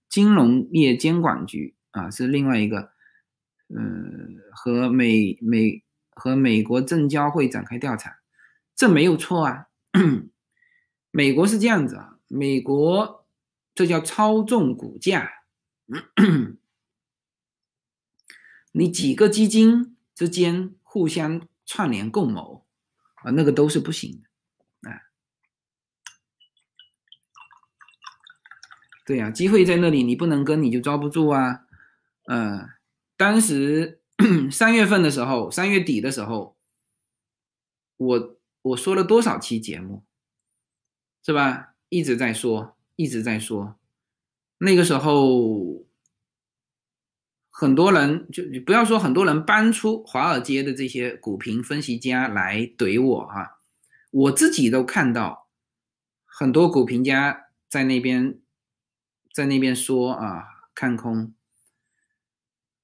[0.09, 2.93] 金融业监管局啊，是另外一个。
[3.70, 8.18] 嗯，和美美和美国证交会展开调查，
[8.74, 9.66] 这没有错啊。
[11.12, 13.26] 美国是这样子啊，美国
[13.74, 15.30] 这叫操纵股价，
[18.72, 22.66] 你几个基金之间互相串联共谋
[23.16, 24.22] 啊，那个都是不行
[24.82, 25.02] 的啊。
[29.09, 31.62] 对呀，机会在那里，你不能跟，你就抓不住啊，
[32.26, 32.68] 嗯。
[33.16, 34.02] 当时
[34.52, 36.59] 三月份的时候，三月底的时候，
[37.97, 40.05] 我我说了多少期节目，
[41.24, 41.74] 是吧？
[41.89, 43.78] 一直在说，一直在说。
[44.59, 45.86] 那个时候，
[47.51, 53.56] 很多人就不要说很多人搬出华尔街的这些股评分析家来怼我啊，
[54.10, 55.48] 我自己都看到
[56.26, 58.39] 很多股评家在那边
[59.32, 60.44] 在那边说啊，
[60.74, 61.34] 看空。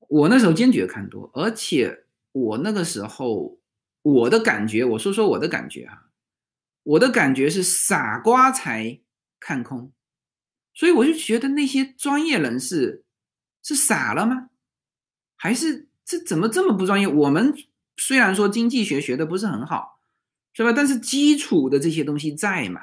[0.09, 3.59] 我那时候坚决看多，而且我那个时候
[4.03, 6.11] 我的感觉，我说说我的感觉啊，
[6.83, 9.01] 我的感觉是傻瓜才
[9.41, 9.93] 看空，
[10.75, 13.05] 所以我就觉得那些专业人士
[13.63, 14.51] 是傻了吗？
[15.37, 17.09] 还是这怎么这么不专业？
[17.09, 17.55] 我们
[17.97, 20.01] 虽然说经济学学的不是很好，
[20.53, 20.73] 是吧？
[20.73, 22.83] 但是基础的这些东西在嘛，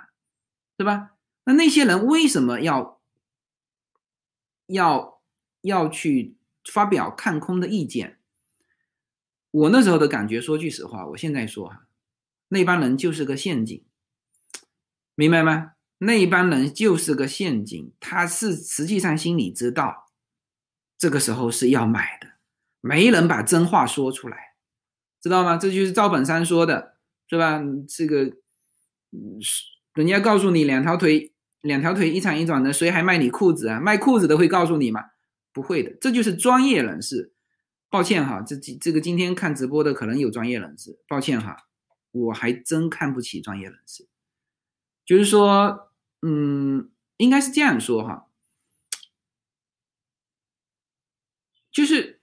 [0.77, 1.11] 是吧？
[1.45, 3.00] 那那些人为什么要
[4.72, 5.22] 要
[5.61, 6.35] 要去
[6.72, 8.18] 发表看空的意见？
[9.52, 11.88] 我那时候的感觉，说句实话，我现在说哈，
[12.48, 13.84] 那帮人就是个陷阱，
[15.15, 15.73] 明白吗？
[15.98, 20.10] 那帮人就是个陷阱，他是实际上心里知道，
[20.98, 22.27] 这个时候是要买的，
[22.80, 24.56] 没人把真话说出来，
[25.22, 25.57] 知道吗？
[25.57, 27.61] 这就是赵本山说的，是吧？
[27.88, 28.26] 这个，
[29.41, 31.30] 是人家告诉你两条腿，
[31.61, 33.79] 两条腿一长一短的，谁还卖你裤子啊？
[33.79, 35.11] 卖裤子的会告诉你吗？
[35.53, 37.33] 不会的，这就是专业人士。
[37.89, 41.57] 抱歉哈，这这这个今天看直播的可能有专业人士，抱歉哈，
[42.11, 44.07] 我还真看不起专业人士。
[45.05, 48.27] 就是说，嗯，应该是这样说哈，
[51.69, 52.21] 就是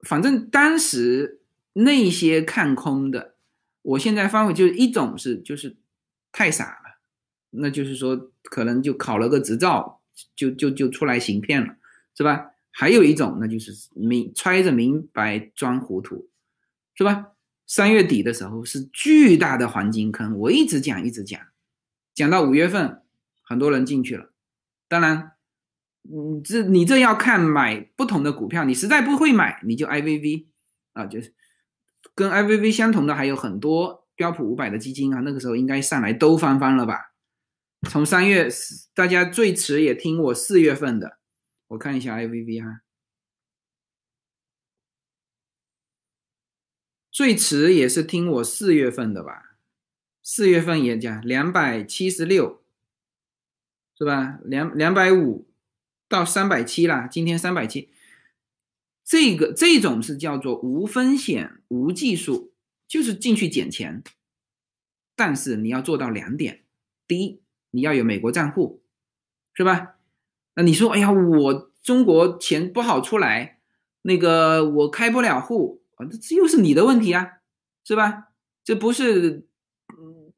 [0.00, 1.40] 反正当时
[1.72, 3.36] 那些看空的，
[3.80, 5.78] 我现在发回就是一种是就是
[6.30, 7.00] 太傻了，
[7.48, 10.00] 那就是说可能就考了个执照，
[10.34, 11.76] 就就就出来行骗了，
[12.16, 12.50] 是吧？
[12.70, 16.28] 还有一种，那就是明揣着明白装糊涂，
[16.94, 17.28] 是吧？
[17.66, 21.40] 三月底的时候是巨大的黄金坑，我一直讲一直讲，
[22.14, 23.02] 讲到五月份，
[23.42, 24.30] 很多人进去了。
[24.88, 25.32] 当然，
[26.02, 30.46] 你，这你这要看买不同的股票，你实在不会买，你就 I V V
[30.92, 31.34] 啊，就是
[32.14, 37.14] 跟 I V V 相同的还有很多标普五百的基金啊，那个时候应该上来都翻番了吧？
[37.88, 38.48] 从三月，
[38.94, 41.18] 大家最迟也听我四月份的。
[41.68, 42.82] 我看一下 I V V 哈，
[47.10, 49.56] 最迟也是听我四月份的吧？
[50.22, 52.62] 四月份也讲两百七十六，
[53.96, 54.40] 是吧？
[54.44, 55.48] 两两百五
[56.08, 57.90] 到三百七啦，今天三百七，
[59.04, 62.52] 这个这种是叫做无风险无技术，
[62.86, 64.02] 就是进去捡钱，
[65.14, 66.64] 但是你要做到两点：
[67.06, 67.40] 第一，
[67.70, 68.82] 你要有美国账户，
[69.54, 69.96] 是吧？
[70.54, 73.60] 那你说，哎呀，我中国钱不好出来，
[74.02, 77.38] 那个我开不了户啊，这又是你的问题啊，
[77.84, 78.28] 是吧？
[78.64, 79.46] 这不是，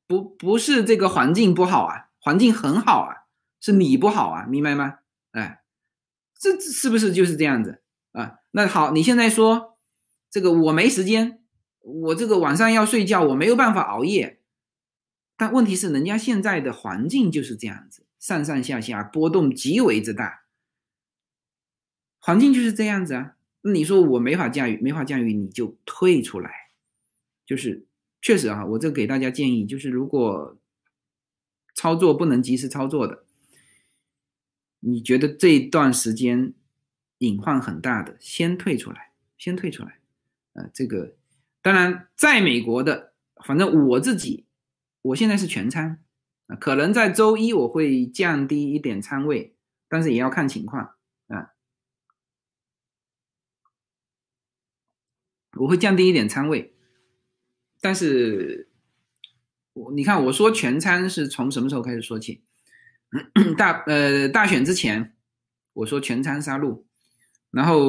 [0.07, 3.27] 不不是这个环境不好啊，环境很好啊，
[3.61, 4.99] 是你不好啊，明白吗？
[5.33, 5.63] 哎，
[6.39, 7.83] 这是不是就是这样子
[8.13, 8.41] 啊？
[8.51, 9.77] 那好，你现在说
[10.31, 11.41] 这个我没时间，
[11.81, 14.38] 我这个晚上要睡觉，我没有办法熬夜，
[15.39, 18.05] 但问题是人家现在的环境就是这样子。
[18.19, 20.43] 上上下下波动极为之大，
[22.19, 23.37] 环境就是这样子啊。
[23.61, 26.51] 那你说我没法驾驭，没法驾驭，你就退出来。
[27.47, 27.87] 就是
[28.21, 30.59] 确实啊，我这给大家建议，就是如果
[31.77, 33.25] 操作不能及时操作的，
[34.81, 36.53] 你觉得这段时间
[37.19, 40.01] 隐患很大的，先退出来，先退出来。
[40.55, 41.15] 呃，这个
[41.63, 43.13] 当然在美国的，
[43.45, 44.45] 反正我自己，
[45.03, 45.99] 我现在是全仓
[46.47, 46.57] 啊。
[46.57, 49.57] 可能在周一我会降低一点仓位，
[49.89, 50.95] 但是也要看情况
[51.29, 51.55] 啊。
[55.59, 56.75] 我会降低一点仓位，
[57.81, 58.71] 但是
[59.73, 62.45] 我你看我说全仓是从什么时候开始说起？
[63.57, 65.17] 大呃大选之前
[65.73, 66.85] 我说全仓杀戮，
[67.51, 67.83] 然后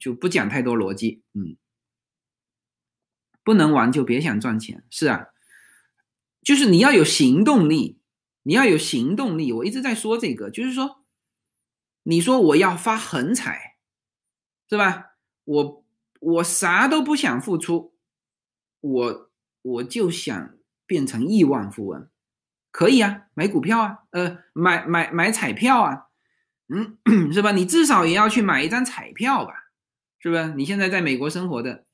[0.00, 1.56] 就不讲太多逻辑，嗯，
[3.44, 5.33] 不能玩就别想赚钱，是啊。
[6.44, 7.98] 就是你要有行动力，
[8.42, 9.50] 你要有行动力。
[9.50, 11.02] 我一直在说这个，就是说，
[12.02, 13.78] 你说我要发横财，
[14.68, 15.16] 是吧？
[15.44, 15.84] 我
[16.20, 17.94] 我啥都不想付出，
[18.80, 19.30] 我
[19.62, 20.54] 我就想
[20.86, 22.08] 变成亿万富翁，
[22.70, 26.08] 可以啊，买股票啊，呃，买买买彩票啊，
[26.68, 26.98] 嗯，
[27.32, 27.52] 是吧？
[27.52, 29.54] 你至少也要去买一张彩票吧，
[30.18, 30.54] 是不是？
[30.54, 31.86] 你现在在美国生活的，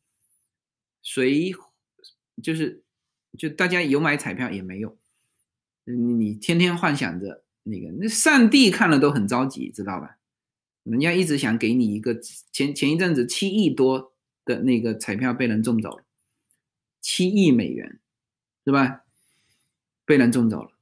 [1.02, 1.52] 谁
[2.42, 2.82] 就是。
[3.38, 4.96] 就大家有买彩票也没用，
[5.84, 10.18] 你你天天幻想着那个，那上帝看了都很着急，知道吧？
[10.82, 12.18] 人家一直想给你一个
[12.52, 14.12] 前前一阵子七亿多
[14.44, 16.04] 的那个彩票被人中走了，
[17.00, 18.00] 七亿美元，
[18.64, 19.04] 是吧？
[20.04, 20.72] 被人中走了，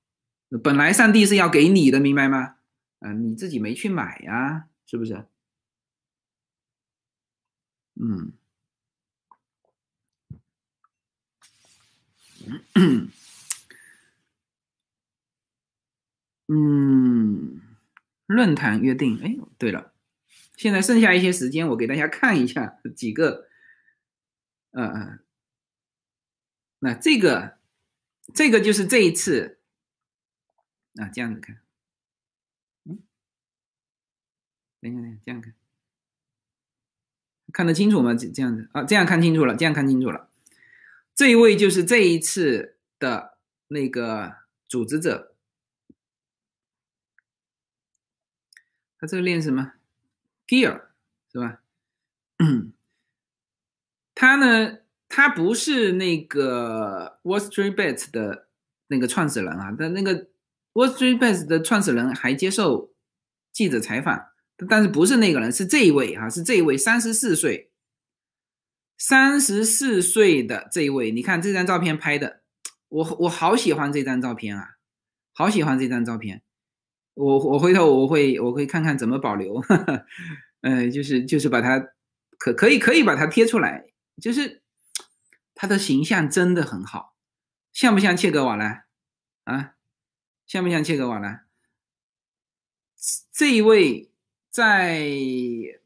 [0.63, 2.57] 本来上帝是要给你的，明白吗？
[3.01, 5.27] 啊，你自己没去买呀，是不是？
[8.01, 8.33] 嗯。
[16.49, 17.61] 嗯，
[18.27, 19.21] 论坛约定。
[19.23, 19.93] 哎，对了，
[20.57, 23.49] 现在剩下一些时间，我给大家看一下几个。
[24.73, 25.19] 嗯嗯，
[26.81, 27.59] 那这个，
[28.35, 29.59] 这个就是这一次，
[30.97, 31.59] 啊，这样子看，
[32.85, 33.03] 嗯，
[34.81, 35.55] 等一下，等一下，这样看，
[37.53, 38.15] 看得清楚吗？
[38.15, 40.28] 这这样子啊，这样看清楚了，这样看清楚了。
[41.19, 44.35] 这一位就是这一次的那个
[44.69, 45.35] 组织者，
[49.01, 49.73] 他这个链什么
[50.47, 50.83] ？Gear
[51.33, 51.61] 是吧？
[54.15, 54.79] 他呢？
[55.09, 58.47] 他不是那个 Wall Street Bet 的
[58.87, 60.29] 那个创始人啊，但那个
[60.73, 62.95] Wall Street Bet 的创始人还接受
[63.53, 64.29] 记者采访，
[64.69, 67.68] 但是不是那个人，是这一位哈，是这一位三十四岁，
[68.99, 72.43] 三十四岁的这一位，你看这张照片拍的，
[72.91, 74.77] 我我好喜欢这张照片啊，
[75.33, 76.43] 好喜欢这张照片，
[77.15, 79.63] 我我回头我会我会看看怎么保留，
[80.61, 81.79] 呃，就是就是把它
[82.37, 83.87] 可可以可以把它贴出来，
[84.21, 84.63] 就是。
[85.61, 87.17] 他的形象真的很好，
[87.73, 88.85] 像不像切格瓦拉
[89.43, 89.75] 啊？
[90.47, 91.47] 像不像切格瓦拉？
[93.33, 94.09] 这一位，
[94.51, 95.11] 在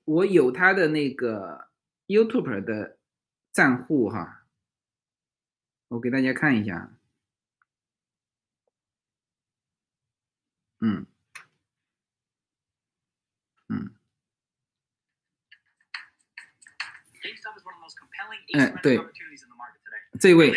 [0.05, 1.71] 我有他的那个
[2.07, 2.99] YouTube 的
[3.53, 4.47] 账户哈，
[5.89, 6.91] 我给大家看一下，
[10.81, 11.07] 嗯，
[13.69, 13.95] 嗯。
[18.55, 18.97] 嗯，对，
[20.19, 20.51] 这位，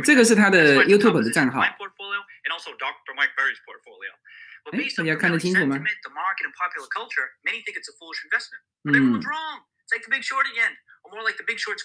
[0.00, 1.60] 这个是他的 YouTube 的账号。
[1.60, 1.76] 哎，
[4.96, 5.76] 大家看得清楚吗？
[8.84, 9.20] 嗯，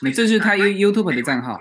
[0.01, 1.61] 那这是他 YouTube 的账号，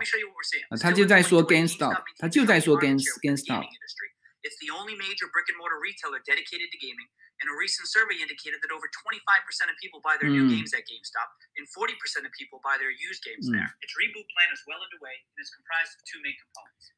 [0.80, 7.10] 他就在说 GameStop，他就在说 Game GameStop。It's the only major brick and mortar retailer dedicated to gaming,
[7.44, 10.88] and a recent survey indicated that over 25% of people buy their new games at
[10.88, 11.28] GameStop,
[11.60, 13.68] and 40% of people buy their used games there.
[13.84, 16.96] Its reboot plan is well underway and is comprised of two main components.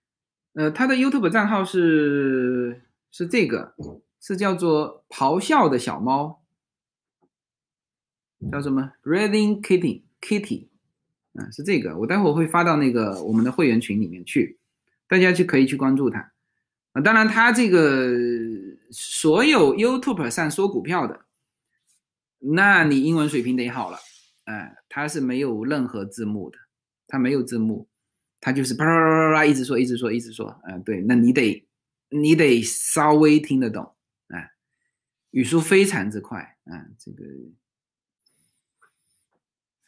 [0.53, 3.73] 呃，他的 YouTube 账号是是这个，
[4.21, 6.45] 是叫做“咆哮的小猫”，
[8.51, 10.68] 叫什么 “Raving Kitty Kitty”，
[11.34, 11.98] 啊，是这个。
[11.98, 14.58] 我待会儿会发到那个我们的会员群里面去，
[15.06, 16.32] 大家就可以去关注他。
[16.92, 18.08] 啊，当然，他这个
[18.90, 21.24] 所有 YouTube 上说股票的，
[22.38, 23.98] 那你英文水平得好了，
[24.44, 26.58] 哎，他是没有任何字幕的，
[27.08, 27.88] 他没有字幕，
[28.40, 31.66] 他就是啪啪啪啪啪一直说，一直说，一直说，嗯，对，那你得
[32.10, 33.92] 你得稍微听得懂，
[34.28, 34.52] 哎，
[35.32, 37.24] 语速非常之快，啊，这个，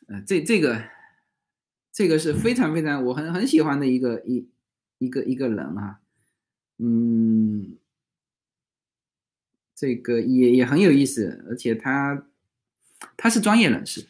[0.06, 0.82] 嗯，这这个
[1.92, 4.48] 这个是非常非常我很很喜欢的一个一
[4.98, 6.00] 一个一个人啊。
[6.78, 7.76] 嗯，
[9.74, 12.26] 这个也也很有意思，而且他
[13.16, 14.06] 他是专业人士，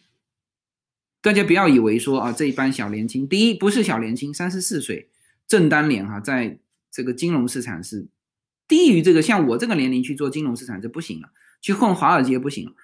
[1.20, 5.09] 大家不要以为说啊这一帮小年轻，第一不是小年轻，三十四岁
[5.47, 6.59] 正当年哈，在
[6.90, 8.06] 这个金融市场是
[8.66, 12.74] 低于这个像我这个年龄去做金融市场就不行了，去混华尔街不行了，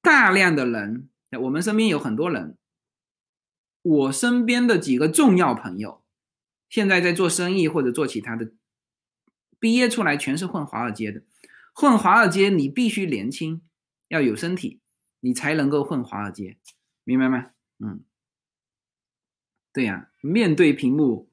[0.00, 2.56] 大量的人，我们身边有很多人，
[3.82, 6.02] 我身边的几个重要朋友，
[6.68, 8.52] 现在在做生意或者做其他的。
[9.58, 11.22] 毕业出来全是混华尔街的，
[11.72, 13.62] 混华尔街你必须年轻，
[14.08, 14.80] 要有身体，
[15.20, 16.58] 你才能够混华尔街，
[17.04, 17.50] 明白吗？
[17.78, 18.04] 嗯，
[19.72, 21.30] 对呀，面对屏幕，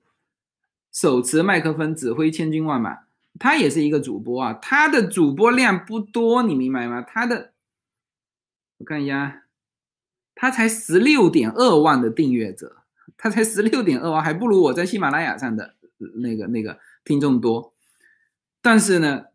[0.92, 3.06] 手持麦克风指挥千军万马，
[3.38, 7.02] 他也是一个主播啊，他的主播量不多，你明白吗？
[7.02, 7.54] 他的，
[8.78, 9.41] 我看一下，
[10.36, 12.84] 他才十六点二万的订阅者，
[13.18, 15.76] 他才十六点二万，还不如我在喜马拉雅上的
[16.22, 17.74] 那个那个听众多。
[18.62, 19.26] 但是呢，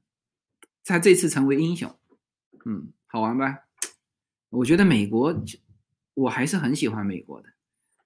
[0.85, 1.97] 他这次成为英雄，
[2.65, 3.65] 嗯，好玩吧？
[4.51, 5.43] 我觉得美国，
[6.15, 7.49] 我还是很喜欢美国的，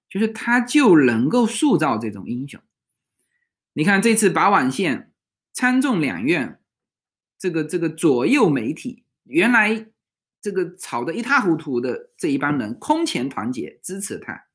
[0.09, 2.59] 就是他就能够塑造这种英雄。
[3.73, 5.13] 你看这次拔网线，
[5.53, 6.59] 参众两院，
[7.37, 9.90] 这个这个左右媒体，原来
[10.41, 14.47] 这个吵得一塌糊涂的这一帮人，空前团结支持他，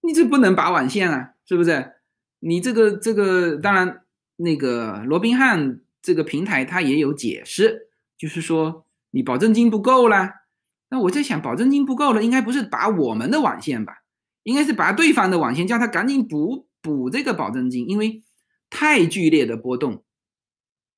[0.00, 1.92] 你这不能拔网线啊，是不是？
[2.38, 3.98] 你这个这个当然。
[4.36, 10.46] 那个罗宾汉这个平台，他也有解释，就是说你保证金不够啦。
[10.88, 14.02] 那我在想，保证金不够了，应该不是拔我们的网线吧？
[14.42, 18.24] 应该是拔对方的网线，叫他赶紧补补这个保证金，因为
[18.68, 20.02] 太剧烈的波动。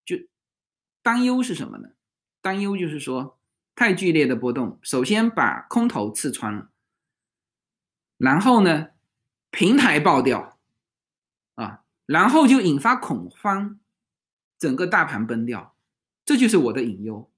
[0.06, 0.16] 就
[1.02, 1.88] 担忧是什么呢？
[2.40, 3.38] 担忧就是说，
[3.74, 6.70] 太剧烈的波动，首先把空头刺穿了，
[8.16, 8.90] 然后呢，
[9.50, 10.58] 平台爆掉，
[11.54, 11.84] 啊。
[12.06, 13.80] 然后就引发恐慌，
[14.58, 15.74] 整个大盘崩掉，
[16.24, 17.30] 这就是我的隐忧，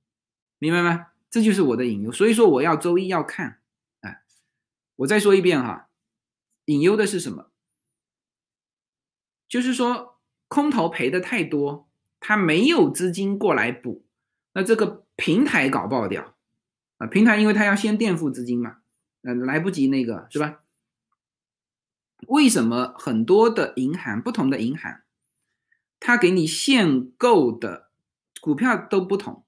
[0.58, 1.12] 明白吗？
[1.30, 2.10] 这就是我的隐忧。
[2.10, 3.60] 所以说我要周一要看，
[4.00, 4.24] 哎，
[4.96, 5.88] 我再说一遍哈，
[6.64, 7.50] 隐忧的是什么？
[9.48, 10.18] 就是说
[10.48, 11.88] 空头赔的太多，
[12.18, 14.04] 他没有资金过来补，
[14.54, 16.34] 那这个平台搞爆掉
[16.98, 17.06] 啊！
[17.06, 18.78] 平台因为他要先垫付资金嘛，
[19.22, 20.60] 嗯，来不及那个是吧？
[22.28, 25.02] 为什么很多的银行，不同的银行，
[26.01, 27.88] 他给你限购的
[28.40, 29.44] 股票都不同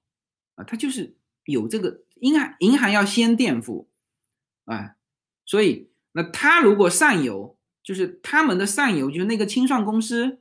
[0.55, 0.63] 啊？
[0.63, 1.15] 他就是
[1.45, 3.89] 有这个银行，银行要先垫付
[4.65, 4.95] 啊，
[5.45, 10.39] 所以那他如果上游，就是他们的上游，就是那个清算公司，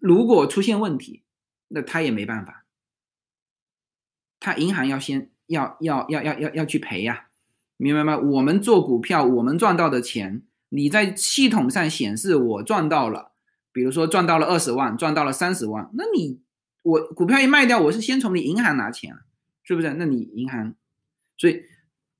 [0.00, 1.22] 如果出现问题，
[1.68, 2.61] 那他也没办法，
[4.42, 7.28] 他银行要先要要要要要要去赔呀，
[7.76, 8.18] 明白吗？
[8.18, 10.42] 我们做股票，我们赚到的钱。
[10.70, 13.30] 你在系统上显示我赚到了，
[13.70, 16.42] 比如说赚到了二十万，赚到了三十万，那你
[16.82, 19.14] 我股票一卖掉，我是先从你银行拿钱，
[19.62, 19.94] 是不是？
[19.94, 20.74] 那你银行，
[21.36, 21.62] 所以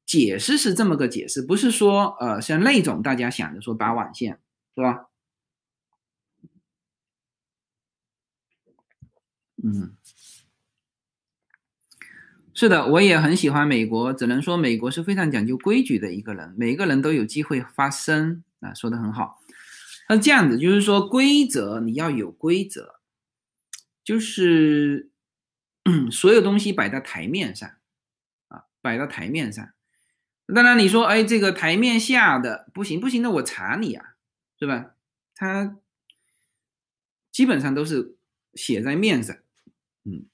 [0.07, 4.39] 解释是这么个解释，不是说呃像那种大家想的说拔网线，
[4.77, 5.07] 是吧？
[9.65, 9.97] 嗯。
[12.55, 19.41] 是的，我也很喜欢美国，只能说美国是非常讲究规矩的一个人，每个人都有机会发声啊，说的很好。
[20.09, 22.97] 那这样子就是说，规则你要有规则，
[24.05, 25.11] 就是
[26.13, 27.71] 所有东西摆在台面上
[28.49, 29.67] 啊，摆到台面上。
[30.55, 34.17] 当然你说，哎，这个台面下的不行不行，那我查你啊，
[34.59, 34.95] 是吧？
[35.35, 35.79] 他
[37.31, 38.17] 基本上都是
[38.53, 39.35] 写在面上，
[40.05, 40.27] 嗯。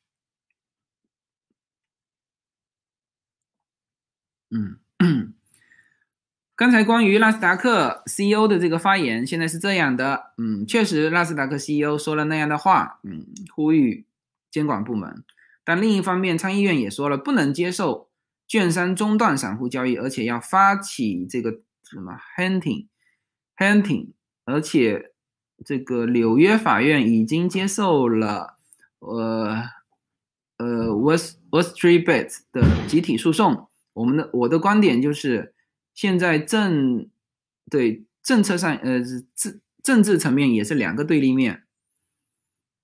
[4.51, 4.79] 嗯，
[6.57, 14.07] 刚才关于纳斯达克 CEO 的这个发言，现在是这样的，嗯，确实纳斯达克 CEO 说了那样的话，嗯，呼吁
[14.51, 15.23] 监管部门，
[15.65, 18.09] 但另一方面，参议院也说了，不能接受
[18.47, 24.09] 券商中断散户交易，而且要发起这个什么 hunting，hunting，
[24.45, 25.13] 而且
[25.65, 28.57] 这个纽约法院已经接受了，
[28.99, 29.63] 呃，
[30.57, 33.68] 呃，West West Street Bet 的集体诉讼。
[33.99, 35.53] 我们的我的观点就是，
[35.93, 37.11] 现在政
[37.69, 39.03] 对政策上，呃，
[39.35, 41.65] 政政治层面也是两个对立面。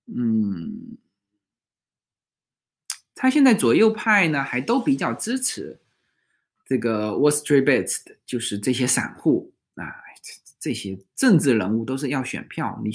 [0.07, 0.99] 嗯，
[3.15, 5.79] 他现在左右派呢还都比较支持
[6.67, 9.87] 这个 Wall Street Bets，就是这些散户啊，
[10.21, 12.91] 这这些政治人物都是要选票，你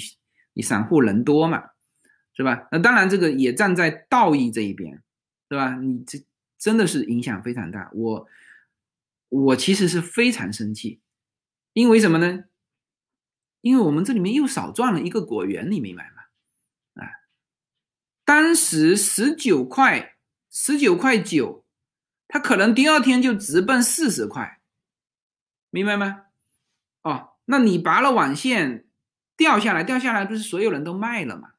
[0.52, 1.70] 你散户人多嘛，
[2.36, 2.68] 是吧？
[2.70, 5.02] 那当然这个也站在道义这一边，
[5.48, 5.74] 是吧？
[5.76, 6.22] 你这。
[6.60, 8.28] 真的是影响非常大，我
[9.30, 11.00] 我其实是非常生气，
[11.72, 12.44] 因为什么呢？
[13.62, 17.02] 因为我们这里面又少赚了一个果园，你明白吗？
[17.02, 17.08] 啊，
[18.26, 20.16] 当时十九块
[20.50, 21.64] 十九块九，
[22.28, 24.60] 它可能第二天就直奔四十块，
[25.70, 26.26] 明白吗？
[27.02, 28.86] 哦，那你拔了网线
[29.34, 31.54] 掉下来，掉下来不是所有人都卖了吗？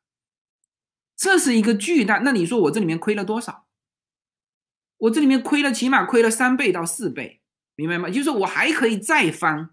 [1.15, 3.60] 这是一个巨大，那你说我这里面亏了多少？
[5.01, 7.41] 我这里面亏了，起码亏了三倍到四倍，
[7.75, 8.09] 明白吗？
[8.09, 9.71] 就是我还可以再翻，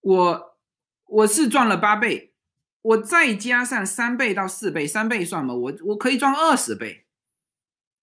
[0.00, 0.58] 我
[1.04, 2.34] 我是赚了八倍，
[2.82, 5.54] 我再加上三倍到四倍，三倍算吗？
[5.54, 7.06] 我我可以赚二十倍，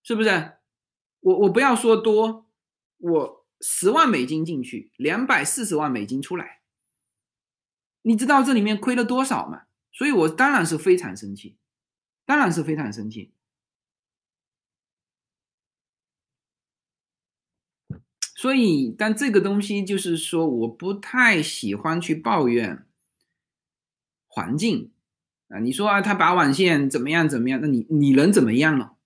[0.02, 0.54] 是不是？
[1.20, 2.50] 我我不要说多，
[3.00, 6.62] 我十万美金进去，两百四十万美金出来，
[8.04, 9.64] 你知道这里面亏了多少吗？
[9.92, 11.58] 所以我当然是非常生气，
[12.26, 13.34] 当然是非常生气。
[18.44, 22.86] 所以，但这个东西就是说，我不太喜欢去抱怨
[24.28, 24.92] 环境
[25.48, 25.60] 啊。
[25.60, 27.62] 你说啊，他拔网线怎么样怎么样？
[27.62, 28.98] 那你你能怎么样呢？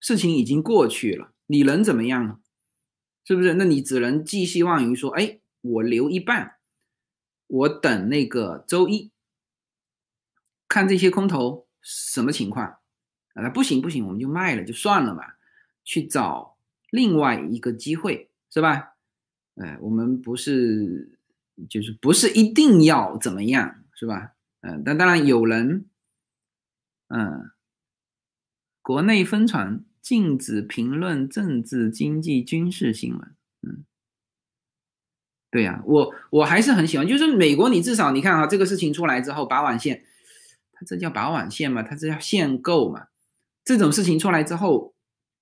[0.00, 2.38] 事情已经过去了，你能怎么样呢？
[3.26, 3.52] 是不是？
[3.52, 6.54] 那你只能寄希望于说，哎，我留一半，
[7.46, 9.12] 我等那个周一
[10.66, 12.78] 看这些空头什么情况
[13.34, 13.50] 啊？
[13.50, 15.24] 不行不行，我们就卖了就算了嘛，
[15.84, 16.56] 去找
[16.88, 18.30] 另外一个机会。
[18.50, 18.94] 是吧？
[19.56, 21.18] 哎，我们不是，
[21.68, 24.34] 就是不是一定要怎么样，是吧？
[24.60, 25.86] 嗯，但当然有人，
[27.08, 27.50] 嗯，
[28.82, 33.84] 国内疯传禁止评论政治、经济、军事新闻，嗯，
[35.50, 40.04] 对呀，我我还是很喜欢，就是美国，你至少你看啊，这个事情出来之后，拔网线，
[40.72, 41.82] 它这叫拔网线嘛？
[41.82, 43.08] 它这叫限购嘛？
[43.64, 44.94] 这种事情出来之后，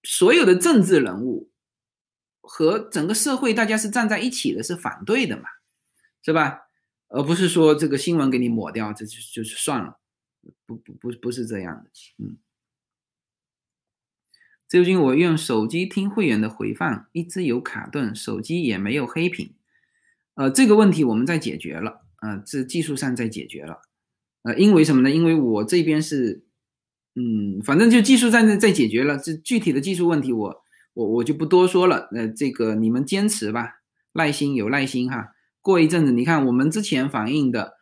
[0.03, 1.51] 所有的政治人物。
[2.47, 5.45] 和整个社会大家是站在一起的，是反对的嘛，
[6.23, 6.63] 是吧？
[7.09, 9.99] 而不是说这个新闻给你抹掉，这就就是算了，
[10.67, 11.91] 不不不不是这样的。
[12.19, 12.37] 嗯，
[14.69, 19.55] 最近我用手机听会员的回放，一直有卡顿，手机也没有黑屏，
[20.35, 23.83] 呃，这个问题我们在解决了，呃，这技术上在解决了，
[24.43, 25.11] 呃，因为什么呢？
[25.11, 26.45] 因为我这边是，
[27.15, 30.65] 嗯，反正就技术在在解决了，这具体的技术问题我
[30.97, 32.09] 我我就不多说了。
[32.13, 33.83] 呃，这个你们坚持吧，
[34.15, 35.35] 耐心有耐心哈。
[35.61, 37.75] 过一阵子，你看我们之前反映的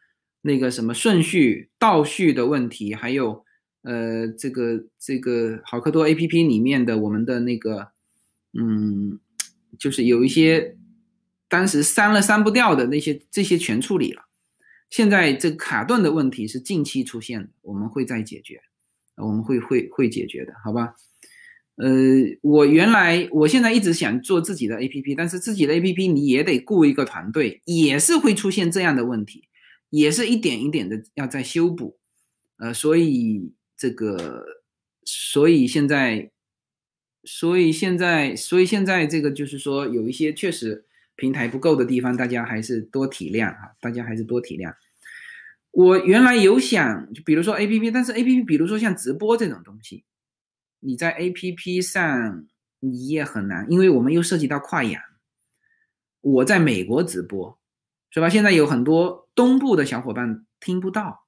[0.43, 3.45] 那个什么顺序倒序的问题，还有
[3.83, 7.93] 呃这个这个好客多 A P P 里面的我们的那个，
[8.59, 9.21] 嗯，
[9.79, 10.77] 就是有一些
[11.49, 14.23] 当时删了删不掉的那些，这些全处理了。
[14.91, 18.61] 现在这卡顿的问题是近期出现的，我们会再解决，
[19.17, 20.95] 我们会会会解决的，好吧？
[21.77, 21.89] 呃，
[22.43, 29.49] 我原来我现在一直想做自己的 A P P，但是自己的 A P P 你也得雇一个团队，也是会出现这样的问题，
[29.91, 31.99] 也是一点一点的要在修补，
[32.59, 34.45] 呃，所以这个，
[35.05, 36.31] 所以现在，
[37.25, 40.85] 所以现在，所以现在这个就是说有一些确实
[41.17, 44.73] 平台不够的地方，大家还是多体谅啊，大家还是多体谅。
[45.73, 50.05] 我原来有想，就比如说 A P P，但是 A P P，比如说像直播这种东西。
[50.87, 52.47] 你在 A P P 上
[52.79, 55.03] 你也很难，因为我们又涉及到跨洋。
[56.21, 57.59] 我在美国直播，
[58.11, 58.29] 是吧？
[58.29, 61.27] 现在有很多东部的小伙伴听不到，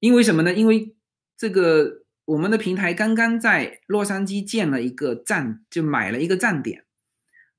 [0.00, 0.52] 因为什么呢？
[0.52, 0.96] 因为
[1.36, 6.84] 这个我们的平台刚刚在洛杉矶建了一个站，就买了一个站点。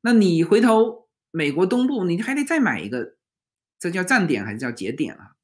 [0.01, 3.15] 那你回头美国东部，你还得再买一个，
[3.79, 5.35] 这叫站点还是叫节点啊？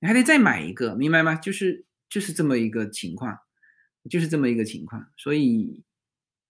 [0.00, 1.36] 你还得再买一个，明白吗？
[1.36, 3.38] 就是就是这么一个情况。
[4.08, 5.84] 就是这么一个情况，所以，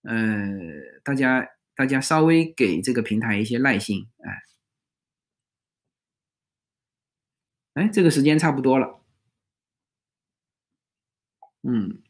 [0.03, 0.47] 呃，
[1.03, 1.45] 大家
[1.75, 4.07] 大家稍微给这个平台一些耐心，
[7.73, 9.03] 哎，哎，这个时间差不多了，
[11.63, 12.01] 嗯，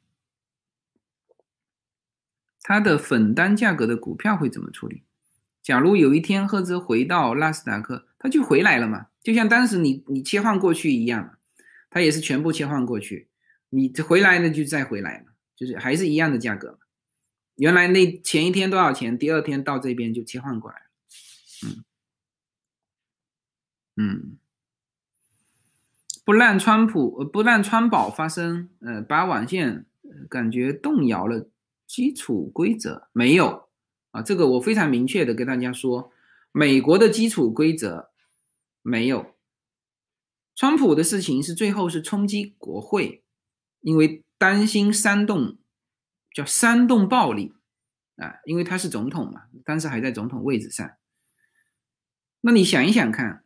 [2.62, 5.04] 它的粉单价格的股票会怎么处理？
[5.64, 11.38] 假如有一天赫兹回到纳斯达克，它就回来了嘛，就像当时你你切换过去一样，
[11.90, 13.30] 它也是全部切换过去，
[13.70, 15.31] 你回来了就再回来嘛。
[15.62, 16.80] 就是还是一样的价格嘛，
[17.54, 20.86] 原来那前一天多少钱，第二天到这边就切换过来了，
[21.68, 21.86] 嗯
[23.96, 24.38] 嗯，
[26.26, 29.86] 不让川普不让川宝发生，呃，把网线
[30.28, 31.48] 感觉动摇了
[31.86, 33.70] 基础规则没有
[34.10, 34.24] 啊？
[34.24, 36.12] 这个我非常明确的跟大家说，
[36.52, 38.10] 美国的基础规则
[38.82, 39.36] 没有，
[40.56, 43.24] 川普的事情是最后是冲击国会，
[43.82, 44.24] 因为。
[44.42, 45.60] 担心煽动，
[46.34, 47.54] 叫煽动暴力
[48.16, 50.98] 啊，因为他是总统嘛，当时还在总统位置上。
[52.40, 53.44] 那你想一想看，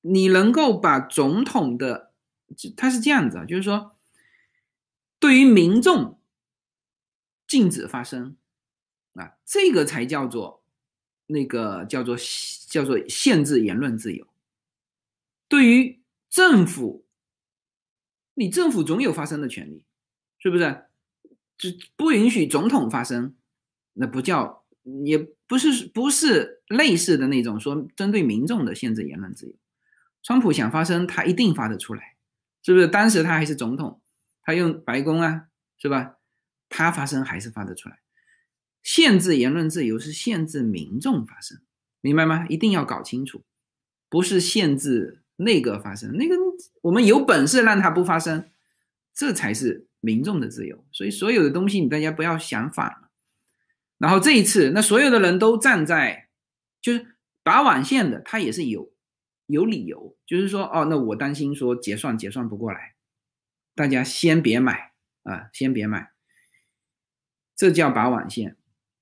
[0.00, 2.12] 你能够把总统的，
[2.76, 3.94] 他是这样子啊，就是说，
[5.20, 6.18] 对于民众
[7.46, 8.36] 禁止发声
[9.12, 10.64] 啊，这个才叫做
[11.26, 12.16] 那个叫做
[12.68, 14.26] 叫做限制言论自由。
[15.46, 17.03] 对于政府。
[18.34, 19.84] 你政府总有发声的权利，
[20.38, 20.84] 是不是？
[21.56, 23.36] 就不允许总统发声，
[23.92, 24.64] 那不叫，
[25.04, 25.16] 也
[25.46, 29.54] 不是不是类似的那种说针对民众的限制言论自由。
[30.22, 32.16] 川普想发声，他一定发得出来，
[32.62, 32.88] 是不是？
[32.88, 34.00] 当时他还是总统，
[34.42, 35.46] 他用白宫啊，
[35.78, 36.16] 是吧？
[36.68, 38.00] 他发声还是发得出来。
[38.82, 41.58] 限制言论自由是限制民众发声，
[42.00, 42.46] 明白吗？
[42.48, 43.44] 一定要搞清楚，
[44.08, 45.20] 不是限制。
[45.36, 46.36] 内阁发声，那个
[46.82, 48.50] 我们有本事让它不发生，
[49.12, 50.84] 这才是民众的自由。
[50.92, 53.10] 所以所有的东西，你大家不要想反了。
[53.98, 56.28] 然后这一次，那所有的人都站在，
[56.80, 58.92] 就是拔网线的，他也是有
[59.46, 62.94] 有理由，就是说，哦，那我担心说结算结算不过来，
[63.74, 66.12] 大家先别买啊，先别买，
[67.56, 68.56] 这叫拔网线。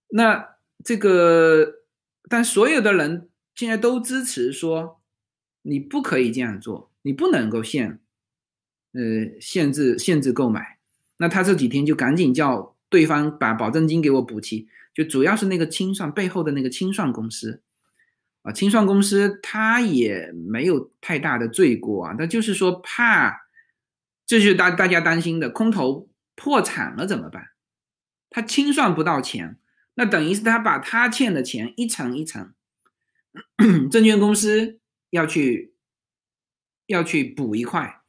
[0.08, 1.80] 那这个，
[2.28, 4.98] 但所有的人现在都支持说。
[5.64, 7.98] 你不可以这样做，你不能够限，
[8.92, 10.78] 呃，限制限制购买。
[11.18, 17.62] 那他这几天就赶紧叫对方把保证金给我补齐，就主要是那个清算背后的那个清算公司，
[18.42, 23.46] 啊，清算公司他也没有太大的罪过啊，他就是说怕，
[24.26, 27.48] 这是大大家担心的，空头破产了怎么办？
[28.30, 29.58] 他清算不到钱，
[29.94, 32.52] 那等于是他把他欠的钱一层一层，
[33.90, 34.78] 证券公司。
[35.10, 35.71] 要去，
[36.92, 38.02] 要去补一块，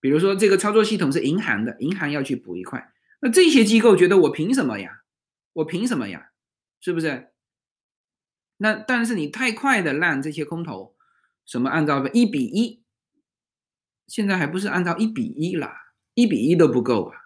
[0.00, 5.02] 比如说这个操作系统是银行的，银行要去补一块，那这些机构觉得我凭什么呀？
[5.54, 6.30] 我凭什么呀？
[6.80, 7.30] 是不是？
[8.58, 10.94] 那但是你太快的让这些空头
[11.44, 12.84] 什么按照一比一，
[14.06, 15.72] 现在还不是按照一比一了，
[16.14, 17.16] 一比一都不够啊，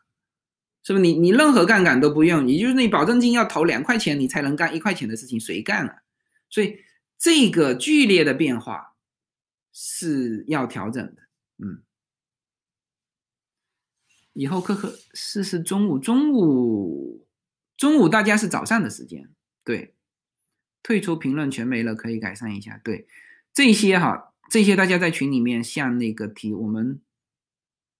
[0.83, 1.03] 是不是？
[1.03, 6.03] 你你任何杠杆都不用，也就是你保证金要投两块钱，你才能干一块钱的事情，谁干啊？
[6.49, 6.79] 所以
[7.19, 8.95] 这个剧烈的变化。
[9.81, 11.23] 是要调整的，
[11.59, 11.85] 嗯，
[14.33, 17.25] 以后可可试试中午，中午
[17.77, 19.31] 中午大家是早上的时间，
[19.63, 19.95] 对，
[20.83, 23.07] 退出评论全没了，可以改善一下，对，
[23.55, 27.01] 这些哈，这些大家在群里面向那个提，我们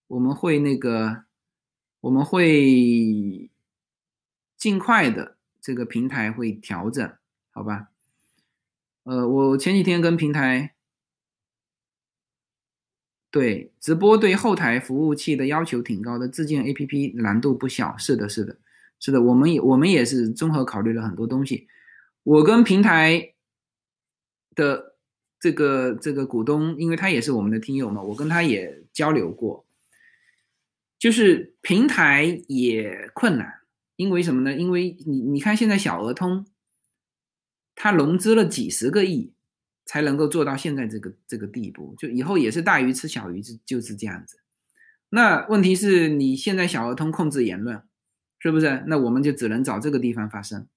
[0.09, 1.27] 我们会那个
[2.01, 3.49] 我们会
[4.57, 7.17] 尽快的这个平台会调整，
[7.53, 7.91] 好吧？
[9.05, 10.75] 呃，我前几天跟平台。
[13.31, 17.97] 对直播对后台服务器的要求挺高的，自建 APP 难度不小。
[17.99, 18.57] 是的，是的，
[18.99, 21.69] 是的，我们也我们也是综合考虑了很多东西。
[22.23, 23.35] 我跟平台
[24.55, 24.95] 的
[25.39, 29.67] 这个这个股东，因为他也是我们的听友嘛，我跟他也交流过，
[30.99, 33.61] 就是平台也困难，
[33.97, 34.57] 因为什么呢？
[34.57, 36.47] 因为你你看现在小额通，
[37.75, 39.33] 它融资了几十个亿。
[39.89, 44.39] 才能够做到现在这个这个地步，就以后也是大鱼吃小鱼，就就是这样子。
[45.09, 47.83] 那问题是你现在小儿通控制言论，
[48.39, 48.85] 是不是？
[48.87, 50.69] 那我们就只能找这个地方发生，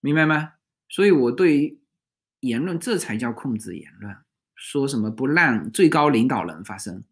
[0.00, 0.52] 明白吗？
[0.88, 1.80] 所以我对
[2.38, 4.14] 言论，这才叫控制言论。
[4.54, 7.02] 说什么不让最高领导人发声？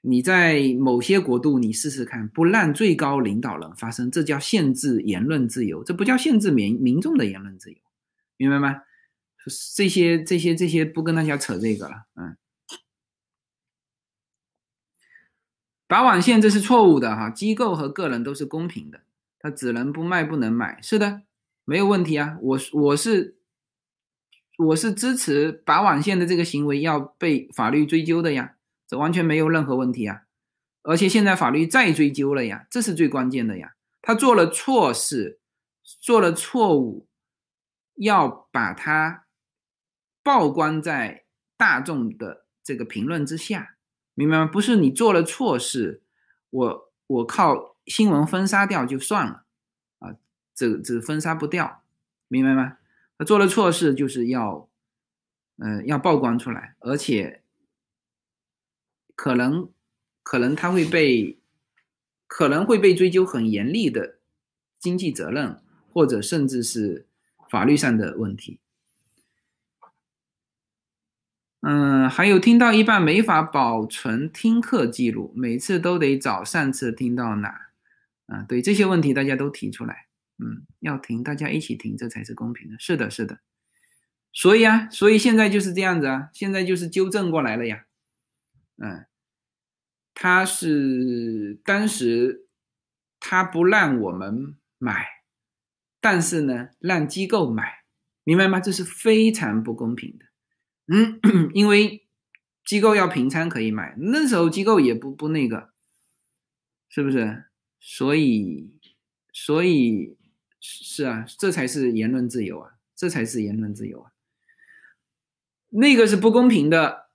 [0.00, 7.76] 你在某些国度，你试试看，不让最高领导人发声，这叫限制言论自由，这不叫限制民民众的言论自由，
[8.38, 8.80] 明白吗？
[9.76, 12.36] 这些这些这些不跟大家扯这个了，嗯，
[15.86, 19.02] 拔网线这是错误的哈，机构和个人都是公平的，
[19.38, 21.22] 他只能不卖不能买，是的，
[21.64, 23.36] 没有问题啊，我我是
[24.58, 28.56] 我是支持拔网线的这个行为要被法律追究的呀，
[28.88, 30.22] 这完全没有任何问题啊，
[30.82, 35.38] 而且现在法律再追究了呀，这是最关键的呀，他做了错事，
[36.00, 37.06] 做了错误，
[37.94, 39.25] 要把他。
[40.26, 41.22] 曝光在
[41.56, 43.76] 大众的这个评论之下，
[44.12, 44.44] 明白吗？
[44.44, 46.02] 不是你做了错事，
[46.50, 49.44] 我我靠新闻封杀掉就算了
[50.00, 50.16] 啊，
[50.52, 51.84] 这这封杀不掉，
[52.26, 52.78] 明白吗？
[53.16, 54.68] 他做了错事就是要，
[55.58, 57.42] 嗯，要曝光出来，而且
[59.14, 59.70] 可能
[60.24, 61.38] 可能他会被
[62.26, 64.18] 可能会被追究很严厉的
[64.80, 65.62] 经济责任，
[65.92, 67.06] 或者甚至是
[67.48, 68.58] 法律上的问题。
[71.68, 77.72] 嗯，还有听到一半没法保存听课记录，每次都得找上次听到哪。
[78.26, 80.06] 啊，对这些问题大家都提出来，
[80.38, 82.76] 嗯，要停，大家一起停，这才是公平的。
[82.78, 83.40] 是的，是的。
[84.32, 87.86] 所以啊，所以现在就是这样子啊，现在就是纠正过来了呀。
[88.76, 89.04] 嗯，
[90.14, 92.46] 他是当时
[93.18, 95.04] 他不让我们买，
[96.00, 97.80] 但是呢，让机构买，
[98.22, 98.60] 明白吗？
[98.60, 100.25] 这是非常不公平的。
[100.88, 101.18] 嗯，
[101.52, 102.04] 因为
[102.64, 105.70] 机构要平仓可以买，那时候机构也不不那个，
[106.88, 107.44] 是不是？
[107.80, 108.70] 所以，
[109.32, 110.16] 所以
[110.60, 114.10] 是啊，这才是言论自由啊，这才是言论自由啊。
[115.70, 117.06] 那个是不公平的，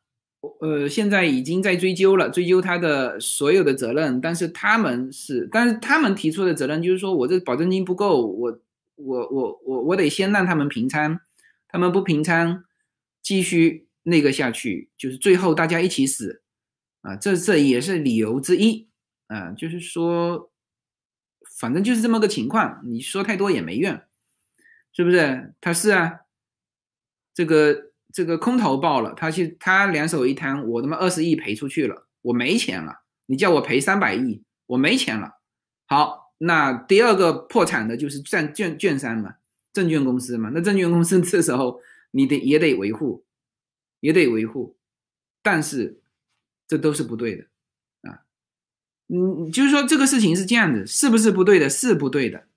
[0.60, 8.60] 呃，现在已经在追究了，追究他的所有的责任，但是他们是，但是他们提出的责任就是说我这保证金不够，我
[8.96, 11.20] 我我我我得先让他们平仓，
[11.68, 12.66] 他们不平仓。
[13.22, 16.42] 继续那个下去，就是最后大家一起死
[17.02, 17.16] 啊！
[17.16, 18.90] 这这也是理由之一
[19.28, 20.52] 啊，就是说，
[21.60, 24.00] 反正就是这么个情况，你说太多也没用，
[24.92, 25.54] 是不是？
[25.62, 26.22] 他是啊，
[27.34, 35.40] 这个这个空头爆了，他去他两手一摊，我他妈二十亿赔出去了，我没钱了，你叫我赔三百亿，我没钱了。
[35.86, 39.36] 好，那第二个破产的就是券券券商嘛，
[39.72, 41.80] 证券公司嘛，那证券公司 这时候。
[42.12, 43.26] 你得也得维护，
[44.00, 44.78] 也得维护，
[45.42, 46.02] 但是
[46.68, 47.48] 这都是不对的
[48.10, 48.26] 啊！
[49.08, 51.70] 嗯，就是说这个事情是这样子，是不是不对的？
[51.70, 52.48] 是不对的。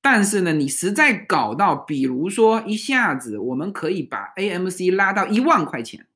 [0.00, 6.06] 但是呢，你实在搞到，比如说一下子我们可以把 AMC 拉到一万块钱，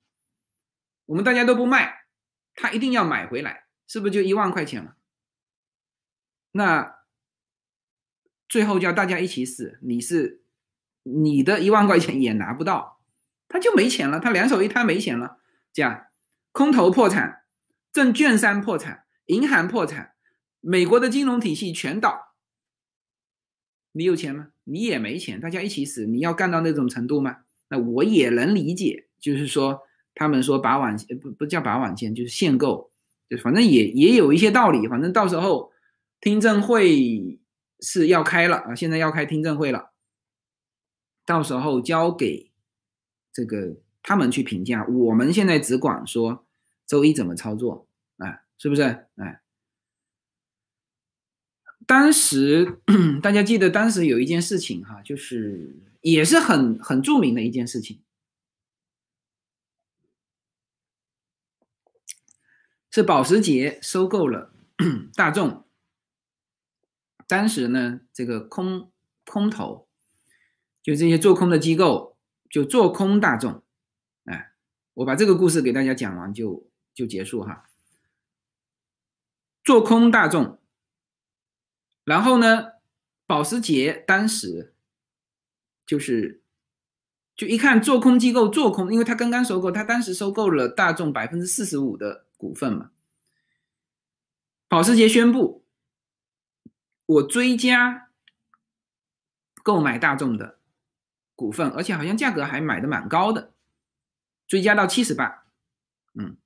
[1.06, 2.06] 我们大家都不卖，
[2.55, 4.97] 他一定要买回来，是不是就一万块钱了？
[6.52, 7.01] 那
[8.48, 10.43] 最后叫大家一起死，你是？
[11.05, 12.98] 你的一万块钱也拿不到，
[13.47, 15.39] 他就没钱了，他两手一摊没钱了，
[15.72, 16.06] 这样
[16.51, 17.43] 空头破产，
[17.93, 20.14] 证券商破产，银行破产，
[20.60, 22.35] 美国的金融体系全倒，
[23.93, 24.48] 你有钱吗？
[24.64, 27.39] 你也没钱，大家一起死，你要干到那种程度吗？
[27.68, 29.82] 那我也能理解，就是说
[30.14, 32.90] 他们说把网不不叫把网线，就是限购，
[33.28, 35.70] 就反正也也有一些道理，反正到时候
[36.20, 37.39] 听证会
[37.81, 39.93] 是要开了啊，现在要开听证会了。
[41.24, 42.51] 到时候交给
[43.32, 46.46] 这个他们去评价，我们现在只管说
[46.86, 47.88] 周一怎么操作？
[48.18, 48.82] 啊，是不是？
[49.16, 49.42] 哎，
[51.86, 52.80] 当时
[53.22, 58.02] 大家记得当时有一件事情哈，就是也是很很著名的一件事情，
[62.90, 64.52] 是保时捷收购了
[65.14, 65.66] 大众。
[67.26, 68.92] 当时呢，这个空
[69.24, 69.88] 空头，
[70.85, 72.19] 就这些做空的机构
[72.51, 73.62] 就做空大众。
[74.24, 74.52] 哎，
[74.93, 77.70] 我把这个故事给大家讲完就就结束哈。
[79.65, 80.61] 做空大众，
[82.05, 82.73] 然后呢，
[83.27, 84.74] 保时捷当时
[85.86, 86.43] 就是
[87.35, 92.90] 就一看做空机构做空，因为他刚刚收购，他当时收购了大众百分之四十五的股份嘛。
[94.69, 95.65] 保时捷宣布，
[97.06, 98.11] 我追加
[99.62, 100.59] 购买大众的
[101.35, 103.52] 股份，而且好像价格还买的蛮高的，
[104.47, 105.44] 追加到七十八，
[106.15, 106.36] 嗯。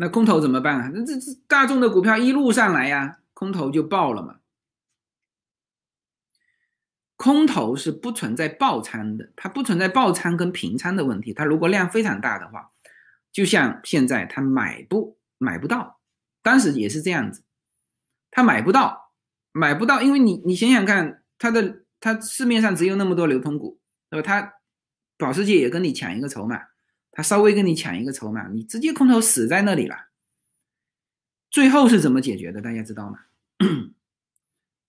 [0.00, 0.90] 那空头怎么办啊？
[0.94, 4.38] 那这这大众的股票一路上来呀，空头就爆了嘛。
[7.16, 11.32] 空头是不存在爆仓的，它不存在爆仓跟平仓的问题。
[11.32, 12.70] 它如果量非常大的话，
[13.32, 15.98] 就像现在它买不买不到，
[16.42, 17.42] 当时也是这样子，
[18.30, 19.10] 它买不到，
[19.50, 24.26] 买不到，因为你你想想看，它的它市面上只有那么多流通股，对吧？
[24.26, 24.54] 他
[25.16, 26.68] 保时捷也跟你抢一个筹码。
[27.10, 30.08] 他稍微跟你抢一个筹码，你直接空头死在那里了。
[31.50, 32.62] 最后是怎么解决的？
[32.62, 33.24] 大家知道吗？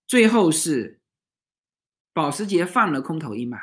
[0.06, 1.00] 最后是
[2.12, 3.58] 保时捷放了空头一马，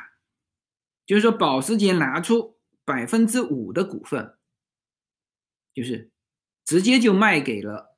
[1.06, 4.36] 就是说保时捷拿出百分之五的股份，
[5.72, 6.10] 就是
[6.64, 7.96] 直接就卖给了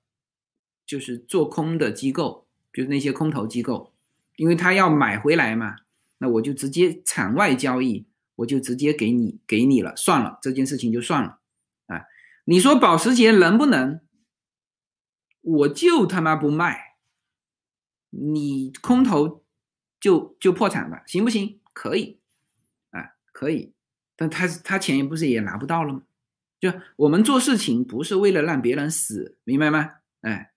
[0.87, 3.93] 就是做空的机构，就是那些空头机构，
[4.37, 5.78] 因为他要买回来嘛，
[6.21, 8.07] 那我就直接场外交易。
[8.37, 11.41] 我就直接给你给你了，算了，这件事情就算了，
[11.89, 12.07] 啊，
[12.47, 14.01] 你说保时捷能不能？
[15.43, 16.95] 我就他妈不卖，
[18.09, 19.45] 你空头
[20.01, 21.61] 就就破产吧，行不行？
[21.75, 22.19] 可以，
[22.93, 23.75] 啊，可以，
[24.17, 26.03] 但他他钱不是也拿不到了吗？
[26.59, 29.97] 就我们做事情不是为了让别人死，明白吗？
[30.23, 30.53] 哎，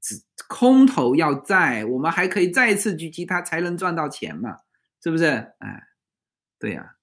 [0.00, 4.56] 只空头要在，我们还可以再次狙击他，才能赚到钱嘛，
[5.02, 5.24] 是不是？
[5.60, 5.82] 哎，
[6.60, 6.97] 对呀。